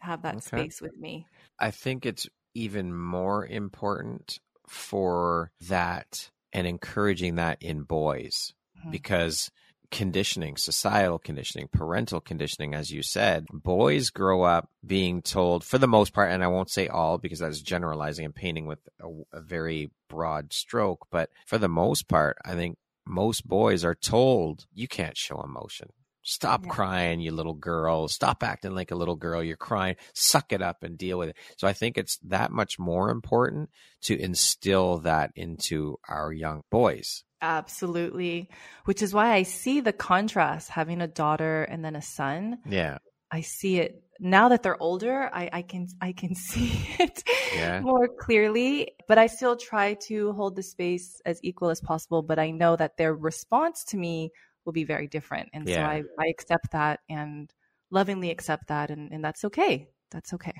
have 0.00 0.22
that 0.22 0.36
okay. 0.36 0.46
space 0.46 0.80
with 0.80 0.96
me. 0.96 1.26
I 1.58 1.70
think 1.70 2.06
it's 2.06 2.28
even 2.54 2.94
more 2.94 3.44
important 3.44 4.38
for 4.68 5.50
that 5.62 6.30
and 6.52 6.66
encouraging 6.66 7.36
that 7.36 7.62
in 7.62 7.82
boys 7.82 8.52
mm-hmm. 8.78 8.90
because 8.90 9.50
conditioning, 9.90 10.56
societal 10.56 11.18
conditioning, 11.18 11.68
parental 11.72 12.20
conditioning, 12.20 12.74
as 12.74 12.90
you 12.90 13.02
said, 13.02 13.46
boys 13.52 14.10
grow 14.10 14.42
up 14.42 14.68
being 14.84 15.22
told, 15.22 15.64
for 15.64 15.78
the 15.78 15.88
most 15.88 16.12
part, 16.12 16.30
and 16.30 16.44
I 16.44 16.48
won't 16.48 16.70
say 16.70 16.88
all 16.88 17.18
because 17.18 17.38
that's 17.38 17.60
generalizing 17.60 18.24
and 18.24 18.34
painting 18.34 18.66
with 18.66 18.80
a, 19.00 19.38
a 19.38 19.40
very 19.40 19.90
broad 20.08 20.52
stroke, 20.52 21.06
but 21.10 21.30
for 21.46 21.58
the 21.58 21.68
most 21.68 22.08
part, 22.08 22.38
I 22.44 22.54
think 22.54 22.76
most 23.06 23.46
boys 23.46 23.84
are 23.84 23.94
told 23.94 24.66
you 24.74 24.88
can't 24.88 25.16
show 25.16 25.40
emotion. 25.42 25.88
Stop 26.22 26.66
yeah. 26.66 26.70
crying, 26.72 27.20
you 27.20 27.32
little 27.32 27.54
girl. 27.54 28.06
Stop 28.06 28.42
acting 28.42 28.74
like 28.74 28.90
a 28.90 28.96
little 28.96 29.16
girl. 29.16 29.42
You're 29.42 29.56
crying. 29.56 29.96
Suck 30.12 30.52
it 30.52 30.60
up 30.60 30.82
and 30.82 30.98
deal 30.98 31.16
with 31.16 31.30
it. 31.30 31.36
So 31.56 31.66
I 31.66 31.72
think 31.72 31.96
it's 31.96 32.18
that 32.26 32.52
much 32.52 32.78
more 32.78 33.08
important 33.10 33.70
to 34.02 34.20
instill 34.20 34.98
that 34.98 35.30
into 35.34 35.96
our 36.06 36.30
young 36.30 36.64
boys. 36.70 37.24
Absolutely. 37.40 38.48
Which 38.84 39.02
is 39.02 39.14
why 39.14 39.32
I 39.32 39.42
see 39.44 39.80
the 39.80 39.92
contrast 39.92 40.70
having 40.70 41.00
a 41.00 41.06
daughter 41.06 41.62
and 41.62 41.84
then 41.84 41.96
a 41.96 42.02
son. 42.02 42.58
Yeah. 42.66 42.98
I 43.30 43.42
see 43.42 43.78
it 43.78 44.02
now 44.20 44.48
that 44.48 44.62
they're 44.62 44.82
older, 44.82 45.30
I, 45.32 45.48
I 45.52 45.62
can 45.62 45.86
I 46.00 46.12
can 46.12 46.34
see 46.34 46.72
it 46.98 47.22
yeah. 47.54 47.80
more 47.80 48.08
clearly. 48.08 48.92
But 49.06 49.18
I 49.18 49.26
still 49.26 49.56
try 49.56 49.94
to 50.06 50.32
hold 50.32 50.56
the 50.56 50.62
space 50.62 51.20
as 51.24 51.40
equal 51.42 51.70
as 51.70 51.80
possible. 51.80 52.22
But 52.22 52.38
I 52.38 52.50
know 52.50 52.76
that 52.76 52.96
their 52.96 53.14
response 53.14 53.84
to 53.88 53.96
me 53.96 54.30
will 54.64 54.72
be 54.72 54.84
very 54.84 55.06
different. 55.06 55.48
And 55.52 55.68
yeah. 55.68 55.76
so 55.76 55.82
I, 55.82 56.02
I 56.18 56.26
accept 56.28 56.72
that 56.72 57.00
and 57.08 57.52
lovingly 57.90 58.30
accept 58.30 58.68
that 58.68 58.90
and, 58.90 59.12
and 59.12 59.24
that's 59.24 59.44
okay. 59.44 59.88
That's 60.10 60.34
okay. 60.34 60.54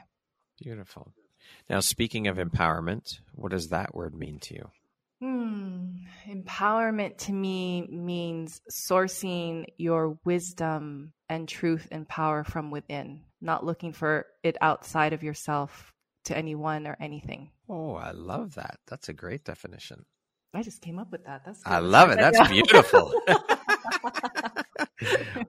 Beautiful. 0.62 1.12
Now 1.68 1.80
speaking 1.80 2.26
of 2.26 2.36
empowerment, 2.36 3.20
what 3.32 3.50
does 3.50 3.68
that 3.68 3.94
word 3.94 4.14
mean 4.14 4.38
to 4.40 4.54
you? 4.54 4.70
Hmm. 5.20 5.96
Empowerment 6.28 7.18
to 7.18 7.32
me 7.32 7.86
means 7.90 8.60
sourcing 8.70 9.64
your 9.76 10.18
wisdom 10.24 11.12
and 11.28 11.48
truth 11.48 11.88
and 11.90 12.08
power 12.08 12.44
from 12.44 12.70
within, 12.70 13.22
not 13.40 13.64
looking 13.64 13.92
for 13.92 14.26
it 14.44 14.56
outside 14.60 15.12
of 15.12 15.22
yourself 15.22 15.92
to 16.24 16.36
anyone 16.36 16.86
or 16.86 16.96
anything. 17.00 17.50
Oh, 17.68 17.94
I 17.94 18.12
love 18.12 18.54
that. 18.54 18.78
That's 18.86 19.08
a 19.08 19.12
great 19.12 19.44
definition. 19.44 20.04
I 20.54 20.62
just 20.62 20.82
came 20.82 20.98
up 20.98 21.10
with 21.10 21.24
that. 21.26 21.42
That's 21.44 21.62
I 21.66 21.78
love 21.80 22.10
it. 22.10 22.18
That's 22.18 22.48
beautiful. 22.48 23.12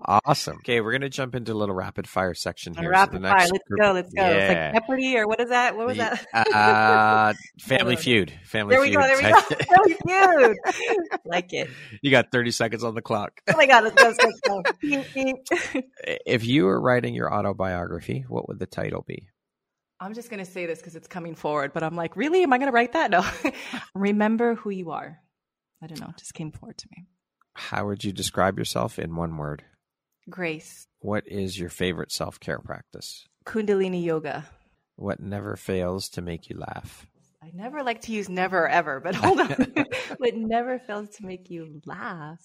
awesome. 0.05 0.57
Okay, 0.57 0.81
we're 0.81 0.91
gonna 0.91 1.09
jump 1.09 1.35
into 1.35 1.53
a 1.53 1.55
little 1.55 1.75
rapid 1.75 2.07
fire 2.07 2.33
section 2.33 2.73
here. 2.73 2.89
Rapid 2.89 3.21
so 3.21 3.27
fire. 3.29 3.47
Let's 3.51 3.51
group, 3.67 3.79
go. 3.79 3.91
Let's 3.91 4.13
go. 4.13 4.21
Yeah. 4.21 4.29
It's 4.29 4.75
like 4.75 4.83
Jeopardy 4.83 5.17
or 5.17 5.27
what 5.27 5.39
is 5.39 5.49
that? 5.49 5.75
What 5.75 5.87
was 5.87 5.97
that? 5.97 6.25
uh, 6.33 7.33
family 7.59 7.95
Feud. 7.95 8.33
Family 8.45 8.75
Feud. 8.75 8.95
there 8.95 9.17
we 9.17 9.23
Feud. 9.23 9.27
Go, 9.27 9.33
there 9.71 9.87
we 9.87 9.93
go. 9.93 9.99
Family 10.07 10.55
Feud. 10.85 11.17
like 11.25 11.53
it. 11.53 11.69
You 12.01 12.11
got 12.11 12.31
30 12.31 12.51
seconds 12.51 12.83
on 12.83 12.95
the 12.95 13.01
clock. 13.01 13.41
Oh 13.49 13.57
my 13.57 13.65
god, 13.65 13.83
let's 13.83 13.95
go. 13.95 14.13
Let's 14.23 14.39
go. 14.41 14.63
if 16.25 16.45
you 16.45 16.65
were 16.65 16.79
writing 16.79 17.13
your 17.15 17.33
autobiography, 17.33 18.25
what 18.27 18.47
would 18.47 18.59
the 18.59 18.65
title 18.65 19.03
be? 19.07 19.29
I'm 19.99 20.13
just 20.13 20.29
going 20.29 20.43
to 20.43 20.49
say 20.49 20.65
this 20.65 20.79
because 20.79 20.95
it's 20.95 21.07
coming 21.07 21.35
forward, 21.35 21.73
but 21.73 21.83
I'm 21.83 21.95
like, 21.95 22.15
really? 22.15 22.43
Am 22.43 22.53
I 22.53 22.57
going 22.57 22.69
to 22.69 22.73
write 22.73 22.93
that? 22.93 23.11
No. 23.11 23.25
Remember 23.93 24.55
who 24.55 24.69
you 24.69 24.91
are. 24.91 25.19
I 25.81 25.87
don't 25.87 25.99
know. 25.99 26.07
It 26.07 26.17
just 26.17 26.33
came 26.33 26.51
forward 26.51 26.77
to 26.77 26.87
me. 26.95 27.07
How 27.59 27.85
would 27.85 28.05
you 28.05 28.13
describe 28.13 28.57
yourself 28.57 28.97
in 28.97 29.17
one 29.17 29.35
word? 29.35 29.63
Grace. 30.29 30.87
What 31.01 31.27
is 31.27 31.59
your 31.59 31.69
favorite 31.69 32.11
self 32.11 32.39
care 32.39 32.57
practice? 32.57 33.27
Kundalini 33.45 34.01
yoga. 34.01 34.45
What 34.95 35.19
never 35.19 35.55
fails 35.57 36.07
to 36.11 36.21
make 36.21 36.49
you 36.49 36.57
laugh? 36.57 37.05
I 37.43 37.51
never 37.53 37.83
like 37.83 38.01
to 38.03 38.13
use 38.13 38.29
never 38.29 38.67
ever, 38.67 39.01
but 39.01 39.13
hold 39.13 39.41
on. 39.41 39.49
what 40.17 40.35
never 40.35 40.79
fails 40.79 41.09
to 41.17 41.25
make 41.25 41.49
you 41.49 41.81
laugh? 41.85 42.39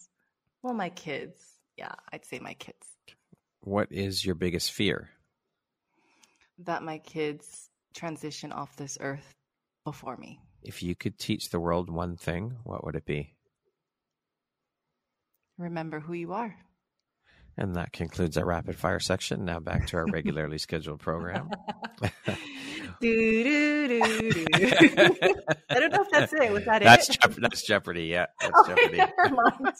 Well, 0.63 0.75
my 0.75 0.91
kids. 0.91 1.41
Yeah, 1.77 1.95
I'd 2.13 2.27
say 2.27 2.41
my 2.41 2.55
kids. 2.55 2.87
What 3.61 3.93
is 3.93 4.25
your 4.25 4.35
biggest 4.35 4.73
fear? 4.73 5.11
That 6.59 6.83
my 6.83 6.99
kids 6.99 7.71
transition 7.95 8.51
off 8.53 8.77
this 8.77 8.99
earth 9.01 9.33
before 9.85 10.17
me. 10.17 10.41
If 10.63 10.83
you 10.83 10.95
could 10.97 11.19
teach 11.19 11.51
the 11.51 11.61
world 11.61 11.89
one 11.89 12.17
thing, 12.17 12.57
what 12.65 12.85
would 12.85 12.97
it 12.97 13.07
be? 13.07 13.34
Remember 15.59 16.01
who 16.01 16.13
you 16.15 16.33
are. 16.33 16.55
And 17.57 17.77
that 17.77 17.93
concludes 17.93 18.37
our 18.37 18.45
rapid 18.45 18.77
fire 18.77 18.99
section. 18.99 19.45
Now 19.45 19.61
back 19.61 19.87
to 19.89 19.97
our 19.99 20.07
regularly 20.07 20.59
scheduled 20.59 20.99
program. 20.99 21.51
do, 23.01 23.45
do, 23.45 23.89
do, 23.89 24.31
do. 24.33 24.45
I 25.71 25.79
don't 25.79 25.93
know 25.93 26.03
if 26.03 26.11
that's 26.11 26.33
it. 26.33 26.51
Was 26.53 26.65
that 26.65 26.83
that's 26.83 27.11
it? 27.11 27.21
Jeop- 27.21 27.41
that's 27.41 27.65
Jeopardy. 27.65 28.07
Yeah, 28.07 28.27
that's 28.41 28.53
Oh, 28.57 28.67
Jeopardy. 28.67 28.97
never 28.99 29.31
mind. 29.31 29.77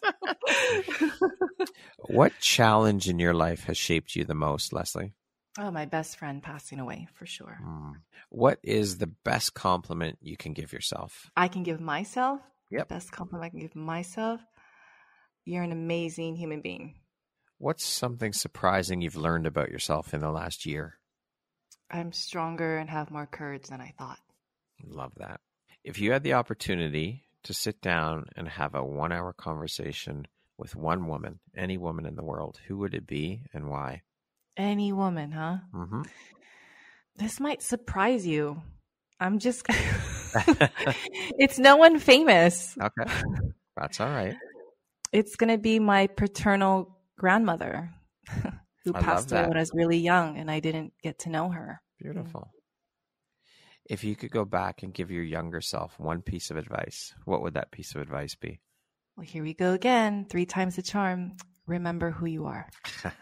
What 2.07 2.33
challenge 2.39 3.09
in 3.09 3.19
your 3.19 3.33
life 3.35 3.65
has 3.65 3.79
shaped 3.79 4.15
you 4.15 4.25
the 4.25 4.35
most, 4.35 4.73
Leslie? 4.73 5.15
oh, 5.59 5.71
my 5.71 5.85
best 5.87 6.17
friend 6.19 6.43
passing 6.43 6.79
away 6.81 7.07
for 7.15 7.27
sure. 7.27 7.59
Hmm. 7.63 7.93
What 8.29 8.59
is 8.63 8.99
the 8.99 9.07
best 9.25 9.55
compliment 9.55 10.19
you 10.21 10.37
can 10.37 10.53
give 10.53 10.73
yourself? 10.73 11.31
I 11.37 11.49
can 11.49 11.63
give 11.63 11.81
myself 11.81 12.41
Yep. 12.71 12.89
the 12.89 12.95
best 12.95 13.11
compliment 13.13 13.45
I 13.47 13.49
can 13.51 13.61
give 13.61 13.75
myself. 13.77 14.41
You're 15.45 15.63
an 15.63 15.73
amazing 15.73 16.37
human 16.37 16.63
being. 16.63 16.95
What's 17.59 17.85
something 17.85 18.33
surprising 18.33 19.01
you've 19.01 19.17
learned 19.17 19.47
about 19.47 19.71
yourself 19.71 20.15
in 20.15 20.21
the 20.21 20.31
last 20.31 20.65
year? 20.65 20.99
I'm 21.91 22.13
stronger 22.13 22.79
and 22.79 22.89
have 22.89 23.11
more 23.11 23.27
courage 23.27 23.67
than 23.69 23.81
I 23.81 23.95
thought. 23.99 24.19
Love 24.83 25.13
that. 25.17 25.41
If 25.85 25.99
you 26.01 26.13
had 26.13 26.23
the 26.23 26.33
opportunity 26.33 27.25
to 27.45 27.53
sit 27.53 27.81
down 27.83 28.27
and 28.37 28.49
have 28.49 28.75
a 28.75 28.83
one 28.83 29.13
hour 29.13 29.33
conversation 29.33 30.27
with 30.57 30.75
one 30.75 31.07
woman, 31.07 31.41
any 31.57 31.77
woman 31.77 32.07
in 32.07 32.17
the 32.17 32.25
world, 32.25 32.59
who 32.67 32.79
would 32.79 32.95
it 32.95 33.07
be 33.07 33.43
and 33.53 33.69
why? 33.69 34.03
Any 34.57 34.93
woman, 34.93 35.33
huh? 35.33 35.59
hmm 35.73 36.03
This 37.17 37.39
might 37.39 37.63
surprise 37.63 38.27
you. 38.27 38.63
I'm 39.21 39.39
just. 39.39 39.67
it's 41.39 41.59
no 41.59 41.77
one 41.77 41.99
famous. 41.99 42.77
Okay. 42.81 43.11
That's 43.77 44.01
all 44.01 44.11
right. 44.11 44.37
It's 45.15 45.37
going 45.37 45.51
to 45.51 45.59
be 45.59 45.79
my 45.79 46.09
paternal 46.09 46.99
grandmother 47.17 47.91
who 48.85 48.93
I 48.93 49.01
passed 49.01 49.31
away 49.31 49.47
when 49.47 49.57
I 49.57 49.61
was 49.61 49.71
really 49.73 49.99
young 49.99 50.37
and 50.39 50.51
I 50.51 50.59
didn't 50.59 50.93
get 51.05 51.21
to 51.21 51.31
know 51.31 51.51
her. 51.51 51.81
Beautiful. 52.01 52.51
If 53.87 54.03
you 54.03 54.17
could 54.17 54.33
go 54.33 54.45
back 54.45 54.83
and 54.83 54.93
give 54.93 55.13
your 55.13 55.23
younger 55.23 55.61
self 55.61 56.01
one 56.01 56.21
piece 56.21 56.51
of 56.51 56.57
advice, 56.57 57.15
what 57.27 57.43
would 57.43 57.55
that 57.55 57.71
piece 57.71 57.95
of 57.95 58.01
advice 58.01 58.35
be? 58.35 58.59
Well, 59.17 59.25
here 59.25 59.45
we 59.45 59.55
go 59.55 59.73
again. 59.73 60.27
Three 60.29 60.47
times 60.47 60.75
the 60.75 60.83
charm. 60.83 61.37
Remember 61.69 62.11
who 62.11 62.27
you 62.27 62.47
are. 62.47 62.69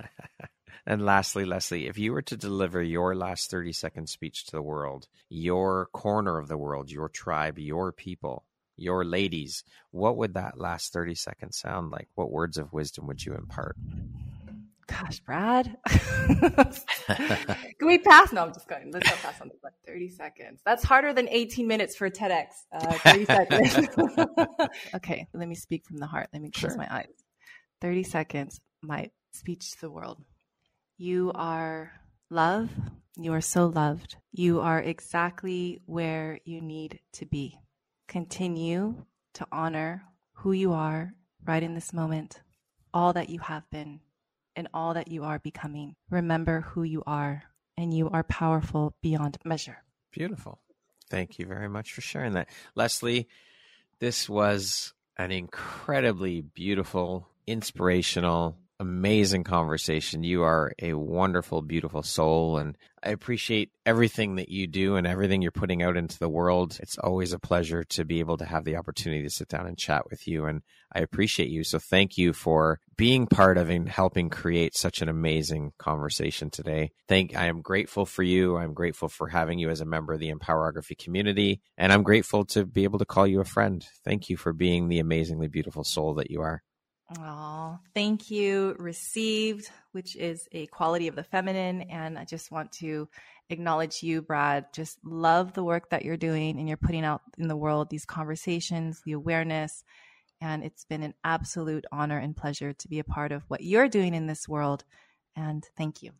and 0.87 1.05
lastly, 1.05 1.45
Leslie, 1.45 1.89
if 1.89 1.99
you 1.99 2.13
were 2.13 2.23
to 2.23 2.39
deliver 2.39 2.83
your 2.83 3.15
last 3.15 3.51
30 3.51 3.75
second 3.75 4.09
speech 4.09 4.47
to 4.47 4.53
the 4.53 4.63
world, 4.63 5.09
your 5.29 5.91
corner 5.93 6.39
of 6.39 6.49
the 6.49 6.57
world, 6.57 6.91
your 6.91 7.11
tribe, 7.11 7.59
your 7.59 7.93
people, 7.93 8.47
your 8.83 9.05
ladies, 9.05 9.65
what 9.91 10.17
would 10.19 10.35
that 10.35 10.59
last 10.59 10.93
30 10.93 11.15
seconds 11.15 11.59
sound 11.59 11.91
like? 11.91 12.09
What 12.15 12.31
words 12.31 12.59
of 12.59 12.73
wisdom 12.73 13.07
would 13.07 13.25
you 13.25 13.35
impart? 13.35 13.77
Gosh, 14.89 15.21
Brad. 15.21 15.77
Can 17.07 17.87
we 17.87 17.99
pass? 17.99 18.33
No, 18.33 18.43
I'm 18.43 18.53
just 18.53 18.69
going. 18.69 18.91
Let's 18.93 19.09
not 19.09 19.19
pass 19.19 19.41
on 19.41 19.49
this 19.49 19.59
one. 19.61 19.73
30 19.87 20.09
seconds. 20.11 20.61
That's 20.67 20.85
harder 20.85 21.15
than 21.15 21.29
18 21.29 21.67
minutes 21.67 21.97
for 21.97 22.11
TEDx. 22.11 22.47
Uh, 22.73 22.93
30 22.99 23.25
seconds. 23.27 23.89
okay, 24.97 25.27
let 25.33 25.49
me 25.49 25.55
speak 25.55 25.87
from 25.87 25.99
the 25.99 26.07
heart. 26.07 26.29
Let 26.33 26.43
me 26.43 26.51
close 26.51 26.73
Sure. 26.73 26.79
my 26.79 26.89
eyes. 26.95 27.13
30 27.81 28.03
seconds. 28.03 28.61
My 28.83 29.11
speech 29.33 29.71
to 29.73 29.81
the 29.81 29.91
world. 29.91 30.19
You 30.99 31.33
are 31.35 31.93
love. 32.29 32.69
You 33.17 33.33
are 33.35 33.41
so 33.41 33.67
loved. 33.67 34.17
You 34.33 34.61
are 34.61 34.81
exactly 34.81 35.81
where 35.87 36.41
you 36.45 36.61
need 36.61 37.01
to 37.15 37.27
be. 37.27 37.59
Continue 38.13 39.07
to 39.33 39.47
honor 39.51 40.03
who 40.35 40.53
you 40.53 40.75
are 40.75 41.15
right 41.47 41.63
in 41.63 41.73
this 41.73 41.95
moment, 41.95 42.43
all 42.93 43.15
that 43.15 43.31
you 43.31 43.39
have 43.39 43.63
been, 43.71 44.01
and 44.55 44.69
all 44.75 44.93
that 44.93 45.09
you 45.09 45.25
are 45.25 45.39
becoming. 45.39 45.97
Remember 46.11 46.61
who 46.61 46.83
you 46.83 47.03
are, 47.07 47.45
and 47.79 47.97
you 47.97 48.11
are 48.11 48.23
powerful 48.23 48.95
beyond 49.01 49.39
measure. 49.47 49.79
Beautiful. 50.11 50.61
Thank 51.09 51.39
you 51.39 51.47
very 51.47 51.71
much 51.71 51.95
for 51.95 52.03
sharing 52.03 52.35
that. 52.35 52.51
Leslie, 52.75 53.29
this 53.99 54.29
was 54.29 54.93
an 55.17 55.33
incredibly 55.33 56.43
beautiful, 56.43 57.31
inspirational, 57.47 58.59
amazing 58.83 59.45
conversation. 59.45 60.25
You 60.25 60.43
are 60.43 60.73
a 60.83 60.95
wonderful, 60.95 61.63
beautiful 61.63 62.03
soul, 62.03 62.59
and 62.59 62.77
I 63.01 63.11
appreciate 63.11 63.71
everything 63.87 64.35
that 64.35 64.49
you 64.49 64.67
do 64.67 64.97
and 64.97 65.07
everything 65.07 65.41
you're 65.41 65.53
putting 65.53 65.85
out 65.85 65.97
into 65.97 66.19
the 66.19 66.29
world. 66.29 66.79
It's 66.83 66.99
always 66.99 67.33
a 67.33 67.39
pleasure 67.39 67.85
to 67.85 68.05
be 68.05 68.19
able 68.19 68.37
to 68.39 68.45
have 68.45 68.65
the 68.65 68.75
opportunity 68.75 69.23
to 69.23 69.31
sit 69.31 69.47
down 69.47 69.69
and 69.69 69.79
chat 69.79 70.11
with 70.11 70.27
you, 70.27 70.47
and 70.47 70.63
I 70.93 70.99
appreciate 70.99 71.49
you. 71.49 71.63
So 71.63 71.79
thank 71.79 72.19
you 72.19 72.33
for 72.33 72.81
being 72.97 73.29
part 73.29 73.57
of 73.57 73.71
and 73.71 73.89
helping 73.89 74.31
create 74.31 74.77
such 74.77 75.01
an 75.01 75.09
amazing 75.09 75.73
conversation 75.79 76.51
today. 76.51 76.91
Thank 77.07 77.37
I 77.37 77.47
am 77.47 77.63
grateful 77.63 78.05
for 78.05 78.25
you. 78.25 78.57
I'm 78.57 78.75
grateful 78.75 79.09
for 79.09 79.29
having 79.29 79.61
you 79.61 79.71
as 79.71 79.81
a 79.81 79.87
member 79.87 80.13
of 80.13 80.19
the 80.19 80.33
Empowerography 80.33 80.99
community, 80.99 81.61
and 81.79 81.93
I'm 81.93 82.03
grateful 82.03 82.45
to 82.47 82.67
be 82.67 82.83
able 82.83 82.99
to 82.99 83.07
call 83.07 83.29
you 83.29 83.41
a 83.41 83.45
friend. 83.45 83.87
Thank 84.05 84.29
you 84.29 84.37
for 84.37 84.53
being 84.53 84.89
the 84.89 84.99
amazingly 84.99 85.47
beautiful 85.47 85.85
soul 85.85 86.15
that 86.15 86.33
you 86.33 86.41
are. 86.41 86.65
Oh, 87.19 87.79
thank 87.95 88.31
you. 88.31 88.77
Received, 88.79 89.71
which 89.93 90.17
is 90.17 90.49
a 90.53 90.67
quality 90.67 91.09
of 91.09 91.17
the 91.17 91.25
feminine. 91.25 91.83
And 91.83 92.19
I 92.19 92.25
just 92.25 92.51
want 92.51 92.73
to 92.73 93.09
acknowledge 93.51 94.03
you, 94.03 94.23
Brad. 94.23 94.67
Just 94.73 94.99
love 95.05 95.53
the 95.53 95.65
work 95.65 95.91
that 95.91 96.05
you're 96.05 96.17
doing 96.17 96.59
and 96.59 96.69
you're 96.69 96.77
putting 96.77 97.05
out 97.05 97.23
in 97.39 97.49
the 97.49 97.57
world, 97.57 97.91
these 97.91 98.05
conversations, 98.05 99.01
the 99.05 99.13
awareness. 99.13 99.85
And 100.41 100.65
it's 100.65 100.85
been 100.85 101.03
an 101.03 101.15
absolute 101.25 101.85
honor 101.93 102.19
and 102.19 102.37
pleasure 102.37 102.73
to 102.73 102.89
be 102.89 102.99
a 102.99 103.05
part 103.05 103.33
of 103.33 103.43
what 103.49 103.63
you're 103.63 103.89
doing 103.89 104.15
in 104.15 104.27
this 104.27 104.49
world. 104.49 104.85
And 105.37 105.65
thank 105.77 106.03
you. 106.03 106.13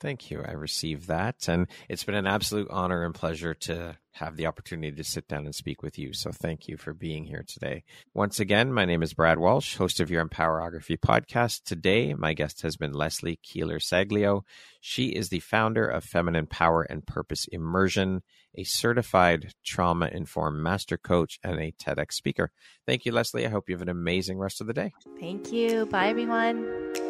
Thank 0.00 0.30
you. 0.30 0.42
I 0.42 0.52
received 0.52 1.08
that. 1.08 1.46
And 1.46 1.66
it's 1.88 2.04
been 2.04 2.14
an 2.14 2.26
absolute 2.26 2.68
honor 2.70 3.04
and 3.04 3.14
pleasure 3.14 3.52
to 3.54 3.98
have 4.12 4.36
the 4.36 4.46
opportunity 4.46 4.96
to 4.96 5.04
sit 5.04 5.28
down 5.28 5.44
and 5.44 5.54
speak 5.54 5.82
with 5.82 5.98
you. 5.98 6.14
So 6.14 6.32
thank 6.32 6.66
you 6.66 6.78
for 6.78 6.94
being 6.94 7.24
here 7.24 7.44
today. 7.46 7.84
Once 8.14 8.40
again, 8.40 8.72
my 8.72 8.86
name 8.86 9.02
is 9.02 9.12
Brad 9.12 9.38
Walsh, 9.38 9.76
host 9.76 10.00
of 10.00 10.10
your 10.10 10.26
Empowerography 10.26 10.98
podcast. 10.98 11.64
Today, 11.64 12.14
my 12.14 12.32
guest 12.32 12.62
has 12.62 12.76
been 12.76 12.92
Leslie 12.92 13.38
Keeler 13.42 13.78
Saglio. 13.78 14.42
She 14.80 15.08
is 15.08 15.28
the 15.28 15.40
founder 15.40 15.86
of 15.86 16.02
Feminine 16.02 16.46
Power 16.46 16.82
and 16.82 17.06
Purpose 17.06 17.46
Immersion, 17.52 18.22
a 18.56 18.64
certified 18.64 19.52
trauma 19.64 20.08
informed 20.10 20.62
master 20.62 20.96
coach, 20.96 21.38
and 21.44 21.60
a 21.60 21.72
TEDx 21.72 22.12
speaker. 22.14 22.52
Thank 22.86 23.04
you, 23.04 23.12
Leslie. 23.12 23.46
I 23.46 23.50
hope 23.50 23.68
you 23.68 23.74
have 23.74 23.82
an 23.82 23.90
amazing 23.90 24.38
rest 24.38 24.62
of 24.62 24.66
the 24.66 24.74
day. 24.74 24.92
Thank 25.20 25.52
you. 25.52 25.86
Bye, 25.86 26.08
everyone. 26.08 27.09